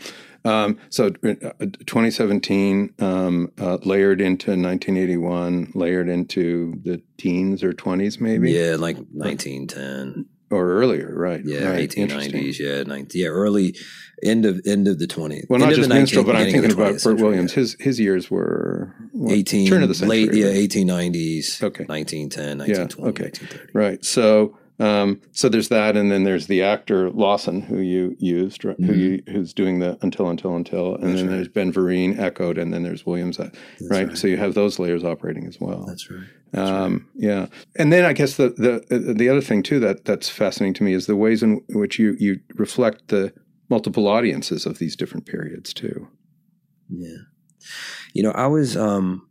Um, 0.44 0.78
so 0.88 1.06
uh, 1.06 1.66
2017 1.86 2.94
um, 3.00 3.52
uh, 3.58 3.78
layered 3.84 4.20
into 4.20 4.50
1981, 4.50 5.72
layered 5.74 6.08
into 6.08 6.80
the 6.84 7.02
teens 7.18 7.62
or 7.64 7.72
20s, 7.72 8.20
maybe, 8.20 8.52
Yeah, 8.52 8.76
like 8.78 8.96
1910. 9.12 10.26
Or 10.50 10.72
earlier, 10.72 11.12
right? 11.14 11.42
Yeah, 11.44 11.68
right. 11.70 11.80
eighteen 11.80 12.04
Interesting. 12.04 12.32
nineties. 12.32 12.58
Yeah, 12.60 12.82
19, 12.84 13.20
yeah, 13.22 13.28
early 13.28 13.76
end 14.22 14.46
of 14.46 14.60
end 14.66 14.88
of 14.88 14.98
the 14.98 15.06
twentieth. 15.06 15.44
Well, 15.50 15.58
not 15.60 15.74
just 15.74 15.88
minstrel, 15.90 16.24
but 16.24 16.36
I'm 16.36 16.50
thinking 16.50 16.72
about 16.72 17.02
Bert 17.02 17.18
Williams. 17.18 17.52
His 17.52 17.76
his 17.78 18.00
years 18.00 18.30
were 18.30 18.94
what, 19.12 19.32
eighteen 19.34 19.68
turn 19.68 19.82
of 19.82 19.88
the 19.90 19.94
century, 19.94 20.26
late, 20.26 20.34
yeah, 20.34 20.46
eighteen 20.46 20.86
nineties. 20.86 21.60
Okay. 21.62 21.84
1910, 21.84 22.66
Yeah, 22.66 23.08
okay. 23.08 23.30
Right. 23.74 24.02
So, 24.04 24.56
um, 24.80 25.20
so 25.32 25.48
there's 25.50 25.68
that, 25.68 25.96
and 25.98 26.10
then 26.10 26.24
there's 26.24 26.46
the 26.46 26.62
actor 26.62 27.10
Lawson 27.10 27.60
who 27.60 27.80
you 27.80 28.16
used, 28.18 28.64
right, 28.64 28.76
who 28.78 28.92
Mhm. 28.92 28.98
you, 28.98 29.22
who's 29.32 29.52
doing 29.52 29.80
the 29.80 29.98
until 30.00 30.28
until 30.30 30.56
until, 30.56 30.94
and 30.94 31.04
That's 31.04 31.16
then 31.20 31.26
right. 31.28 31.34
there's 31.36 31.48
Ben 31.48 31.72
Vereen 31.72 32.18
echoed, 32.18 32.56
and 32.58 32.72
then 32.72 32.82
there's 32.84 33.04
Williams, 33.04 33.38
uh, 33.38 33.50
That's 33.80 33.90
right? 33.90 34.16
So 34.16 34.28
you 34.28 34.38
have 34.38 34.54
those 34.54 34.78
layers 34.78 35.04
operating 35.04 35.46
as 35.46 35.60
well. 35.60 35.84
That's 35.86 36.10
right. 36.10 36.20
Um, 36.54 37.06
yeah, 37.14 37.46
and 37.76 37.92
then 37.92 38.04
I 38.04 38.12
guess 38.12 38.36
the 38.36 38.50
the 38.50 39.14
the 39.14 39.28
other 39.28 39.40
thing 39.40 39.62
too 39.62 39.80
that 39.80 40.04
that's 40.04 40.28
fascinating 40.28 40.74
to 40.74 40.82
me 40.82 40.94
is 40.94 41.06
the 41.06 41.16
ways 41.16 41.42
in 41.42 41.60
which 41.70 41.98
you 41.98 42.16
you 42.18 42.40
reflect 42.54 43.08
the 43.08 43.32
multiple 43.68 44.08
audiences 44.08 44.64
of 44.66 44.78
these 44.78 44.96
different 44.96 45.26
periods 45.26 45.74
too. 45.74 46.08
Yeah. 46.88 47.18
You 48.14 48.22
know, 48.22 48.30
I 48.30 48.46
was 48.46 48.76
um 48.76 49.28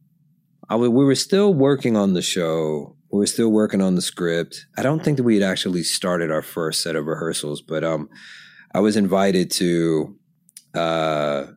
I 0.70 0.76
wa- 0.76 0.89
we 0.89 1.05
were 1.05 1.15
still 1.15 1.53
working 1.53 1.97
on 1.97 2.13
the 2.13 2.22
show. 2.22 2.95
We 3.11 3.20
were 3.20 3.28
still 3.28 3.49
working 3.51 3.82
on 3.82 3.95
the 3.95 4.01
script. 4.01 4.65
I 4.78 4.84
don't 4.84 5.03
think 5.03 5.18
that 5.18 5.24
we 5.24 5.36
had 5.36 5.49
actually 5.49 5.84
started 5.84 6.30
our 6.30 6.41
first 6.41 6.84
set 6.84 6.95
of 6.95 7.05
rehearsals, 7.05 7.61
but 7.61 7.84
um 7.84 8.09
I 8.74 8.80
was 8.80 8.95
invited 8.95 9.49
to 9.51 10.15
uh 10.76 11.47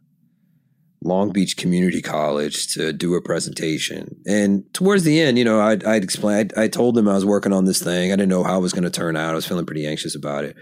Long 1.03 1.30
Beach 1.30 1.57
Community 1.57 2.03
College 2.03 2.74
to 2.74 2.92
do 2.92 3.14
a 3.14 3.22
presentation. 3.22 4.20
And 4.26 4.72
towards 4.74 5.05
the 5.05 5.20
end, 5.20 5.38
you 5.38 5.44
know, 5.44 5.61
I'd, 5.61 5.82
I'd 5.84 6.05
explained, 6.05 6.53
I 6.57 6.68
told 6.68 6.94
them 6.94 7.09
I 7.09 7.14
was 7.14 7.24
working 7.24 7.53
on 7.53 7.64
this 7.64 7.82
thing. 7.82 8.12
I 8.12 8.16
didn't 8.16 8.28
know 8.28 8.44
how 8.44 8.59
it 8.59 8.62
was 8.62 8.74
going 8.74 8.84
to 8.84 8.90
turn 8.90 9.16
out. 9.16 9.32
I 9.32 9.34
was 9.34 9.46
feeling 9.46 9.64
pretty 9.64 9.86
anxious 9.86 10.14
about 10.14 10.44
it. 10.44 10.57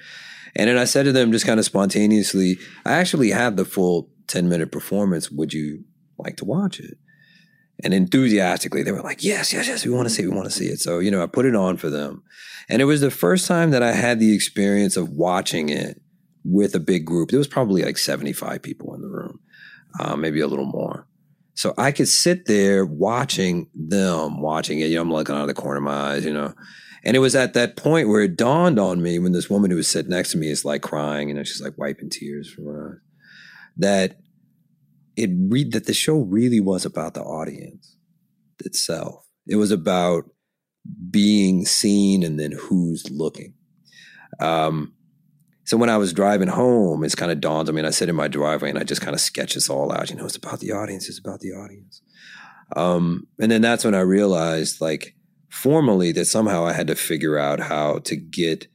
And 0.54 0.68
then 0.68 0.78
I 0.78 0.84
said 0.84 1.04
to 1.04 1.12
them 1.12 1.32
just 1.32 1.46
kind 1.46 1.58
of 1.58 1.66
spontaneously, 1.66 2.58
I 2.86 2.92
actually 2.92 3.30
have 3.30 3.56
the 3.56 3.64
full 3.64 4.10
10 4.28 4.48
minute 4.48 4.70
performance. 4.70 5.30
Would 5.30 5.52
you 5.52 5.84
like 6.18 6.36
to 6.36 6.44
watch 6.44 6.78
it? 6.78 6.98
And 7.84 7.94
enthusiastically, 7.94 8.82
they 8.82 8.92
were 8.92 9.02
like, 9.02 9.22
yes, 9.22 9.52
yes, 9.52 9.68
yes, 9.68 9.84
we 9.84 9.92
want 9.92 10.08
to 10.08 10.14
see 10.14 10.22
it. 10.22 10.28
We 10.28 10.36
want 10.36 10.46
to 10.46 10.56
see 10.56 10.66
it. 10.66 10.80
So, 10.80 10.98
you 10.98 11.10
know, 11.10 11.22
I 11.22 11.26
put 11.26 11.46
it 11.46 11.54
on 11.54 11.76
for 11.76 11.90
them. 11.90 12.22
And 12.68 12.82
it 12.82 12.86
was 12.86 13.00
the 13.00 13.10
first 13.10 13.46
time 13.46 13.70
that 13.70 13.82
I 13.82 13.92
had 13.92 14.18
the 14.18 14.34
experience 14.34 14.96
of 14.96 15.10
watching 15.10 15.68
it 15.68 16.00
with 16.44 16.74
a 16.74 16.80
big 16.80 17.04
group. 17.04 17.30
There 17.30 17.38
was 17.38 17.46
probably 17.46 17.82
like 17.82 17.98
75 17.98 18.62
people 18.62 18.94
uh, 19.98 20.16
maybe 20.16 20.40
a 20.40 20.46
little 20.46 20.66
more. 20.66 21.06
So 21.54 21.74
I 21.76 21.90
could 21.90 22.08
sit 22.08 22.46
there 22.46 22.86
watching 22.86 23.68
them 23.74 24.40
watching 24.40 24.78
it. 24.80 24.86
You 24.86 24.96
know, 24.96 25.02
I'm 25.02 25.12
looking 25.12 25.34
out 25.34 25.42
of 25.42 25.48
the 25.48 25.54
corner 25.54 25.78
of 25.78 25.82
my 25.82 26.12
eyes, 26.12 26.24
you 26.24 26.32
know. 26.32 26.54
And 27.04 27.16
it 27.16 27.20
was 27.20 27.34
at 27.34 27.54
that 27.54 27.76
point 27.76 28.08
where 28.08 28.22
it 28.22 28.36
dawned 28.36 28.78
on 28.78 29.02
me 29.02 29.18
when 29.18 29.32
this 29.32 29.50
woman 29.50 29.70
who 29.70 29.76
was 29.76 29.88
sitting 29.88 30.10
next 30.10 30.32
to 30.32 30.38
me 30.38 30.50
is 30.50 30.64
like 30.64 30.82
crying, 30.82 31.28
you 31.28 31.34
know, 31.34 31.42
she's 31.42 31.62
like 31.62 31.78
wiping 31.78 32.10
tears 32.10 32.52
from 32.52 32.66
her 32.66 32.92
eyes, 32.92 33.00
that 33.76 34.20
it 35.16 35.30
read 35.32 35.72
that 35.72 35.86
the 35.86 35.94
show 35.94 36.18
really 36.18 36.60
was 36.60 36.84
about 36.84 37.14
the 37.14 37.22
audience 37.22 37.96
itself. 38.64 39.26
It 39.46 39.56
was 39.56 39.72
about 39.72 40.24
being 41.10 41.64
seen 41.64 42.22
and 42.22 42.38
then 42.38 42.52
who's 42.52 43.10
looking. 43.10 43.54
Um, 44.40 44.94
so 45.68 45.76
when 45.76 45.90
I 45.90 45.98
was 45.98 46.14
driving 46.14 46.48
home, 46.48 47.04
it's 47.04 47.14
kind 47.14 47.30
of 47.30 47.42
dawned 47.42 47.68
on 47.68 47.74
me, 47.74 47.80
and 47.80 47.86
I 47.86 47.90
sit 47.90 48.08
in 48.08 48.16
my 48.16 48.26
driveway 48.26 48.70
and 48.70 48.78
I 48.78 48.84
just 48.84 49.02
kind 49.02 49.14
of 49.14 49.20
sketch 49.20 49.52
this 49.52 49.68
all 49.68 49.92
out. 49.92 50.08
You 50.08 50.16
know, 50.16 50.24
it's 50.24 50.34
about 50.34 50.60
the 50.60 50.72
audience. 50.72 51.10
It's 51.10 51.18
about 51.18 51.40
the 51.40 51.50
audience. 51.50 52.00
Um, 52.74 53.26
and 53.38 53.50
then 53.52 53.60
that's 53.60 53.84
when 53.84 53.94
I 53.94 54.00
realized, 54.00 54.80
like, 54.80 55.14
formally, 55.50 56.10
that 56.12 56.24
somehow 56.24 56.64
I 56.64 56.72
had 56.72 56.86
to 56.86 56.94
figure 56.94 57.36
out 57.36 57.60
how 57.60 57.98
to 57.98 58.16
get 58.16 58.66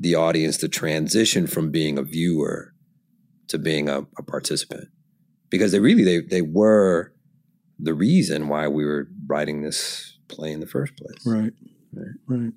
the 0.00 0.16
audience 0.16 0.56
to 0.56 0.68
transition 0.68 1.46
from 1.46 1.70
being 1.70 1.96
a 1.96 2.02
viewer 2.02 2.74
to 3.46 3.56
being 3.56 3.88
a, 3.88 4.00
a 4.18 4.22
participant, 4.24 4.88
because 5.48 5.70
they 5.70 5.78
really 5.78 6.02
they 6.02 6.20
they 6.22 6.42
were 6.42 7.12
the 7.78 7.94
reason 7.94 8.48
why 8.48 8.66
we 8.66 8.84
were 8.84 9.06
writing 9.28 9.62
this 9.62 10.18
play 10.26 10.50
in 10.50 10.58
the 10.58 10.66
first 10.66 10.96
place. 10.96 11.24
Right. 11.24 11.52
Right. 11.92 12.16
Right. 12.26 12.52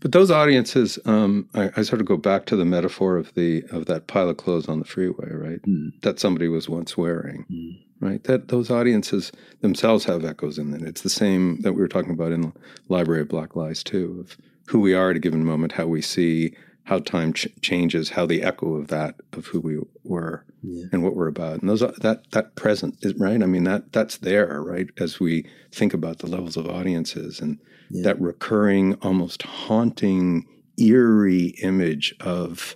But 0.00 0.12
those 0.12 0.30
audiences, 0.30 0.98
um, 1.04 1.48
I, 1.54 1.70
I 1.76 1.82
sort 1.82 2.00
of 2.00 2.06
go 2.06 2.16
back 2.16 2.46
to 2.46 2.56
the 2.56 2.64
metaphor 2.64 3.16
of 3.16 3.32
the 3.34 3.64
of 3.70 3.86
that 3.86 4.06
pile 4.06 4.28
of 4.28 4.36
clothes 4.36 4.68
on 4.68 4.78
the 4.78 4.84
freeway, 4.84 5.30
right? 5.32 5.62
Mm. 5.62 6.00
That 6.02 6.18
somebody 6.20 6.48
was 6.48 6.68
once 6.68 6.96
wearing, 6.96 7.44
Mm. 7.50 7.78
right? 8.00 8.24
That 8.24 8.48
those 8.48 8.70
audiences 8.70 9.32
themselves 9.60 10.04
have 10.06 10.24
echoes 10.24 10.58
in 10.58 10.74
it. 10.74 10.82
It's 10.82 11.02
the 11.02 11.10
same 11.10 11.60
that 11.62 11.72
we 11.74 11.80
were 11.80 11.88
talking 11.88 12.12
about 12.12 12.32
in 12.32 12.40
the 12.42 12.52
Library 12.88 13.22
of 13.22 13.28
Black 13.28 13.54
Lies 13.56 13.82
too, 13.82 14.16
of 14.20 14.36
who 14.66 14.80
we 14.80 14.94
are 14.94 15.10
at 15.10 15.16
a 15.16 15.20
given 15.20 15.44
moment, 15.44 15.72
how 15.72 15.86
we 15.86 16.00
see, 16.02 16.54
how 16.84 16.98
time 16.98 17.32
ch- 17.32 17.48
changes, 17.60 18.10
how 18.10 18.26
the 18.26 18.42
echo 18.42 18.74
of 18.74 18.88
that 18.88 19.14
of 19.32 19.46
who 19.46 19.60
we 19.60 19.78
were 20.04 20.44
Yeah. 20.62 20.86
and 20.92 21.02
what 21.02 21.14
we're 21.14 21.28
about. 21.28 21.60
And 21.60 21.68
those 21.70 21.80
that 21.80 22.30
that 22.32 22.56
present 22.56 22.96
is 23.02 23.14
right. 23.14 23.42
I 23.42 23.46
mean 23.46 23.64
that 23.64 23.92
that's 23.92 24.16
there, 24.18 24.60
right? 24.62 24.88
As 24.98 25.20
we 25.20 25.46
think 25.72 25.94
about 25.94 26.18
the 26.18 26.26
levels 26.26 26.56
of 26.56 26.66
audiences 26.68 27.40
and 27.40 27.58
Yeah. 27.90 28.02
that 28.04 28.20
recurring, 28.20 28.94
almost 28.94 29.42
haunting, 29.42 30.46
eerie 30.78 31.54
image 31.62 32.14
of 32.20 32.74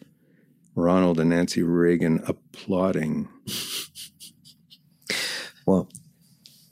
Ronald 0.74 1.18
and 1.18 1.30
Nancy 1.30 1.62
Reagan 1.62 2.22
applauding 2.26 3.28
Well, 5.66 5.88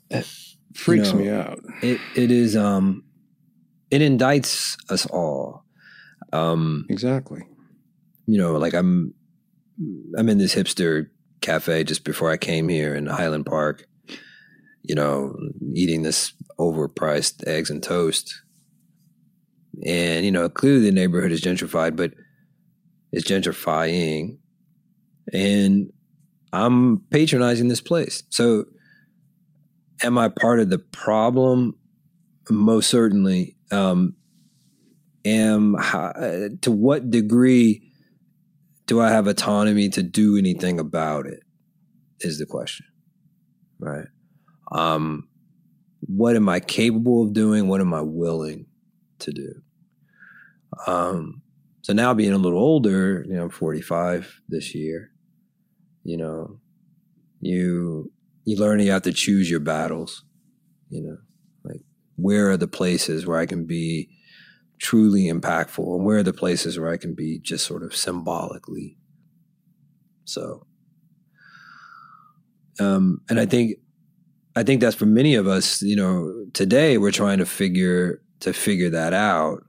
it 0.09 0.25
freaks 0.73 1.11
know, 1.11 1.19
me 1.19 1.29
out. 1.29 1.59
it 1.81 1.99
it 2.15 2.31
is 2.31 2.55
um, 2.55 3.03
it 3.91 3.99
indicts 4.01 4.77
us 4.89 5.05
all. 5.07 5.64
Um, 6.35 6.85
Exactly. 6.89 7.43
you 8.25 8.37
know, 8.37 8.57
like 8.57 8.73
I'm 8.73 9.13
I'm 10.17 10.29
in 10.29 10.37
this 10.37 10.55
hipster 10.55 11.07
cafe 11.41 11.83
just 11.83 12.03
before 12.03 12.31
I 12.31 12.37
came 12.37 12.69
here 12.69 12.95
in 12.95 13.05
Highland 13.07 13.45
Park, 13.45 13.85
you 14.83 14.95
know, 14.95 15.35
eating 15.73 16.03
this 16.03 16.33
overpriced 16.59 17.45
eggs 17.47 17.69
and 17.69 17.83
toast. 17.83 18.41
And, 19.85 20.23
you 20.25 20.31
know, 20.31 20.47
clearly 20.47 20.79
the 20.79 20.91
neighborhood 20.91 21.33
is 21.33 21.41
gentrified, 21.41 21.95
but 21.97 22.13
it's 23.11 23.29
gentrifying. 23.29 24.37
And 25.33 25.91
I'm 26.53 26.99
patronizing 27.09 27.67
this 27.67 27.81
place. 27.81 28.23
So, 28.29 28.65
am 30.01 30.17
I 30.17 30.29
part 30.29 30.61
of 30.61 30.69
the 30.69 30.79
problem? 30.79 31.75
Most 32.49 32.89
certainly. 32.89 33.57
Um, 33.71 34.15
am 35.25 35.73
how, 35.73 36.13
to 36.61 36.71
what 36.71 37.09
degree 37.09 37.91
do 38.85 39.01
I 39.01 39.09
have 39.09 39.27
autonomy 39.27 39.89
to 39.89 40.03
do 40.03 40.37
anything 40.37 40.79
about 40.79 41.25
it? 41.25 41.41
Is 42.19 42.39
the 42.39 42.45
question, 42.45 42.85
right? 43.79 44.07
Um, 44.71 45.27
what 46.01 46.35
am 46.35 46.47
I 46.47 46.59
capable 46.59 47.23
of 47.23 47.33
doing? 47.33 47.67
What 47.67 47.81
am 47.81 47.93
I 47.93 48.01
willing 48.01 48.67
to 49.19 49.31
do? 49.31 49.61
Um, 50.87 51.41
so 51.81 51.93
now 51.93 52.13
being 52.13 52.33
a 52.33 52.37
little 52.37 52.59
older, 52.59 53.23
you 53.27 53.35
know, 53.35 53.43
I'm 53.43 53.49
45 53.49 54.41
this 54.47 54.73
year, 54.73 55.11
you 56.03 56.17
know, 56.17 56.59
you, 57.41 58.11
you 58.43 58.57
learn 58.57 58.79
you 58.79 58.91
have 58.91 59.03
to 59.03 59.13
choose 59.13 59.49
your 59.49 59.59
battles, 59.59 60.23
you 60.89 61.01
know, 61.01 61.17
like 61.63 61.81
where 62.15 62.49
are 62.49 62.57
the 62.57 62.67
places 62.67 63.25
where 63.25 63.37
I 63.37 63.45
can 63.45 63.65
be 63.65 64.09
truly 64.79 65.23
impactful 65.23 65.95
and 65.95 66.05
where 66.05 66.17
are 66.17 66.23
the 66.23 66.33
places 66.33 66.79
where 66.79 66.91
I 66.91 66.97
can 66.97 67.13
be 67.13 67.39
just 67.39 67.65
sort 67.65 67.83
of 67.83 67.95
symbolically 67.95 68.97
so 70.25 70.65
um 72.79 73.21
and 73.29 73.39
I 73.39 73.45
think 73.45 73.77
I 74.55 74.63
think 74.63 74.79
that's 74.81 74.95
for 74.95 75.05
many 75.05 75.35
of 75.35 75.47
us, 75.47 75.81
you 75.81 75.95
know, 75.95 76.45
today 76.53 76.97
we're 76.97 77.11
trying 77.11 77.39
to 77.39 77.45
figure 77.45 78.21
to 78.39 78.53
figure 78.53 78.89
that 78.89 79.13
out. 79.13 79.63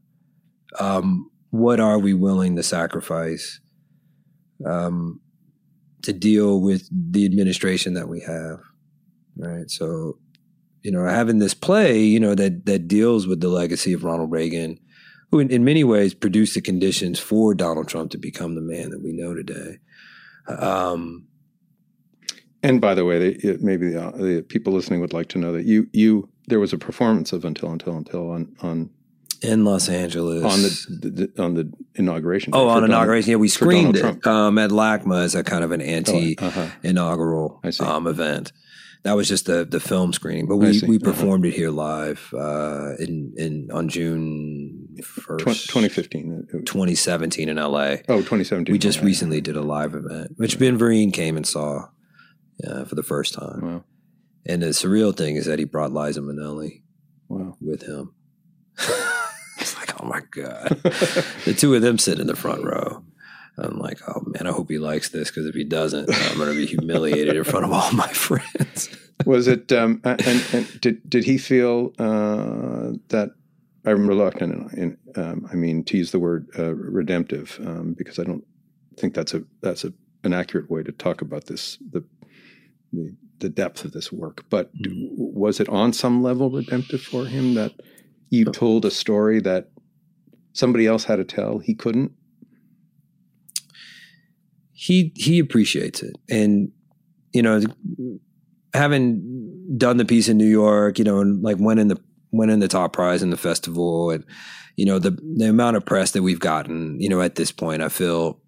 Um, 0.79 1.31
what 1.51 1.81
are 1.81 1.99
we 1.99 2.15
willing 2.15 2.57
to 2.57 2.63
sacrifice 2.63 3.61
um, 4.65 5.21
to 6.03 6.13
deal 6.13 6.61
with 6.61 6.89
the 6.91 7.25
administration 7.25 7.95
that 7.95 8.09
we 8.09 8.21
have, 8.21 8.61
right? 9.37 9.69
So, 9.71 10.19
you 10.83 10.93
know, 10.93 11.05
having 11.07 11.39
this 11.39 11.55
play, 11.55 12.01
you 12.01 12.21
know, 12.21 12.37
that 12.37 12.67
that 12.67 12.87
deals 12.87 13.27
with 13.27 13.41
the 13.41 13.49
legacy 13.49 13.93
of 13.93 14.05
Ronald 14.05 14.31
Reagan, 14.31 14.79
who 15.31 15.41
in, 15.41 15.51
in 15.51 15.65
many 15.65 15.85
ways 15.85 16.15
produced 16.15 16.55
the 16.55 16.61
conditions 16.61 17.19
for 17.19 17.55
Donald 17.55 17.89
Trump 17.89 18.11
to 18.13 18.19
become 18.19 18.55
the 18.55 18.61
man 18.61 18.91
that 18.91 19.03
we 19.03 19.13
know 19.13 19.35
today. 19.35 19.79
Um, 20.49 21.27
and 22.63 22.81
by 22.81 22.95
the 22.95 23.05
way, 23.05 23.19
they, 23.19 23.57
maybe 23.61 23.91
the, 23.91 24.13
the, 24.17 24.43
people 24.43 24.73
listening 24.73 25.01
would 25.01 25.13
like 25.13 25.29
to 25.29 25.39
know 25.39 25.53
that 25.53 25.65
you 25.65 25.89
you 25.93 26.29
there 26.49 26.61
was 26.61 26.73
a 26.73 26.79
performance 26.79 27.33
of 27.33 27.45
Until 27.45 27.71
Until 27.71 27.97
Until 27.97 28.31
on 28.31 28.57
on 28.61 28.91
in 29.43 29.65
Los 29.65 29.89
Angeles 29.89 30.45
on 30.45 30.63
the, 30.63 31.11
the 31.11 31.43
on 31.43 31.55
the 31.55 31.73
inauguration. 31.95 32.53
Oh, 32.55 32.69
on 32.69 32.85
inauguration, 32.85 33.31
yeah, 33.31 33.37
we 33.37 33.49
screened 33.49 33.97
it 33.97 34.27
um, 34.27 34.59
at 34.59 34.71
LACMA 34.71 35.25
as 35.25 35.35
a 35.35 35.45
kind 35.45 35.63
of 35.63 35.73
an 35.73 35.81
anti 35.81 36.37
oh, 36.39 36.47
uh-huh. 36.47 36.69
inaugural 36.83 37.61
um, 37.81 38.07
event. 38.07 38.53
That 39.03 39.15
was 39.15 39.29
just 39.29 39.47
the 39.47 39.65
the 39.65 39.81
film 39.81 40.13
screening, 40.13 40.47
but 40.47 40.57
we 40.57 40.81
we 40.87 40.97
uh-huh. 40.97 41.05
performed 41.05 41.45
uh-huh. 41.45 41.55
it 41.55 41.57
here 41.57 41.71
live 41.71 42.35
uh, 42.37 42.95
in 42.99 43.33
in 43.37 43.69
on 43.73 43.89
June 43.89 44.97
first, 45.03 45.71
twenty 45.71 45.89
fifteen, 45.89 46.47
twenty 46.65 46.95
seventeen 46.95 47.49
in 47.49 47.59
L.A. 47.59 48.03
Oh, 48.09 48.19
2017. 48.19 48.73
We 48.73 48.79
just 48.79 49.01
recently 49.03 49.41
did 49.41 49.57
a 49.57 49.63
live 49.63 49.95
event, 49.95 50.33
which 50.37 50.59
Ben 50.59 50.79
Vereen 50.79 51.13
came 51.13 51.37
and 51.37 51.47
saw 51.47 51.89
uh, 52.67 52.85
for 52.85 52.95
the 52.95 53.03
first 53.03 53.35
time. 53.35 53.61
Wow. 53.61 53.85
And 54.47 54.63
the 54.63 54.69
surreal 54.69 55.17
thing 55.17 55.37
is 55.37 55.47
that 55.47 55.59
he 55.59 55.65
brought 55.65 55.93
Liza 55.93 56.21
Minnelli 56.21 56.83
wow. 57.29 57.57
with 57.61 57.83
him. 57.83 58.15
it's 59.59 59.77
like, 59.77 60.01
oh 60.01 60.07
my 60.07 60.21
God. 60.31 60.69
the 61.45 61.55
two 61.57 61.75
of 61.75 61.83
them 61.83 61.99
sit 61.99 62.21
in 62.21 62.27
the 62.27 62.37
front 62.37 62.65
row. 62.65 63.03
I'm 63.59 63.79
like, 63.79 64.01
oh 64.09 64.23
man, 64.27 64.47
I 64.47 64.53
hope 64.53 64.71
he 64.71 64.79
likes 64.79 65.09
this 65.09 65.31
because 65.31 65.47
if 65.47 65.55
he 65.55 65.65
doesn't, 65.65 66.11
I'm 66.31 66.37
going 66.37 66.51
to 66.51 66.55
be 66.55 66.67
humiliated 66.67 67.37
in 67.37 67.45
front 67.45 67.65
of 67.65 67.73
all 67.73 67.93
my 67.93 68.09
friends. 68.13 68.89
was 69.25 69.49
it, 69.49 69.73
um, 69.73 70.01
and, 70.05 70.45
and, 70.53 70.81
did, 70.81 71.09
did 71.09 71.25
he 71.25 71.39
feel 71.39 71.93
uh, 71.99 72.93
that 73.09 73.31
I'm 73.85 74.07
reluctant, 74.07 74.73
and, 74.73 74.99
um, 75.15 75.49
I 75.51 75.55
mean, 75.55 75.85
to 75.85 75.97
use 75.97 76.11
the 76.11 76.19
word 76.19 76.49
uh, 76.59 76.75
redemptive, 76.75 77.59
um, 77.65 77.95
because 77.97 78.19
I 78.19 78.25
don't 78.25 78.45
think 78.97 79.15
that's 79.15 79.33
a 79.33 79.45
that's 79.61 79.85
a 79.85 79.93
an 80.25 80.33
accurate 80.33 80.69
way 80.71 80.83
to 80.83 80.93
talk 80.93 81.23
about 81.23 81.47
this 81.47 81.79
the 81.93 82.05
the, 82.93 83.15
the 83.39 83.49
depth 83.49 83.85
of 83.85 83.93
this 83.93 84.13
work. 84.13 84.45
But 84.51 84.75
mm-hmm. 84.77 85.07
was 85.17 85.61
it 85.61 85.69
on 85.69 85.93
some 85.93 86.23
level 86.23 86.51
redemptive 86.51 87.03
for 87.03 87.27
him 87.27 87.55
that 87.55 87.73
you 88.31 88.47
told 88.47 88.85
a 88.85 88.91
story 88.91 89.41
that 89.41 89.71
somebody 90.53 90.87
else 90.87 91.05
had 91.05 91.17
to 91.17 91.25
tell 91.25 91.59
he 91.59 91.75
couldn't? 91.75 92.13
He 94.79 95.13
he 95.17 95.39
appreciates 95.39 96.03
it, 96.03 96.17
and 96.29 96.71
you 97.33 97.43
know, 97.43 97.63
having 98.75 99.75
done 99.77 99.97
the 99.97 100.05
piece 100.05 100.29
in 100.29 100.37
New 100.37 100.47
York, 100.47 100.99
you 100.99 101.05
know, 101.05 101.21
and 101.21 101.43
like 101.43 101.57
winning 101.59 101.89
the 101.89 102.01
winning 102.31 102.59
the 102.59 102.69
top 102.69 102.93
prize 102.93 103.23
in 103.23 103.31
the 103.31 103.37
festival, 103.37 104.11
and 104.11 104.25
you 104.77 104.85
know 104.85 104.99
the 104.99 105.19
the 105.37 105.49
amount 105.49 105.77
of 105.77 105.87
press 105.87 106.11
that 106.13 106.23
we've 106.23 106.41
gotten, 106.41 107.01
you 107.01 107.09
know, 107.09 107.23
at 107.23 107.37
this 107.37 107.51
point, 107.51 107.83
I 107.83 107.89
feel 107.89 108.41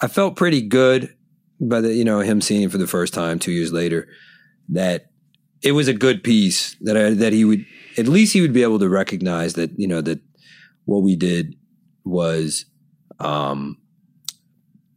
I 0.00 0.08
felt 0.08 0.36
pretty 0.36 0.60
good 0.60 1.16
but 1.60 1.84
you 1.84 2.04
know 2.04 2.20
him 2.20 2.40
seeing 2.40 2.68
for 2.68 2.78
the 2.78 2.86
first 2.86 3.14
time 3.14 3.38
two 3.38 3.52
years 3.52 3.72
later 3.72 4.08
that 4.68 5.06
it 5.62 5.72
was 5.72 5.88
a 5.88 5.94
good 5.94 6.22
piece 6.22 6.76
that 6.80 6.96
I, 6.96 7.10
that 7.10 7.32
he 7.32 7.44
would 7.44 7.64
at 7.96 8.08
least 8.08 8.32
he 8.32 8.40
would 8.40 8.52
be 8.52 8.62
able 8.62 8.78
to 8.78 8.88
recognize 8.88 9.54
that 9.54 9.70
you 9.78 9.88
know 9.88 10.00
that 10.02 10.20
what 10.84 11.02
we 11.02 11.16
did 11.16 11.54
was 12.04 12.66
um 13.20 13.78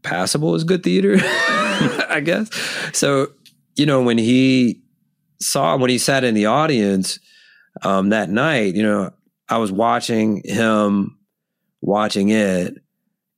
passable 0.03 0.55
as 0.55 0.63
good 0.63 0.83
theater 0.83 1.15
i 2.09 2.21
guess 2.23 2.49
so 2.93 3.27
you 3.75 3.85
know 3.85 4.01
when 4.01 4.17
he 4.17 4.81
saw 5.39 5.77
when 5.77 5.89
he 5.89 5.97
sat 5.97 6.23
in 6.23 6.33
the 6.33 6.45
audience 6.45 7.19
um 7.83 8.09
that 8.09 8.29
night 8.29 8.75
you 8.75 8.83
know 8.83 9.11
i 9.49 9.57
was 9.57 9.71
watching 9.71 10.41
him 10.45 11.17
watching 11.81 12.29
it 12.29 12.75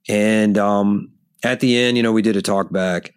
and 0.07 0.57
um 0.57 1.11
at 1.43 1.59
the 1.59 1.77
end, 1.77 1.97
you 1.97 2.03
know, 2.03 2.11
we 2.11 2.21
did 2.21 2.35
a 2.35 2.41
talk 2.41 2.71
back. 2.71 3.13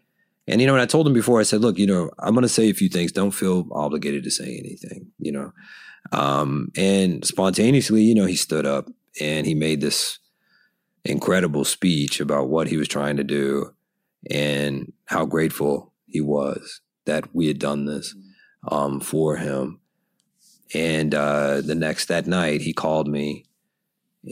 And, 0.46 0.60
you 0.60 0.66
know, 0.66 0.74
and 0.74 0.82
I 0.82 0.86
told 0.86 1.06
him 1.06 1.12
before, 1.12 1.40
I 1.40 1.44
said, 1.44 1.60
look, 1.60 1.78
you 1.78 1.86
know, 1.86 2.10
I'm 2.18 2.34
going 2.34 2.42
to 2.42 2.48
say 2.48 2.68
a 2.68 2.74
few 2.74 2.88
things. 2.88 3.12
Don't 3.12 3.30
feel 3.30 3.66
obligated 3.72 4.24
to 4.24 4.30
say 4.30 4.44
anything, 4.44 5.10
you 5.18 5.32
know. 5.32 5.52
Um, 6.12 6.70
and 6.76 7.24
spontaneously, 7.24 8.02
you 8.02 8.14
know, 8.14 8.26
he 8.26 8.36
stood 8.36 8.66
up 8.66 8.86
and 9.20 9.46
he 9.46 9.54
made 9.54 9.80
this 9.80 10.18
incredible 11.04 11.64
speech 11.64 12.20
about 12.20 12.48
what 12.48 12.68
he 12.68 12.76
was 12.76 12.88
trying 12.88 13.16
to 13.16 13.24
do 13.24 13.74
and 14.30 14.92
how 15.06 15.24
grateful 15.26 15.92
he 16.06 16.20
was 16.20 16.80
that 17.04 17.34
we 17.34 17.48
had 17.48 17.58
done 17.58 17.84
this 17.84 18.14
um, 18.68 19.00
for 19.00 19.36
him. 19.36 19.80
And 20.72 21.14
uh, 21.14 21.60
the 21.60 21.74
next 21.74 22.06
that 22.06 22.26
night, 22.26 22.62
he 22.62 22.72
called 22.72 23.06
me 23.06 23.44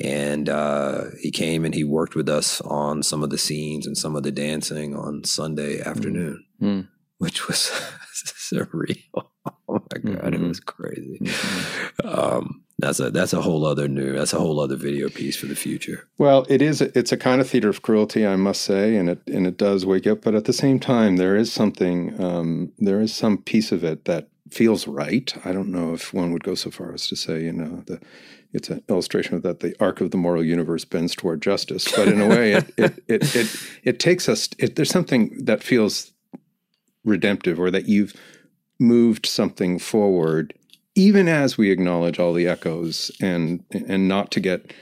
and 0.02 0.48
uh, 0.48 1.04
he 1.20 1.30
came 1.30 1.64
and 1.64 1.74
he 1.74 1.84
worked 1.84 2.14
with 2.14 2.28
us 2.28 2.60
on 2.62 3.02
some 3.02 3.22
of 3.22 3.30
the 3.30 3.38
scenes 3.38 3.86
and 3.86 3.96
some 3.96 4.16
of 4.16 4.22
the 4.22 4.32
dancing 4.32 4.96
on 4.96 5.24
Sunday 5.24 5.80
afternoon, 5.80 6.44
mm. 6.60 6.88
which 7.18 7.46
was 7.46 7.70
surreal. 8.24 8.96
Oh 9.68 9.82
my 9.90 10.12
god, 10.12 10.34
mm-hmm. 10.34 10.44
it 10.44 10.48
was 10.48 10.60
crazy. 10.60 11.18
Mm-hmm. 11.20 12.08
Um, 12.08 12.61
that's 12.78 13.00
a 13.00 13.10
that's 13.10 13.32
a 13.32 13.42
whole 13.42 13.64
other 13.64 13.88
new 13.88 14.12
that's 14.12 14.32
a 14.32 14.38
whole 14.38 14.60
other 14.60 14.76
video 14.76 15.08
piece 15.08 15.36
for 15.36 15.46
the 15.46 15.54
future. 15.54 16.08
Well, 16.18 16.46
it 16.48 16.62
is 16.62 16.80
it's 16.80 17.12
a 17.12 17.16
kind 17.16 17.40
of 17.40 17.48
theater 17.48 17.68
of 17.68 17.82
cruelty, 17.82 18.26
I 18.26 18.36
must 18.36 18.62
say, 18.62 18.96
and 18.96 19.08
it 19.08 19.20
and 19.26 19.46
it 19.46 19.56
does 19.56 19.86
wake 19.86 20.06
up. 20.06 20.22
But 20.22 20.34
at 20.34 20.44
the 20.44 20.52
same 20.52 20.80
time, 20.80 21.16
there 21.16 21.36
is 21.36 21.52
something 21.52 22.20
um, 22.22 22.72
there 22.78 23.00
is 23.00 23.14
some 23.14 23.38
piece 23.38 23.72
of 23.72 23.84
it 23.84 24.04
that 24.06 24.28
feels 24.50 24.86
right. 24.86 25.34
I 25.44 25.52
don't 25.52 25.70
know 25.70 25.94
if 25.94 26.12
one 26.12 26.32
would 26.32 26.44
go 26.44 26.54
so 26.54 26.70
far 26.70 26.92
as 26.92 27.06
to 27.08 27.16
say, 27.16 27.42
you 27.44 27.52
know, 27.52 27.82
the 27.86 28.00
it's 28.52 28.68
an 28.68 28.82
illustration 28.88 29.34
of 29.34 29.42
that 29.42 29.60
the 29.60 29.74
arc 29.80 30.00
of 30.00 30.10
the 30.10 30.16
moral 30.16 30.44
universe 30.44 30.84
bends 30.84 31.14
toward 31.14 31.40
justice. 31.40 31.90
But 31.94 32.08
in 32.08 32.20
a 32.20 32.28
way, 32.28 32.52
it, 32.52 32.64
it, 32.76 33.04
it, 33.08 33.36
it, 33.36 33.56
it, 33.82 34.00
takes 34.00 34.28
us, 34.28 34.48
it, 34.58 34.76
there's 34.76 34.90
something 34.90 35.44
that 35.44 35.62
feels 35.62 36.12
redemptive 37.04 37.58
or 37.58 37.70
that 37.70 37.88
you've 37.88 38.14
moved 38.78 39.26
something 39.26 39.78
forward, 39.78 40.54
even 40.94 41.28
as 41.28 41.56
we 41.56 41.70
acknowledge 41.70 42.18
all 42.18 42.32
the 42.32 42.48
echoes 42.48 43.10
and, 43.20 43.64
and 43.70 44.08
not 44.08 44.30
to 44.32 44.40
get, 44.40 44.72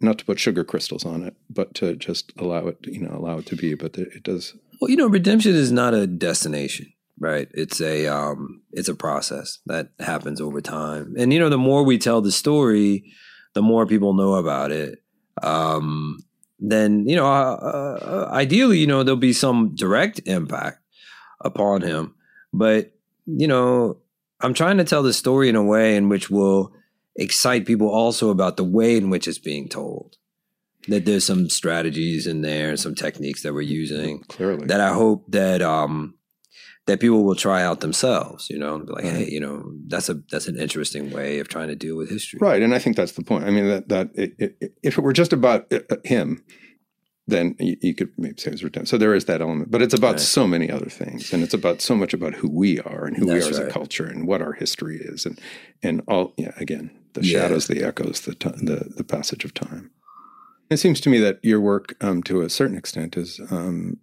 not 0.00 0.18
to 0.18 0.24
put 0.24 0.38
sugar 0.38 0.64
crystals 0.64 1.04
on 1.04 1.22
it, 1.22 1.34
but 1.50 1.74
to 1.74 1.96
just 1.96 2.32
allow 2.38 2.66
it, 2.66 2.78
you 2.82 3.00
know, 3.00 3.16
allow 3.16 3.38
it 3.38 3.46
to 3.46 3.56
be. 3.56 3.74
But 3.74 3.96
it 3.96 4.22
does. 4.22 4.54
Well, 4.80 4.90
you 4.90 4.96
know, 4.96 5.08
redemption 5.08 5.54
is 5.54 5.72
not 5.72 5.94
a 5.94 6.06
destination 6.06 6.92
right 7.18 7.48
it's 7.54 7.80
a 7.80 8.06
um 8.06 8.62
it's 8.72 8.88
a 8.88 8.94
process 8.94 9.58
that 9.66 9.88
happens 10.00 10.40
over 10.40 10.60
time 10.60 11.14
and 11.18 11.32
you 11.32 11.38
know 11.38 11.48
the 11.48 11.58
more 11.58 11.82
we 11.82 11.98
tell 11.98 12.20
the 12.20 12.32
story 12.32 13.04
the 13.54 13.62
more 13.62 13.86
people 13.86 14.12
know 14.12 14.34
about 14.34 14.70
it 14.70 15.02
um 15.42 16.18
then 16.58 17.06
you 17.06 17.16
know 17.16 17.26
uh, 17.26 17.98
uh, 18.02 18.28
ideally 18.32 18.78
you 18.78 18.86
know 18.86 19.02
there'll 19.02 19.16
be 19.16 19.32
some 19.32 19.74
direct 19.74 20.20
impact 20.26 20.78
upon 21.40 21.80
him 21.80 22.14
but 22.52 22.92
you 23.26 23.46
know 23.46 23.96
I'm 24.40 24.54
trying 24.54 24.78
to 24.78 24.84
tell 24.84 25.02
the 25.02 25.12
story 25.12 25.48
in 25.48 25.56
a 25.56 25.62
way 25.62 25.96
in 25.96 26.08
which 26.08 26.30
will 26.30 26.72
excite 27.16 27.66
people 27.66 27.88
also 27.88 28.30
about 28.30 28.56
the 28.56 28.64
way 28.64 28.96
in 28.96 29.10
which 29.10 29.26
it's 29.26 29.38
being 29.38 29.68
told. 29.68 30.16
That 30.88 31.04
there's 31.04 31.26
some 31.26 31.48
strategies 31.48 32.28
in 32.28 32.42
there, 32.42 32.68
and 32.70 32.78
some 32.78 32.94
techniques 32.94 33.42
that 33.42 33.52
we're 33.52 33.62
using. 33.62 34.22
Clearly. 34.28 34.66
That 34.66 34.80
I 34.80 34.92
hope 34.92 35.24
that 35.32 35.60
um 35.60 36.14
that 36.86 37.00
people 37.00 37.24
will 37.24 37.34
try 37.34 37.62
out 37.62 37.80
themselves, 37.80 38.48
you 38.48 38.58
know, 38.58 38.76
and 38.76 38.86
be 38.86 38.92
like, 38.92 39.04
hey, 39.04 39.28
you 39.28 39.40
know, 39.40 39.72
that's 39.88 40.08
a 40.08 40.14
that's 40.30 40.46
an 40.46 40.56
interesting 40.56 41.10
way 41.10 41.40
of 41.40 41.48
trying 41.48 41.68
to 41.68 41.74
deal 41.74 41.96
with 41.96 42.08
history. 42.08 42.38
Right, 42.40 42.62
and 42.62 42.72
I 42.72 42.78
think 42.78 42.96
that's 42.96 43.12
the 43.12 43.24
point. 43.24 43.44
I 43.44 43.50
mean, 43.50 43.68
that 43.68 43.88
that 43.88 44.10
it, 44.14 44.34
it, 44.38 44.72
if 44.82 44.96
it 44.96 45.00
were 45.00 45.12
just 45.12 45.32
about 45.32 45.72
uh, 45.72 45.80
uh, 45.90 45.96
him, 46.04 46.44
then 47.26 47.56
you, 47.58 47.76
you, 47.80 47.94
could 47.94 48.10
maybe 48.16 48.40
say 48.40 48.48
it 48.48 48.54
was 48.54 48.64
written. 48.64 48.86
So 48.86 48.96
there 48.96 49.14
is 49.14 49.24
that 49.24 49.40
element, 49.40 49.70
but 49.70 49.82
it's 49.82 49.94
about 49.94 50.12
right. 50.12 50.20
so 50.20 50.46
many 50.46 50.70
other 50.70 50.88
things, 50.88 51.32
and 51.32 51.42
it's 51.42 51.54
about 51.54 51.80
so 51.80 51.96
much 51.96 52.14
about 52.14 52.34
who 52.34 52.48
we 52.48 52.80
are 52.80 53.04
and 53.04 53.16
who 53.16 53.26
that's 53.26 53.46
we 53.46 53.50
are 53.50 53.52
right. 53.52 53.62
as 53.62 53.68
a 53.68 53.70
culture 53.70 54.06
and 54.06 54.26
what 54.26 54.40
our 54.40 54.52
history 54.52 54.98
is, 54.98 55.26
and 55.26 55.40
and 55.82 56.02
all. 56.06 56.32
Yeah, 56.36 56.52
again, 56.56 56.90
the 57.14 57.24
yeah. 57.24 57.40
shadows, 57.40 57.66
the 57.66 57.82
echoes, 57.82 58.20
the 58.20 58.34
t- 58.34 58.50
the 58.62 58.92
the 58.96 59.04
passage 59.04 59.44
of 59.44 59.54
time. 59.54 59.90
It 60.70 60.78
seems 60.78 61.00
to 61.02 61.10
me 61.10 61.18
that 61.18 61.38
your 61.42 61.60
work, 61.60 61.94
um, 62.00 62.22
to 62.24 62.40
a 62.40 62.50
certain 62.50 62.76
extent, 62.76 63.16
is, 63.16 63.40
um, 63.50 63.98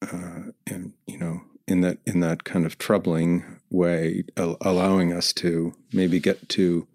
uh, 0.00 0.50
and 0.66 0.92
you 1.06 1.18
know, 1.18 1.42
in 1.66 1.80
that 1.80 1.98
in 2.06 2.20
that 2.20 2.44
kind 2.44 2.66
of 2.66 2.78
troubling 2.78 3.58
way, 3.70 4.24
allowing 4.36 5.12
us 5.12 5.32
to 5.34 5.74
maybe 5.92 6.20
get 6.20 6.48
to 6.50 6.86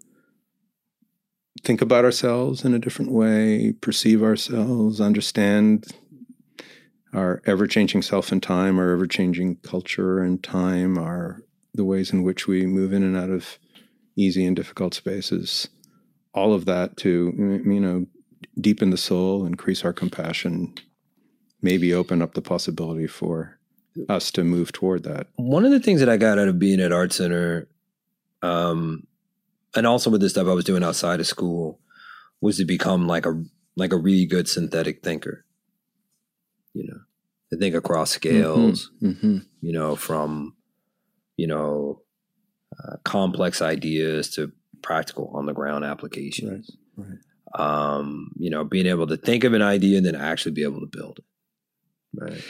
think 1.62 1.82
about 1.82 2.04
ourselves 2.04 2.64
in 2.64 2.74
a 2.74 2.78
different 2.78 3.12
way, 3.12 3.74
perceive 3.80 4.22
ourselves, 4.22 5.00
understand 5.00 5.86
our 7.12 7.42
ever-changing 7.44 8.02
self 8.02 8.32
and 8.32 8.42
time, 8.42 8.78
our 8.78 8.92
ever-changing 8.92 9.56
culture 9.56 10.20
and 10.20 10.42
time, 10.42 10.96
our 10.98 11.42
the 11.74 11.84
ways 11.84 12.12
in 12.12 12.22
which 12.22 12.46
we 12.46 12.66
move 12.66 12.92
in 12.92 13.02
and 13.02 13.16
out 13.16 13.30
of 13.30 13.58
easy 14.16 14.44
and 14.44 14.54
difficult 14.54 14.92
spaces. 14.92 15.68
All 16.34 16.52
of 16.52 16.64
that 16.66 16.96
to 16.98 17.32
you 17.36 17.80
know 17.80 18.06
deepen 18.60 18.90
the 18.90 18.96
soul, 18.96 19.46
increase 19.46 19.84
our 19.84 19.92
compassion, 19.92 20.74
maybe 21.60 21.94
open 21.94 22.20
up 22.20 22.34
the 22.34 22.42
possibility 22.42 23.06
for 23.06 23.58
us 24.08 24.30
to 24.32 24.44
move 24.44 24.72
toward 24.72 25.02
that. 25.04 25.28
One 25.36 25.64
of 25.64 25.70
the 25.70 25.80
things 25.80 26.00
that 26.00 26.08
I 26.08 26.16
got 26.16 26.38
out 26.38 26.48
of 26.48 26.58
being 26.58 26.80
at 26.80 26.92
Art 26.92 27.12
Center, 27.12 27.68
um, 28.42 29.06
and 29.74 29.86
also 29.86 30.10
with 30.10 30.20
the 30.20 30.28
stuff 30.28 30.46
I 30.46 30.52
was 30.52 30.64
doing 30.64 30.82
outside 30.82 31.20
of 31.20 31.26
school, 31.26 31.80
was 32.40 32.56
to 32.58 32.64
become 32.64 33.06
like 33.06 33.26
a 33.26 33.42
like 33.76 33.92
a 33.92 33.98
really 33.98 34.26
good 34.26 34.48
synthetic 34.48 35.02
thinker. 35.02 35.44
You 36.74 36.86
know, 36.88 37.00
to 37.50 37.58
think 37.58 37.74
across 37.74 38.10
scales. 38.10 38.90
Mm-hmm. 39.02 39.26
Mm-hmm. 39.26 39.38
You 39.60 39.72
know, 39.72 39.96
from 39.96 40.54
you 41.36 41.46
know 41.46 42.02
uh, 42.78 42.96
complex 43.04 43.62
ideas 43.62 44.30
to 44.30 44.52
practical 44.82 45.30
on 45.34 45.46
the 45.46 45.52
ground 45.52 45.84
applications. 45.84 46.70
Right. 46.96 47.06
Right. 47.08 47.18
Um, 47.54 48.32
you 48.38 48.50
know, 48.50 48.64
being 48.64 48.86
able 48.86 49.06
to 49.06 49.16
think 49.16 49.44
of 49.44 49.52
an 49.52 49.62
idea 49.62 49.98
and 49.98 50.06
then 50.06 50.14
actually 50.14 50.52
be 50.52 50.62
able 50.62 50.80
to 50.80 50.86
build 50.86 51.18
it. 51.18 51.24
Right 52.14 52.44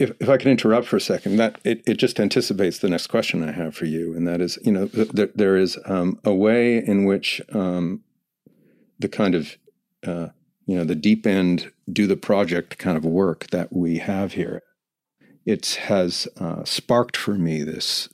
if, 0.00 0.12
if 0.18 0.30
I 0.30 0.38
can 0.38 0.50
interrupt 0.50 0.86
for 0.86 0.96
a 0.96 1.00
second, 1.00 1.36
that 1.36 1.60
it, 1.62 1.82
it 1.86 1.98
just 1.98 2.18
anticipates 2.18 2.78
the 2.78 2.88
next 2.88 3.08
question 3.08 3.46
I 3.46 3.52
have 3.52 3.76
for 3.76 3.84
you, 3.84 4.16
and 4.16 4.26
that 4.26 4.40
is, 4.40 4.58
you 4.62 4.72
know, 4.72 4.86
there, 4.86 5.28
there 5.34 5.56
is 5.56 5.78
um, 5.84 6.18
a 6.24 6.34
way 6.34 6.78
in 6.78 7.04
which 7.04 7.42
um, 7.52 8.02
the 8.98 9.08
kind 9.08 9.34
of, 9.34 9.58
uh, 10.06 10.28
you 10.64 10.74
know, 10.74 10.84
the 10.84 10.94
deep 10.94 11.26
end, 11.26 11.70
do 11.92 12.06
the 12.06 12.16
project 12.16 12.78
kind 12.78 12.96
of 12.96 13.04
work 13.04 13.48
that 13.50 13.74
we 13.74 13.98
have 13.98 14.32
here, 14.32 14.62
it 15.44 15.66
has 15.82 16.26
uh, 16.38 16.64
sparked 16.64 17.16
for 17.16 17.34
me 17.34 17.62
this 17.62 18.08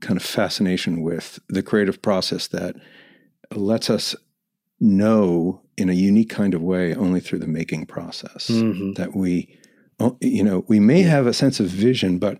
kind 0.00 0.16
of 0.16 0.24
fascination 0.24 1.02
with 1.02 1.38
the 1.48 1.62
creative 1.62 2.02
process 2.02 2.48
that 2.48 2.74
lets 3.54 3.88
us 3.88 4.16
know 4.80 5.60
in 5.76 5.88
a 5.88 5.92
unique 5.92 6.30
kind 6.30 6.52
of 6.52 6.62
way 6.62 6.92
only 6.96 7.20
through 7.20 7.38
the 7.38 7.46
making 7.46 7.86
process 7.86 8.48
mm-hmm. 8.48 8.94
that 8.94 9.14
we 9.14 9.56
you 10.20 10.42
know, 10.42 10.64
we 10.68 10.80
may 10.80 11.02
have 11.02 11.26
a 11.26 11.32
sense 11.32 11.60
of 11.60 11.66
vision, 11.66 12.18
but 12.18 12.38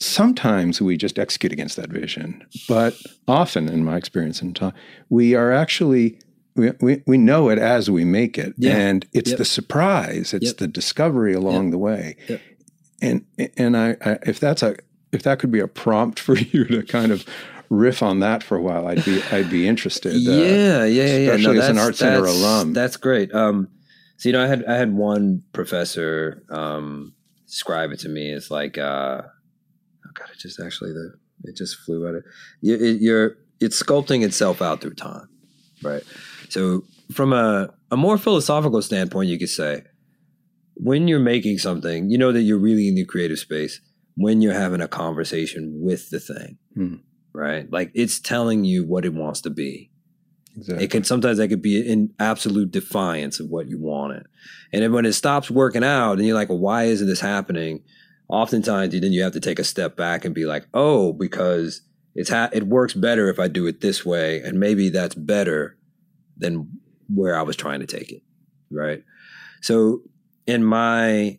sometimes 0.00 0.80
we 0.80 0.96
just 0.96 1.18
execute 1.18 1.52
against 1.52 1.76
that 1.76 1.90
vision. 1.90 2.44
But 2.68 2.96
often, 3.26 3.68
in 3.68 3.84
my 3.84 3.96
experience 3.96 4.42
in 4.42 4.54
time, 4.54 4.74
we 5.08 5.34
are 5.34 5.52
actually 5.52 6.18
we, 6.54 6.70
we, 6.80 7.02
we 7.06 7.18
know 7.18 7.48
it 7.48 7.58
as 7.58 7.90
we 7.90 8.04
make 8.04 8.36
it, 8.36 8.54
yeah. 8.58 8.76
and 8.76 9.06
it's 9.12 9.30
yep. 9.30 9.38
the 9.38 9.44
surprise, 9.44 10.34
it's 10.34 10.46
yep. 10.46 10.56
the 10.58 10.68
discovery 10.68 11.32
along 11.32 11.64
yep. 11.66 11.70
the 11.72 11.78
way. 11.78 12.16
And 13.00 13.24
and 13.56 13.76
I, 13.76 13.96
I 14.04 14.18
if 14.24 14.38
that's 14.38 14.62
a 14.62 14.76
if 15.12 15.22
that 15.22 15.38
could 15.38 15.50
be 15.50 15.60
a 15.60 15.68
prompt 15.68 16.18
for 16.20 16.36
you 16.36 16.64
to 16.66 16.82
kind 16.82 17.12
of 17.12 17.24
riff 17.70 18.02
on 18.02 18.20
that 18.20 18.42
for 18.42 18.56
a 18.56 18.62
while, 18.62 18.86
I'd 18.86 19.04
be 19.04 19.22
I'd 19.30 19.50
be 19.50 19.66
interested. 19.66 20.14
yeah, 20.14 20.32
uh, 20.32 20.84
yeah, 20.84 20.84
yeah, 20.84 21.04
especially 21.04 21.56
no, 21.56 21.62
as 21.62 21.68
an 21.70 21.78
art 21.78 21.96
center 21.96 22.24
alum. 22.24 22.72
That's 22.74 22.96
great. 22.96 23.34
Um, 23.34 23.68
so 24.22 24.28
you 24.28 24.34
know, 24.34 24.44
I 24.44 24.46
had 24.46 24.64
I 24.66 24.76
had 24.76 24.94
one 24.94 25.42
professor 25.52 26.44
um, 26.48 27.12
describe 27.44 27.90
it 27.90 27.98
to 28.00 28.08
me. 28.08 28.30
It's 28.30 28.52
like, 28.52 28.78
uh, 28.78 29.22
oh 29.22 30.10
god, 30.14 30.28
it 30.32 30.38
just 30.38 30.60
actually 30.60 30.92
the 30.92 31.14
it 31.42 31.56
just 31.56 31.78
flew 31.78 32.06
out 32.06 32.14
of 32.14 32.24
you, 32.60 32.76
it, 32.76 33.00
you're 33.00 33.38
it's 33.58 33.82
sculpting 33.82 34.22
itself 34.22 34.62
out 34.62 34.80
through 34.80 34.94
time, 34.94 35.28
right? 35.82 36.04
So 36.50 36.84
from 37.10 37.32
a 37.32 37.70
a 37.90 37.96
more 37.96 38.16
philosophical 38.16 38.80
standpoint, 38.80 39.28
you 39.28 39.40
could 39.40 39.48
say 39.48 39.82
when 40.74 41.08
you're 41.08 41.18
making 41.18 41.58
something, 41.58 42.08
you 42.08 42.16
know 42.16 42.30
that 42.30 42.42
you're 42.42 42.60
really 42.60 42.86
in 42.86 42.94
the 42.94 43.04
creative 43.04 43.40
space 43.40 43.80
when 44.14 44.40
you're 44.40 44.54
having 44.54 44.80
a 44.80 44.86
conversation 44.86 45.80
with 45.82 46.10
the 46.10 46.20
thing, 46.20 46.58
hmm. 46.76 46.94
right? 47.34 47.68
Like 47.72 47.90
it's 47.92 48.20
telling 48.20 48.62
you 48.62 48.86
what 48.86 49.04
it 49.04 49.14
wants 49.14 49.40
to 49.40 49.50
be 49.50 49.90
Exactly. 50.56 50.84
It 50.84 50.90
can 50.90 51.04
sometimes 51.04 51.38
that 51.38 51.48
could 51.48 51.62
be 51.62 51.80
in 51.86 52.12
absolute 52.18 52.70
defiance 52.70 53.40
of 53.40 53.48
what 53.48 53.68
you 53.68 53.78
wanted. 53.78 54.26
And 54.72 54.82
then 54.82 54.92
when 54.92 55.06
it 55.06 55.14
stops 55.14 55.50
working 55.50 55.84
out 55.84 56.14
and 56.14 56.26
you're 56.26 56.36
like, 56.36 56.48
well, 56.48 56.58
why 56.58 56.84
isn't 56.84 57.06
this 57.06 57.20
happening? 57.20 57.82
Oftentimes 58.28 58.92
then 58.92 59.12
you 59.12 59.22
have 59.22 59.32
to 59.32 59.40
take 59.40 59.58
a 59.58 59.64
step 59.64 59.96
back 59.96 60.24
and 60.24 60.34
be 60.34 60.44
like, 60.44 60.66
oh, 60.74 61.12
because 61.12 61.82
it's 62.14 62.30
ha- 62.30 62.50
it 62.52 62.66
works 62.66 62.94
better 62.94 63.28
if 63.28 63.38
I 63.38 63.48
do 63.48 63.66
it 63.66 63.80
this 63.80 64.04
way. 64.04 64.40
And 64.40 64.60
maybe 64.60 64.90
that's 64.90 65.14
better 65.14 65.76
than 66.36 66.68
where 67.08 67.36
I 67.36 67.42
was 67.42 67.56
trying 67.56 67.80
to 67.80 67.86
take 67.86 68.10
it. 68.12 68.22
Right. 68.70 69.02
So 69.60 70.02
in 70.46 70.64
my 70.64 71.38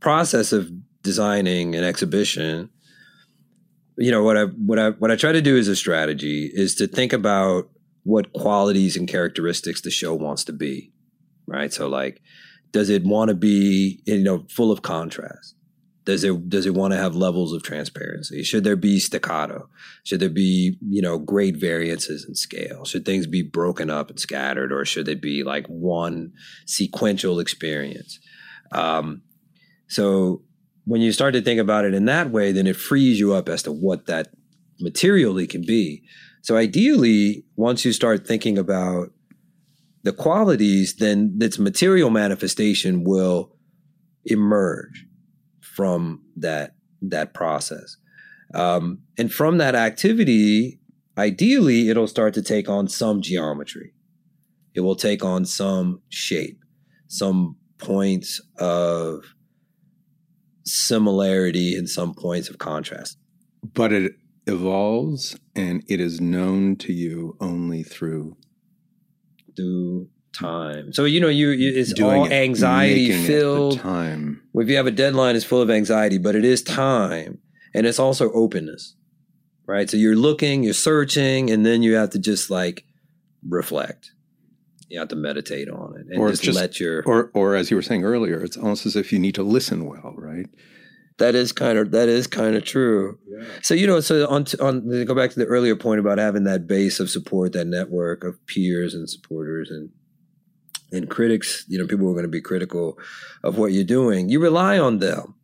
process 0.00 0.52
of 0.52 0.70
designing 1.02 1.74
an 1.74 1.84
exhibition, 1.84 2.70
you 3.96 4.10
know 4.10 4.22
what 4.22 4.36
I 4.36 4.44
what 4.44 4.78
I 4.78 4.90
what 4.90 5.10
I 5.10 5.16
try 5.16 5.32
to 5.32 5.42
do 5.42 5.56
as 5.56 5.68
a 5.68 5.76
strategy 5.76 6.50
is 6.52 6.74
to 6.76 6.86
think 6.86 7.12
about 7.12 7.70
what 8.04 8.32
qualities 8.32 8.96
and 8.96 9.08
characteristics 9.08 9.80
the 9.80 9.90
show 9.90 10.14
wants 10.14 10.44
to 10.44 10.52
be, 10.52 10.92
right? 11.46 11.72
So 11.72 11.88
like, 11.88 12.20
does 12.72 12.90
it 12.90 13.04
want 13.04 13.28
to 13.28 13.34
be 13.34 14.02
you 14.06 14.22
know 14.22 14.46
full 14.50 14.70
of 14.70 14.82
contrast? 14.82 15.54
Does 16.04 16.24
it 16.24 16.48
does 16.48 16.66
it 16.66 16.74
want 16.74 16.92
to 16.92 16.98
have 16.98 17.14
levels 17.14 17.52
of 17.52 17.62
transparency? 17.62 18.42
Should 18.42 18.64
there 18.64 18.76
be 18.76 18.98
staccato? 18.98 19.68
Should 20.02 20.20
there 20.20 20.28
be 20.28 20.76
you 20.88 21.02
know 21.02 21.18
great 21.18 21.56
variances 21.56 22.24
in 22.26 22.34
scale? 22.34 22.84
Should 22.84 23.04
things 23.04 23.26
be 23.26 23.42
broken 23.42 23.88
up 23.88 24.10
and 24.10 24.18
scattered, 24.18 24.72
or 24.72 24.84
should 24.84 25.08
it 25.08 25.22
be 25.22 25.44
like 25.44 25.66
one 25.66 26.32
sequential 26.66 27.38
experience? 27.38 28.18
Um, 28.72 29.22
so 29.86 30.42
when 30.84 31.00
you 31.00 31.12
start 31.12 31.34
to 31.34 31.42
think 31.42 31.60
about 31.60 31.84
it 31.84 31.94
in 31.94 32.06
that 32.06 32.30
way, 32.30 32.52
then 32.52 32.66
it 32.66 32.76
frees 32.76 33.18
you 33.18 33.32
up 33.34 33.48
as 33.48 33.62
to 33.64 33.72
what 33.72 34.06
that 34.06 34.28
materially 34.80 35.46
can 35.46 35.62
be. 35.62 36.02
So 36.42 36.56
ideally, 36.56 37.44
once 37.56 37.84
you 37.84 37.92
start 37.92 38.26
thinking 38.26 38.58
about 38.58 39.10
the 40.02 40.12
qualities, 40.12 40.96
then 40.96 41.38
its 41.40 41.58
material 41.58 42.10
manifestation 42.10 43.04
will 43.04 43.56
emerge 44.24 45.06
from 45.60 46.22
that 46.36 46.74
that 47.00 47.34
process. 47.34 47.96
Um, 48.54 49.00
and 49.18 49.32
from 49.32 49.58
that 49.58 49.74
activity, 49.74 50.78
ideally, 51.16 51.88
it'll 51.88 52.06
start 52.06 52.34
to 52.34 52.42
take 52.42 52.68
on 52.68 52.88
some 52.88 53.22
geometry. 53.22 53.94
It 54.74 54.80
will 54.80 54.96
take 54.96 55.24
on 55.24 55.44
some 55.44 56.00
shape, 56.08 56.60
some 57.08 57.56
points 57.78 58.40
of 58.58 59.24
similarity 60.64 61.76
in 61.76 61.86
some 61.86 62.14
points 62.14 62.48
of 62.48 62.58
contrast. 62.58 63.18
But 63.62 63.92
it 63.92 64.12
evolves 64.46 65.36
and 65.54 65.84
it 65.88 66.00
is 66.00 66.20
known 66.20 66.76
to 66.76 66.92
you 66.92 67.36
only 67.40 67.82
through 67.82 68.36
through 69.56 70.08
time. 70.32 70.92
So 70.92 71.04
you 71.04 71.20
know, 71.20 71.28
you, 71.28 71.50
you 71.50 71.78
it's 71.78 71.98
all 72.00 72.26
it, 72.26 72.32
anxiety 72.32 73.12
filled. 73.26 73.78
time. 73.78 74.42
If 74.54 74.68
you 74.68 74.76
have 74.76 74.86
a 74.86 74.92
deadline, 74.92 75.36
it's 75.36 75.44
full 75.44 75.62
of 75.62 75.70
anxiety, 75.70 76.18
but 76.18 76.34
it 76.34 76.44
is 76.44 76.62
time, 76.62 77.38
and 77.74 77.86
it's 77.86 77.98
also 77.98 78.32
openness, 78.32 78.96
right? 79.66 79.88
So 79.88 79.96
you're 79.96 80.16
looking, 80.16 80.62
you're 80.62 80.74
searching, 80.74 81.50
and 81.50 81.64
then 81.64 81.82
you 81.82 81.94
have 81.94 82.10
to 82.10 82.18
just 82.18 82.50
like 82.50 82.84
reflect 83.46 84.12
you 84.92 85.00
have 85.00 85.08
to 85.08 85.16
meditate 85.16 85.68
on 85.68 85.94
it 85.98 86.06
and 86.10 86.20
or 86.20 86.30
just, 86.30 86.42
just 86.42 86.58
let 86.58 86.78
your 86.78 87.02
or 87.04 87.30
or 87.34 87.56
as 87.56 87.70
you 87.70 87.76
were 87.76 87.82
saying 87.82 88.04
earlier, 88.04 88.40
it's 88.42 88.56
almost 88.56 88.86
as 88.86 88.94
if 88.94 89.12
you 89.12 89.18
need 89.18 89.34
to 89.34 89.42
listen 89.42 89.86
well, 89.86 90.14
right? 90.16 90.46
that 91.18 91.34
is 91.34 91.52
kind 91.52 91.78
of 91.78 91.90
that 91.92 92.08
is 92.08 92.26
kind 92.26 92.56
of 92.56 92.64
true. 92.64 93.18
Yeah. 93.26 93.44
So 93.62 93.74
you 93.74 93.86
know, 93.86 94.00
so 94.00 94.26
on 94.28 94.44
on 94.60 94.88
to 94.88 95.04
go 95.04 95.14
back 95.14 95.30
to 95.30 95.38
the 95.38 95.46
earlier 95.46 95.76
point 95.76 96.00
about 96.00 96.18
having 96.18 96.44
that 96.44 96.66
base 96.66 97.00
of 97.00 97.10
support, 97.10 97.52
that 97.52 97.66
network 97.66 98.24
of 98.24 98.44
peers 98.46 98.94
and 98.94 99.08
supporters 99.08 99.70
and 99.70 99.90
and 100.90 101.08
critics. 101.08 101.64
You 101.68 101.78
know, 101.78 101.86
people 101.86 102.08
are 102.08 102.12
going 102.12 102.24
to 102.24 102.28
be 102.28 102.40
critical 102.40 102.98
of 103.42 103.58
what 103.58 103.72
you're 103.72 103.84
doing. 103.84 104.28
You 104.28 104.40
rely 104.40 104.78
on 104.78 104.98
them, 104.98 105.34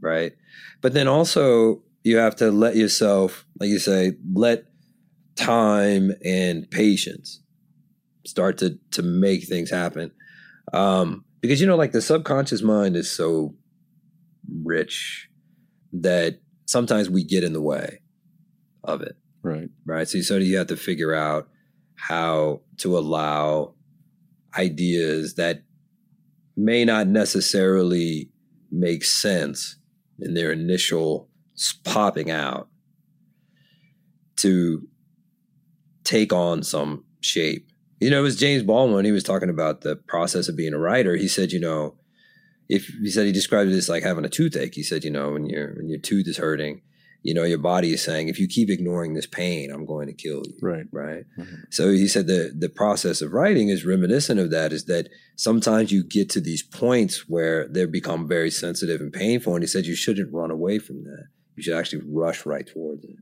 right? 0.00 0.32
But 0.80 0.92
then 0.92 1.08
also 1.08 1.82
you 2.02 2.16
have 2.16 2.36
to 2.36 2.50
let 2.50 2.76
yourself, 2.76 3.44
like 3.58 3.68
you 3.68 3.78
say, 3.78 4.12
let 4.32 4.64
time 5.36 6.12
and 6.24 6.70
patience 6.70 7.40
start 8.24 8.58
to 8.58 8.78
to 8.92 9.02
make 9.02 9.44
things 9.44 9.70
happen. 9.70 10.12
Um, 10.72 11.24
because 11.40 11.60
you 11.60 11.66
know, 11.66 11.76
like 11.76 11.92
the 11.92 12.02
subconscious 12.02 12.62
mind 12.62 12.96
is 12.96 13.10
so 13.10 13.54
rich 14.62 15.28
that 15.92 16.40
sometimes 16.66 17.10
we 17.10 17.24
get 17.24 17.44
in 17.44 17.52
the 17.52 17.62
way 17.62 18.00
of 18.84 19.02
it. 19.02 19.16
Right. 19.42 19.68
Right. 19.84 20.08
So, 20.08 20.20
so 20.20 20.36
you 20.36 20.58
have 20.58 20.68
to 20.68 20.76
figure 20.76 21.14
out 21.14 21.48
how 21.96 22.60
to 22.78 22.96
allow 22.96 23.74
ideas 24.56 25.34
that 25.34 25.62
may 26.56 26.84
not 26.84 27.06
necessarily 27.06 28.30
make 28.70 29.04
sense 29.04 29.76
in 30.18 30.34
their 30.34 30.52
initial 30.52 31.28
popping 31.84 32.30
out 32.30 32.68
to 34.36 34.86
take 36.04 36.32
on 36.32 36.62
some 36.62 37.04
shape. 37.20 37.69
You 38.00 38.10
know, 38.10 38.18
it 38.20 38.22
was 38.22 38.36
James 38.36 38.62
Baldwin. 38.62 39.04
He 39.04 39.12
was 39.12 39.24
talking 39.24 39.50
about 39.50 39.82
the 39.82 39.96
process 39.96 40.48
of 40.48 40.56
being 40.56 40.72
a 40.72 40.78
writer. 40.78 41.16
He 41.16 41.28
said, 41.28 41.52
you 41.52 41.60
know, 41.60 41.96
if 42.68 42.86
he 42.86 43.10
said 43.10 43.26
he 43.26 43.32
described 43.32 43.70
it 43.70 43.76
as 43.76 43.88
like 43.88 44.02
having 44.02 44.24
a 44.24 44.28
toothache. 44.28 44.74
He 44.74 44.82
said, 44.82 45.04
you 45.04 45.10
know, 45.10 45.32
when 45.32 45.46
your 45.46 45.74
when 45.74 45.88
your 45.88 45.98
tooth 45.98 46.26
is 46.26 46.38
hurting, 46.38 46.82
you 47.22 47.34
know, 47.34 47.42
your 47.44 47.58
body 47.58 47.92
is 47.92 48.02
saying, 48.02 48.28
if 48.28 48.38
you 48.38 48.46
keep 48.48 48.70
ignoring 48.70 49.12
this 49.12 49.26
pain, 49.26 49.70
I'm 49.70 49.84
going 49.84 50.06
to 50.06 50.14
kill 50.14 50.42
you. 50.46 50.56
Right. 50.62 50.86
Right. 50.92 51.24
Mhm. 51.38 51.64
So 51.70 51.90
he 51.90 52.08
said 52.08 52.26
the 52.26 52.54
the 52.56 52.68
process 52.70 53.20
of 53.20 53.32
writing 53.32 53.68
is 53.68 53.84
reminiscent 53.84 54.40
of 54.40 54.50
that. 54.50 54.72
Is 54.72 54.84
that 54.86 55.08
sometimes 55.36 55.92
you 55.92 56.02
get 56.02 56.30
to 56.30 56.40
these 56.40 56.62
points 56.62 57.28
where 57.28 57.68
they 57.68 57.84
become 57.84 58.26
very 58.26 58.50
sensitive 58.50 59.00
and 59.00 59.12
painful, 59.12 59.54
and 59.54 59.62
he 59.62 59.66
said 59.68 59.84
you 59.84 59.96
shouldn't 59.96 60.32
run 60.32 60.50
away 60.50 60.78
from 60.78 61.04
that. 61.04 61.24
You 61.56 61.62
should 61.64 61.76
actually 61.76 62.02
rush 62.06 62.46
right 62.46 62.66
towards 62.66 63.04
it. 63.04 63.16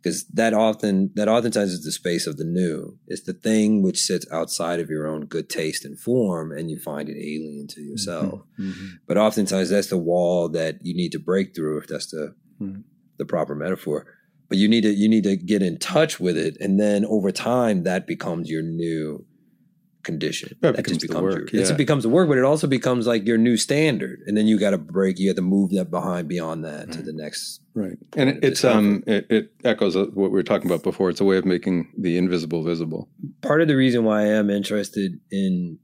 Because 0.00 0.24
that 0.28 0.54
often 0.54 1.10
that 1.16 1.28
oftentimes 1.28 1.72
is 1.72 1.84
the 1.84 1.90
space 1.92 2.26
of 2.26 2.36
the 2.36 2.44
new. 2.44 2.98
It's 3.08 3.22
the 3.22 3.32
thing 3.32 3.82
which 3.82 4.00
sits 4.00 4.26
outside 4.30 4.78
of 4.78 4.88
your 4.88 5.06
own 5.08 5.24
good 5.26 5.48
taste 5.48 5.84
and 5.84 5.98
form, 5.98 6.52
and 6.52 6.70
you 6.70 6.78
find 6.78 7.08
it 7.08 7.16
alien 7.18 7.66
to 7.68 7.80
yourself. 7.82 8.42
Mhm. 8.58 8.74
But 9.08 9.16
oftentimes 9.18 9.70
that's 9.70 9.88
the 9.88 9.98
wall 9.98 10.48
that 10.50 10.78
you 10.82 10.94
need 10.94 11.10
to 11.12 11.18
break 11.18 11.54
through, 11.54 11.78
if 11.78 11.88
that's 11.88 12.10
the 12.10 12.34
Hmm. 12.58 12.82
the 13.18 13.24
proper 13.24 13.54
metaphor. 13.56 14.06
But 14.48 14.58
you 14.58 14.68
need 14.68 14.82
to 14.82 14.94
you 14.94 15.08
need 15.08 15.24
to 15.24 15.36
get 15.36 15.62
in 15.62 15.78
touch 15.78 16.20
with 16.20 16.36
it, 16.38 16.56
and 16.60 16.78
then 16.78 17.04
over 17.04 17.32
time 17.32 17.82
that 17.82 18.06
becomes 18.06 18.48
your 18.48 18.62
new 18.62 19.26
condition. 20.02 20.56
That 20.60 20.76
That 20.76 20.84
becomes 20.84 21.02
the 21.02 21.22
work, 21.22 21.52
Your, 21.52 21.62
yeah. 21.62 21.68
It 21.68 21.76
becomes 21.76 22.02
the 22.02 22.08
work, 22.08 22.28
but 22.28 22.38
it 22.38 22.44
also 22.44 22.66
becomes 22.66 23.06
like 23.06 23.26
your 23.26 23.38
new 23.38 23.56
standard, 23.56 24.20
and 24.26 24.36
then 24.36 24.46
you 24.46 24.58
got 24.58 24.70
to 24.70 24.78
break. 24.78 25.18
You 25.18 25.28
have 25.28 25.36
to 25.36 25.42
move 25.42 25.70
that 25.70 25.90
behind 25.90 26.28
beyond 26.28 26.64
that 26.64 26.92
to 26.92 27.02
the 27.02 27.12
next. 27.12 27.60
Right. 27.74 27.98
And 28.16 28.30
it, 28.30 28.38
it's 28.42 28.64
um 28.64 29.04
it, 29.06 29.26
it 29.30 29.52
echoes 29.64 29.96
what 29.96 30.14
we 30.14 30.28
were 30.28 30.42
talking 30.42 30.70
about 30.70 30.82
before. 30.82 31.10
It's 31.10 31.20
a 31.20 31.24
way 31.24 31.36
of 31.36 31.44
making 31.44 31.92
the 31.96 32.16
invisible 32.16 32.62
visible. 32.62 33.08
Part 33.42 33.62
of 33.62 33.68
the 33.68 33.76
reason 33.76 34.04
why 34.04 34.22
I 34.22 34.26
am 34.28 34.50
interested 34.50 35.20
in 35.30 35.78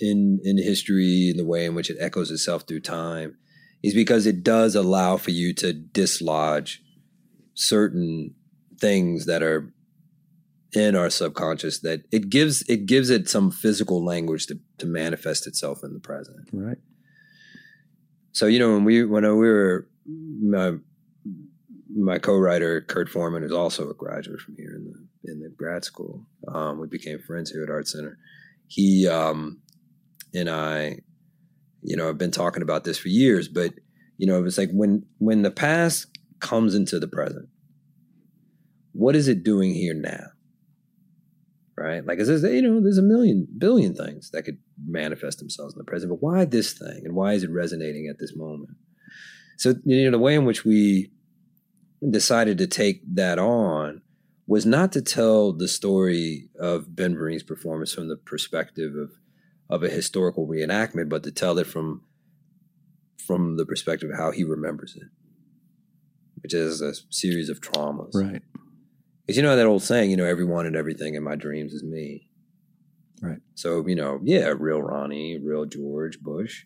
in 0.00 0.40
in 0.42 0.58
history 0.58 1.30
and 1.30 1.38
the 1.38 1.46
way 1.46 1.64
in 1.64 1.74
which 1.74 1.90
it 1.90 1.96
echoes 2.00 2.30
itself 2.30 2.62
through 2.62 2.80
time 2.80 3.36
is 3.82 3.94
because 3.94 4.26
it 4.26 4.42
does 4.42 4.74
allow 4.74 5.16
for 5.16 5.30
you 5.30 5.52
to 5.54 5.72
dislodge 5.72 6.82
certain 7.54 8.34
things 8.80 9.26
that 9.26 9.42
are 9.42 9.72
in 10.74 10.96
our 10.96 11.10
subconscious 11.10 11.80
that 11.80 12.02
it 12.10 12.30
gives 12.30 12.62
it 12.62 12.86
gives 12.86 13.10
it 13.10 13.28
some 13.28 13.50
physical 13.50 14.04
language 14.04 14.46
to, 14.46 14.58
to 14.78 14.86
manifest 14.86 15.46
itself 15.46 15.82
in 15.84 15.92
the 15.92 16.00
present 16.00 16.48
Right. 16.52 16.78
so 18.32 18.46
you 18.46 18.58
know 18.58 18.72
when 18.72 18.84
we 18.84 19.04
when 19.04 19.22
we 19.24 19.48
were 19.48 19.88
my 20.06 20.74
my 21.94 22.18
co-writer 22.18 22.80
Kurt 22.80 23.08
Foreman 23.10 23.42
is 23.44 23.52
also 23.52 23.90
a 23.90 23.94
graduate 23.94 24.40
from 24.40 24.56
here 24.56 24.74
in 24.74 24.84
the 24.84 25.30
in 25.32 25.40
the 25.40 25.50
grad 25.50 25.84
school. 25.84 26.26
Um, 26.48 26.80
we 26.80 26.88
became 26.88 27.20
friends 27.20 27.50
here 27.50 27.62
at 27.62 27.70
Art 27.70 27.86
Center. 27.86 28.18
He 28.66 29.06
um, 29.06 29.60
and 30.34 30.48
I, 30.50 30.96
you 31.82 31.96
know, 31.96 32.06
have 32.06 32.18
been 32.18 32.30
talking 32.32 32.62
about 32.62 32.82
this 32.84 32.98
for 32.98 33.08
years, 33.08 33.46
but 33.46 33.74
you 34.16 34.26
know, 34.26 34.36
it 34.38 34.42
was 34.42 34.58
like 34.58 34.70
when 34.72 35.04
when 35.18 35.42
the 35.42 35.50
past 35.50 36.06
comes 36.40 36.74
into 36.74 36.98
the 36.98 37.06
present, 37.06 37.48
what 38.92 39.14
is 39.14 39.28
it 39.28 39.44
doing 39.44 39.74
here 39.74 39.94
now? 39.94 40.31
Right? 41.76 42.04
Like, 42.04 42.18
this, 42.18 42.42
you 42.42 42.62
know, 42.62 42.80
there's 42.80 42.98
a 42.98 43.02
million 43.02 43.48
billion 43.56 43.94
things 43.94 44.30
that 44.30 44.42
could 44.42 44.58
manifest 44.86 45.38
themselves 45.38 45.74
in 45.74 45.78
the 45.78 45.84
present, 45.84 46.10
but 46.10 46.22
why 46.22 46.44
this 46.44 46.74
thing, 46.74 47.02
and 47.04 47.14
why 47.14 47.32
is 47.32 47.42
it 47.42 47.50
resonating 47.50 48.08
at 48.08 48.18
this 48.18 48.36
moment? 48.36 48.76
So, 49.56 49.74
you 49.84 50.04
know, 50.04 50.10
the 50.10 50.22
way 50.22 50.34
in 50.34 50.44
which 50.44 50.64
we 50.64 51.10
decided 52.08 52.58
to 52.58 52.66
take 52.66 53.02
that 53.14 53.38
on 53.38 54.02
was 54.46 54.66
not 54.66 54.92
to 54.92 55.02
tell 55.02 55.52
the 55.52 55.68
story 55.68 56.48
of 56.58 56.94
Ben 56.94 57.14
Vereen's 57.14 57.42
performance 57.42 57.92
from 57.92 58.08
the 58.08 58.16
perspective 58.16 58.94
of 58.94 59.10
of 59.70 59.82
a 59.82 59.88
historical 59.88 60.46
reenactment, 60.46 61.08
but 61.08 61.22
to 61.22 61.32
tell 61.32 61.58
it 61.58 61.66
from 61.66 62.02
from 63.26 63.56
the 63.56 63.64
perspective 63.64 64.10
of 64.10 64.18
how 64.18 64.30
he 64.30 64.44
remembers 64.44 64.94
it, 64.96 65.08
which 66.42 66.52
is 66.52 66.82
a 66.82 66.92
series 67.08 67.48
of 67.48 67.60
traumas. 67.60 68.14
Right. 68.14 68.42
Because 69.26 69.36
you 69.36 69.42
know 69.42 69.56
that 69.56 69.66
old 69.66 69.82
saying, 69.82 70.10
you 70.10 70.16
know, 70.16 70.24
everyone 70.24 70.66
and 70.66 70.76
everything 70.76 71.14
in 71.14 71.22
my 71.22 71.36
dreams 71.36 71.72
is 71.72 71.84
me. 71.84 72.28
Right. 73.20 73.38
So, 73.54 73.86
you 73.86 73.94
know, 73.94 74.20
yeah, 74.24 74.52
real 74.58 74.82
Ronnie, 74.82 75.38
real 75.38 75.64
George 75.64 76.20
Bush. 76.20 76.64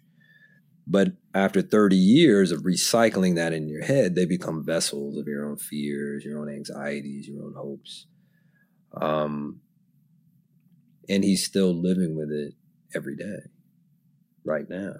But 0.86 1.12
after 1.34 1.60
30 1.60 1.96
years 1.96 2.52
of 2.52 2.62
recycling 2.62 3.34
that 3.34 3.52
in 3.52 3.68
your 3.68 3.84
head, 3.84 4.14
they 4.14 4.24
become 4.24 4.64
vessels 4.64 5.18
of 5.18 5.26
your 5.26 5.44
own 5.44 5.56
fears, 5.56 6.24
your 6.24 6.38
own 6.38 6.48
anxieties, 6.48 7.28
your 7.28 7.44
own 7.44 7.54
hopes. 7.54 8.06
Um, 8.98 9.60
and 11.08 11.24
he's 11.24 11.44
still 11.44 11.74
living 11.74 12.16
with 12.16 12.30
it 12.30 12.54
every 12.94 13.16
day, 13.16 13.38
right 14.44 14.68
now. 14.68 14.94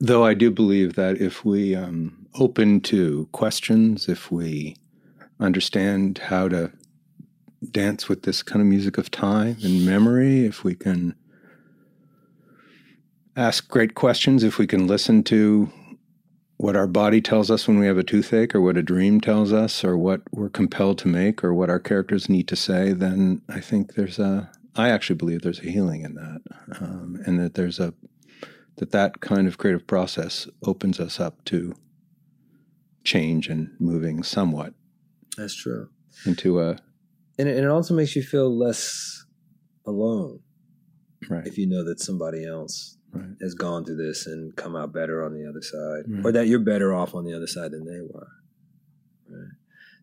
Though 0.00 0.24
I 0.24 0.32
do 0.32 0.50
believe 0.50 0.94
that 0.94 1.20
if 1.20 1.44
we 1.44 1.76
um, 1.76 2.26
open 2.34 2.80
to 2.82 3.28
questions, 3.32 4.08
if 4.08 4.32
we 4.32 4.76
understand 5.40 6.18
how 6.18 6.48
to 6.48 6.70
dance 7.70 8.08
with 8.08 8.22
this 8.22 8.42
kind 8.42 8.60
of 8.60 8.66
music 8.66 8.98
of 8.98 9.10
time 9.10 9.56
and 9.62 9.84
memory, 9.84 10.44
if 10.44 10.64
we 10.64 10.74
can 10.74 11.14
ask 13.36 13.68
great 13.68 13.94
questions, 13.94 14.42
if 14.44 14.58
we 14.58 14.66
can 14.66 14.86
listen 14.86 15.22
to 15.24 15.70
what 16.56 16.76
our 16.76 16.86
body 16.86 17.22
tells 17.22 17.50
us 17.50 17.66
when 17.66 17.78
we 17.78 17.86
have 17.86 17.96
a 17.96 18.04
toothache, 18.04 18.54
or 18.54 18.60
what 18.60 18.76
a 18.76 18.82
dream 18.82 19.18
tells 19.18 19.50
us, 19.50 19.82
or 19.82 19.96
what 19.96 20.20
we're 20.30 20.50
compelled 20.50 20.98
to 20.98 21.08
make, 21.08 21.42
or 21.42 21.54
what 21.54 21.70
our 21.70 21.78
characters 21.78 22.28
need 22.28 22.46
to 22.46 22.56
say, 22.56 22.92
then 22.92 23.40
I 23.48 23.60
think 23.60 23.94
there's 23.94 24.18
a, 24.18 24.50
I 24.76 24.90
actually 24.90 25.16
believe 25.16 25.40
there's 25.40 25.60
a 25.60 25.70
healing 25.70 26.02
in 26.02 26.14
that, 26.16 26.42
um, 26.78 27.18
and 27.24 27.40
that 27.40 27.54
there's 27.54 27.80
a, 27.80 27.94
that 28.76 28.90
that 28.90 29.20
kind 29.20 29.46
of 29.46 29.56
creative 29.56 29.86
process 29.86 30.48
opens 30.62 31.00
us 31.00 31.18
up 31.18 31.42
to 31.46 31.74
change 33.04 33.48
and 33.48 33.70
moving 33.78 34.22
somewhat 34.22 34.74
That's 35.40 35.54
true. 35.56 35.88
into 36.26 36.60
a 36.60 36.76
And 37.38 37.48
it, 37.48 37.56
and 37.56 37.64
it 37.64 37.70
also 37.70 37.94
makes 37.94 38.14
you 38.14 38.22
feel 38.22 38.54
less 38.56 39.24
alone 39.86 40.40
right, 41.28 41.46
if 41.46 41.56
you 41.58 41.66
know 41.66 41.82
that 41.84 41.98
somebody 42.00 42.46
else 42.46 42.98
right, 43.12 43.30
has 43.40 43.54
gone 43.54 43.84
through 43.84 43.96
this 43.96 44.26
and 44.26 44.54
come 44.56 44.76
out 44.76 44.92
better 44.92 45.24
on 45.24 45.32
the 45.34 45.48
other 45.48 45.62
side, 45.62 46.04
Right. 46.12 46.26
or 46.26 46.32
that 46.32 46.46
you're 46.48 46.58
better 46.72 46.92
off 46.94 47.14
on 47.14 47.24
the 47.24 47.34
other 47.34 47.46
side 47.46 47.70
than 47.72 47.84
they 47.86 48.00
were. 48.00 48.28
Right. 49.28 49.52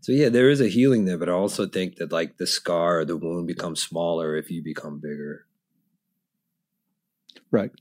So 0.02 0.12
yeah, 0.12 0.30
there 0.30 0.50
is 0.50 0.62
a 0.62 0.68
healing 0.70 1.06
there, 1.06 1.18
but 1.18 1.30
I 1.30 1.34
also 1.34 1.68
think 1.68 1.98
that 1.98 2.12
like 2.12 2.38
the 2.38 2.48
scar 2.48 3.00
or 3.00 3.06
the 3.06 3.18
wound 3.18 3.46
becomes 3.48 3.82
smaller 3.82 4.36
if 4.36 4.50
you 4.50 4.64
become 4.64 5.00
bigger. 5.00 5.46
right. 7.52 7.72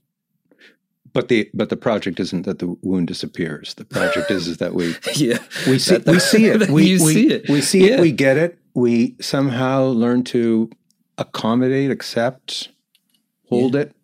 But 1.17 1.29
the 1.29 1.49
but 1.59 1.69
the 1.69 1.77
project 1.77 2.19
isn't 2.19 2.43
that 2.43 2.59
the 2.59 2.67
wound 2.83 3.07
disappears. 3.07 3.73
The 3.73 3.85
project 3.85 4.29
is, 4.29 4.47
is 4.47 4.57
that 4.57 4.73
we 4.75 4.85
yeah, 5.15 5.39
we 5.67 5.79
see 5.79 5.97
That- 5.97 6.11
we 6.13 6.19
see 6.19 6.45
it. 6.45 6.69
We, 6.77 6.83
we, 6.83 6.97
see 7.13 7.27
it. 7.35 7.49
We 7.49 7.61
see 7.61 7.87
Yeah. 7.87 7.95
it. 7.95 8.01
We 8.01 8.11
get 8.11 8.37
it. 8.37 8.59
We 8.75 9.15
somehow 9.19 9.85
learn 10.03 10.23
to 10.25 10.69
accommodate, 11.17 11.89
accept, 11.89 12.69
hold 13.49 13.75
it 13.75 13.95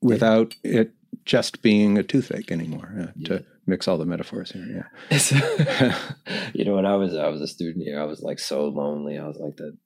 without 0.00 0.54
it 0.62 0.92
just 1.24 1.60
being 1.60 1.98
a 1.98 2.04
toothache 2.04 2.52
anymore. 2.52 2.88
uh, 3.00 3.06
Yeah. 3.16 3.28
To 3.28 3.44
mix 3.66 3.88
all 3.88 3.98
the 3.98 4.06
metaphors 4.06 4.52
here. 4.52 4.90
Yeah. 5.10 5.98
You 6.54 6.64
know, 6.66 6.76
when 6.76 6.86
I 6.86 6.94
was 7.02 7.14
I 7.16 7.28
was 7.34 7.40
a 7.40 7.48
student 7.56 7.84
here, 7.84 7.98
I 8.00 8.04
was 8.04 8.20
like 8.22 8.38
so 8.38 8.68
lonely. 8.68 9.18
I 9.18 9.26
was 9.26 9.38
like 9.38 9.56
the 9.56 9.76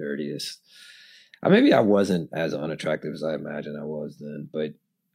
nerdiest. 0.00 0.56
Uh, 1.42 1.50
maybe 1.50 1.72
I 1.74 1.80
wasn't 1.80 2.30
as 2.32 2.54
unattractive 2.54 3.12
as 3.12 3.22
I 3.22 3.34
imagined 3.34 3.76
I 3.78 3.84
was 3.84 4.16
then, 4.18 4.48
but 4.52 4.70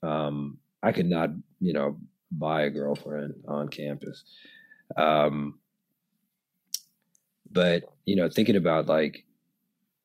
um, 0.08 0.60
I 0.82 0.92
could 0.92 1.08
not, 1.08 1.30
you 1.60 1.74
know, 1.74 1.98
buy 2.32 2.64
a 2.64 2.70
girlfriend 2.70 3.36
on 3.48 3.70
campus. 3.70 4.24
Um, 4.96 5.60
but 7.52 7.84
you 8.06 8.16
know, 8.16 8.30
thinking 8.30 8.56
about 8.56 8.88
like 8.88 9.26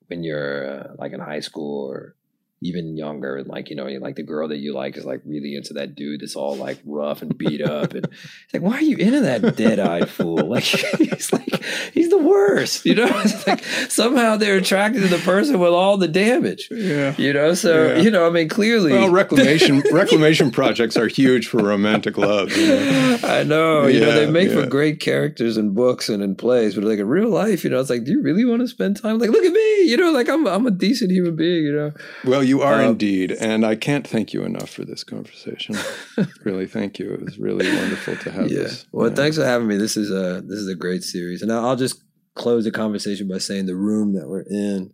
when 0.06 0.22
you're 0.22 0.80
uh, 0.80 0.94
like 0.98 1.12
in 1.12 1.20
high 1.20 1.40
school 1.40 1.90
or 1.90 2.16
even 2.64 2.96
younger, 2.96 3.36
and 3.36 3.46
like 3.46 3.68
you 3.70 3.76
know, 3.76 3.84
like 3.84 4.16
the 4.16 4.22
girl 4.22 4.48
that 4.48 4.56
you 4.56 4.72
like 4.72 4.96
is 4.96 5.04
like 5.04 5.20
really 5.24 5.54
into 5.54 5.74
that 5.74 5.94
dude 5.94 6.20
that's 6.22 6.34
all 6.34 6.56
like 6.56 6.78
rough 6.84 7.20
and 7.22 7.36
beat 7.38 7.60
up, 7.60 7.92
and 7.94 8.06
it's 8.06 8.54
like, 8.54 8.62
why 8.62 8.72
are 8.76 8.82
you 8.82 8.96
into 8.96 9.20
that 9.20 9.54
dead-eyed 9.56 10.08
fool? 10.08 10.48
Like 10.54 10.64
he's 10.64 11.32
like 11.32 11.62
he's 11.92 12.08
the 12.10 12.18
worst, 12.18 12.84
you 12.86 12.94
know. 12.94 13.06
It's 13.24 13.46
like 13.46 13.62
somehow 13.90 14.36
they're 14.36 14.56
attracted 14.56 15.02
to 15.02 15.08
the 15.08 15.18
person 15.18 15.58
with 15.58 15.70
all 15.72 15.96
the 15.96 16.08
damage, 16.08 16.68
Yeah. 16.70 17.14
you 17.18 17.32
know. 17.32 17.54
So 17.54 17.88
Yeah. 17.88 18.00
you 18.00 18.10
know, 18.10 18.26
I 18.26 18.30
mean, 18.30 18.48
clearly, 18.48 18.92
Well, 18.92 19.08
reclamation 19.22 19.82
reclamation 19.92 20.50
projects 20.50 20.96
are 20.96 21.06
huge 21.08 21.46
for 21.48 21.58
romantic 21.62 22.16
love. 22.18 22.56
you 22.56 22.66
know? 22.68 23.18
I 23.24 23.42
know, 23.42 23.86
you 23.86 24.00
know, 24.00 24.12
they 24.12 24.24
Yeah, 24.24 24.30
make 24.30 24.50
for 24.50 24.64
great 24.66 25.00
characters 25.00 25.56
in 25.56 25.70
books 25.74 26.08
and 26.08 26.22
in 26.22 26.34
plays, 26.34 26.74
but 26.74 26.84
like 26.84 26.98
in 26.98 27.08
real 27.08 27.28
life, 27.30 27.64
you 27.64 27.70
know, 27.70 27.80
it's 27.80 27.90
like, 27.90 28.04
do 28.04 28.12
you 28.12 28.22
really 28.22 28.44
want 28.44 28.60
to 28.62 28.68
spend 28.68 28.96
time? 29.00 29.18
Like, 29.18 29.30
look 29.30 29.44
at 29.44 29.52
me, 29.52 29.82
you 29.90 29.96
know, 29.96 30.10
like 30.12 30.28
I'm 30.28 30.46
I'm 30.46 30.66
a 30.66 30.70
decent 30.70 31.10
human 31.10 31.36
being, 31.36 31.64
you 31.64 31.72
know. 31.72 31.92
Well, 32.24 32.44
you 32.44 32.53
are 32.62 32.82
Um, 32.82 32.90
indeed, 32.92 33.32
and 33.32 33.64
I 33.64 33.74
can't 33.76 34.06
thank 34.06 34.32
you 34.32 34.42
enough 34.44 34.70
for 34.70 34.84
this 34.84 35.04
conversation. 35.04 35.76
really, 36.44 36.66
thank 36.66 36.98
you. 36.98 37.12
It 37.14 37.22
was 37.24 37.38
really 37.38 37.66
wonderful 37.76 38.16
to 38.16 38.30
have 38.30 38.50
Yeah. 38.50 38.60
this. 38.64 38.86
Well, 38.92 39.08
Yeah. 39.08 39.14
thanks 39.14 39.36
for 39.36 39.44
having 39.44 39.68
me. 39.68 39.76
This 39.76 39.96
is 39.96 40.10
a 40.10 40.42
this 40.46 40.58
is 40.58 40.68
a 40.68 40.74
great 40.74 41.02
series, 41.04 41.42
and 41.42 41.52
I'll 41.52 41.76
just 41.76 42.02
close 42.34 42.64
the 42.64 42.70
conversation 42.70 43.28
by 43.28 43.38
saying 43.38 43.66
the 43.66 43.76
room 43.76 44.14
that 44.14 44.28
we're 44.28 44.44
in. 44.48 44.92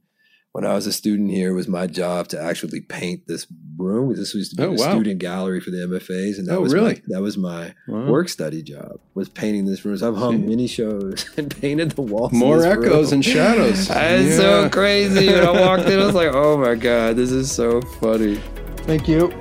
When 0.53 0.67
I 0.67 0.75
was 0.75 0.89
a 0.89 0.93
student 0.93 1.31
here, 1.31 1.51
it 1.51 1.55
was 1.55 1.69
my 1.69 1.87
job 1.87 2.27
to 2.29 2.41
actually 2.43 2.81
paint 2.81 3.29
this 3.29 3.47
room. 3.77 4.13
This 4.17 4.35
used 4.35 4.51
to 4.51 4.57
be 4.57 4.63
Oh, 4.65 4.75
the 4.75 4.83
wow. 4.83 4.91
student 4.95 5.21
gallery 5.21 5.61
for 5.61 5.71
the 5.71 5.77
MFAs, 5.87 6.39
and 6.39 6.49
that 6.49 6.57
Oh, 6.57 6.63
was 6.63 6.75
really? 6.75 6.95
my, 6.95 7.03
that 7.07 7.23
was 7.23 7.39
my 7.39 7.73
Wow. 7.87 8.11
work 8.11 8.29
study 8.29 8.61
job 8.61 8.99
was 9.15 9.29
painting 9.29 9.65
this 9.67 9.85
room. 9.85 9.97
So 9.97 10.09
I've 10.09 10.17
hung 10.17 10.41
See. 10.41 10.47
mini 10.49 10.67
shows 10.67 11.31
and 11.37 11.55
painted 11.57 11.93
the 11.93 12.03
walls. 12.03 12.33
of 12.33 12.39
More 12.39 12.57
this 12.57 12.67
echoes 12.67 13.07
room. 13.07 13.13
and 13.15 13.25
shadows. 13.25 13.79
It's 13.91 13.91
Yeah. 13.91 14.37
so 14.37 14.69
crazy. 14.71 15.29
When 15.29 15.45
I 15.47 15.53
walked 15.61 15.89
in, 15.89 16.01
I 16.01 16.05
was 16.07 16.17
like, 16.17 16.31
"Oh 16.35 16.59
my 16.59 16.75
god, 16.75 17.15
this 17.15 17.31
is 17.31 17.49
so 17.53 17.81
funny." 18.01 18.41
Thank 18.89 19.07
you. 19.07 19.33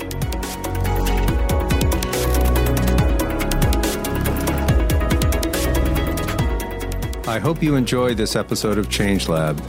I 7.28 7.38
hope 7.40 7.62
you 7.62 7.76
enjoyed 7.76 8.18
this 8.18 8.36
episode 8.36 8.78
of 8.80 8.90
Change 8.90 9.30
Lab. 9.30 9.62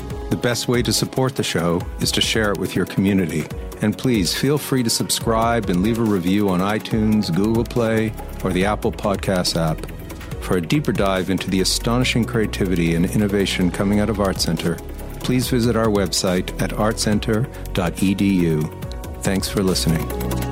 Best 0.43 0.69
way 0.69 0.83
to 0.83 0.93
support 0.93 1.37
the 1.37 1.43
show 1.43 1.83
is 2.01 2.11
to 2.13 2.23
share 2.23 2.53
it 2.53 2.59
with 2.59 2.75
your 2.75 2.87
community. 2.87 3.45
And 3.83 3.97
please 3.97 4.35
feel 4.35 4.57
free 4.57 4.83
to 4.83 4.91
subscribe 4.91 5.69
and 5.69 5.83
leave 5.83 5.99
a 5.99 6.03
review 6.03 6.49
on 6.49 6.61
iTunes, 6.61 7.35
Google 7.35 7.65
Play, 7.65 8.13
or 8.43 8.53
the 8.53 8.65
Apple 8.65 8.91
Podcasts 8.91 9.55
app. 9.55 9.85
For 10.43 10.57
a 10.57 10.61
deeper 10.61 10.93
dive 10.93 11.29
into 11.29 11.51
the 11.51 11.61
astonishing 11.61 12.25
creativity 12.25 12.95
and 12.95 13.05
innovation 13.05 13.71
coming 13.71 14.01
out 14.01 14.09
of 14.09 14.19
Art 14.19 14.41
Center, 14.41 14.77
please 15.21 15.49
visit 15.49 15.77
our 15.77 15.89
website 15.89 16.61
at 16.63 16.71
artcenter.edu. 16.71 19.23
Thanks 19.23 19.49
for 19.49 19.63
listening. 19.63 20.50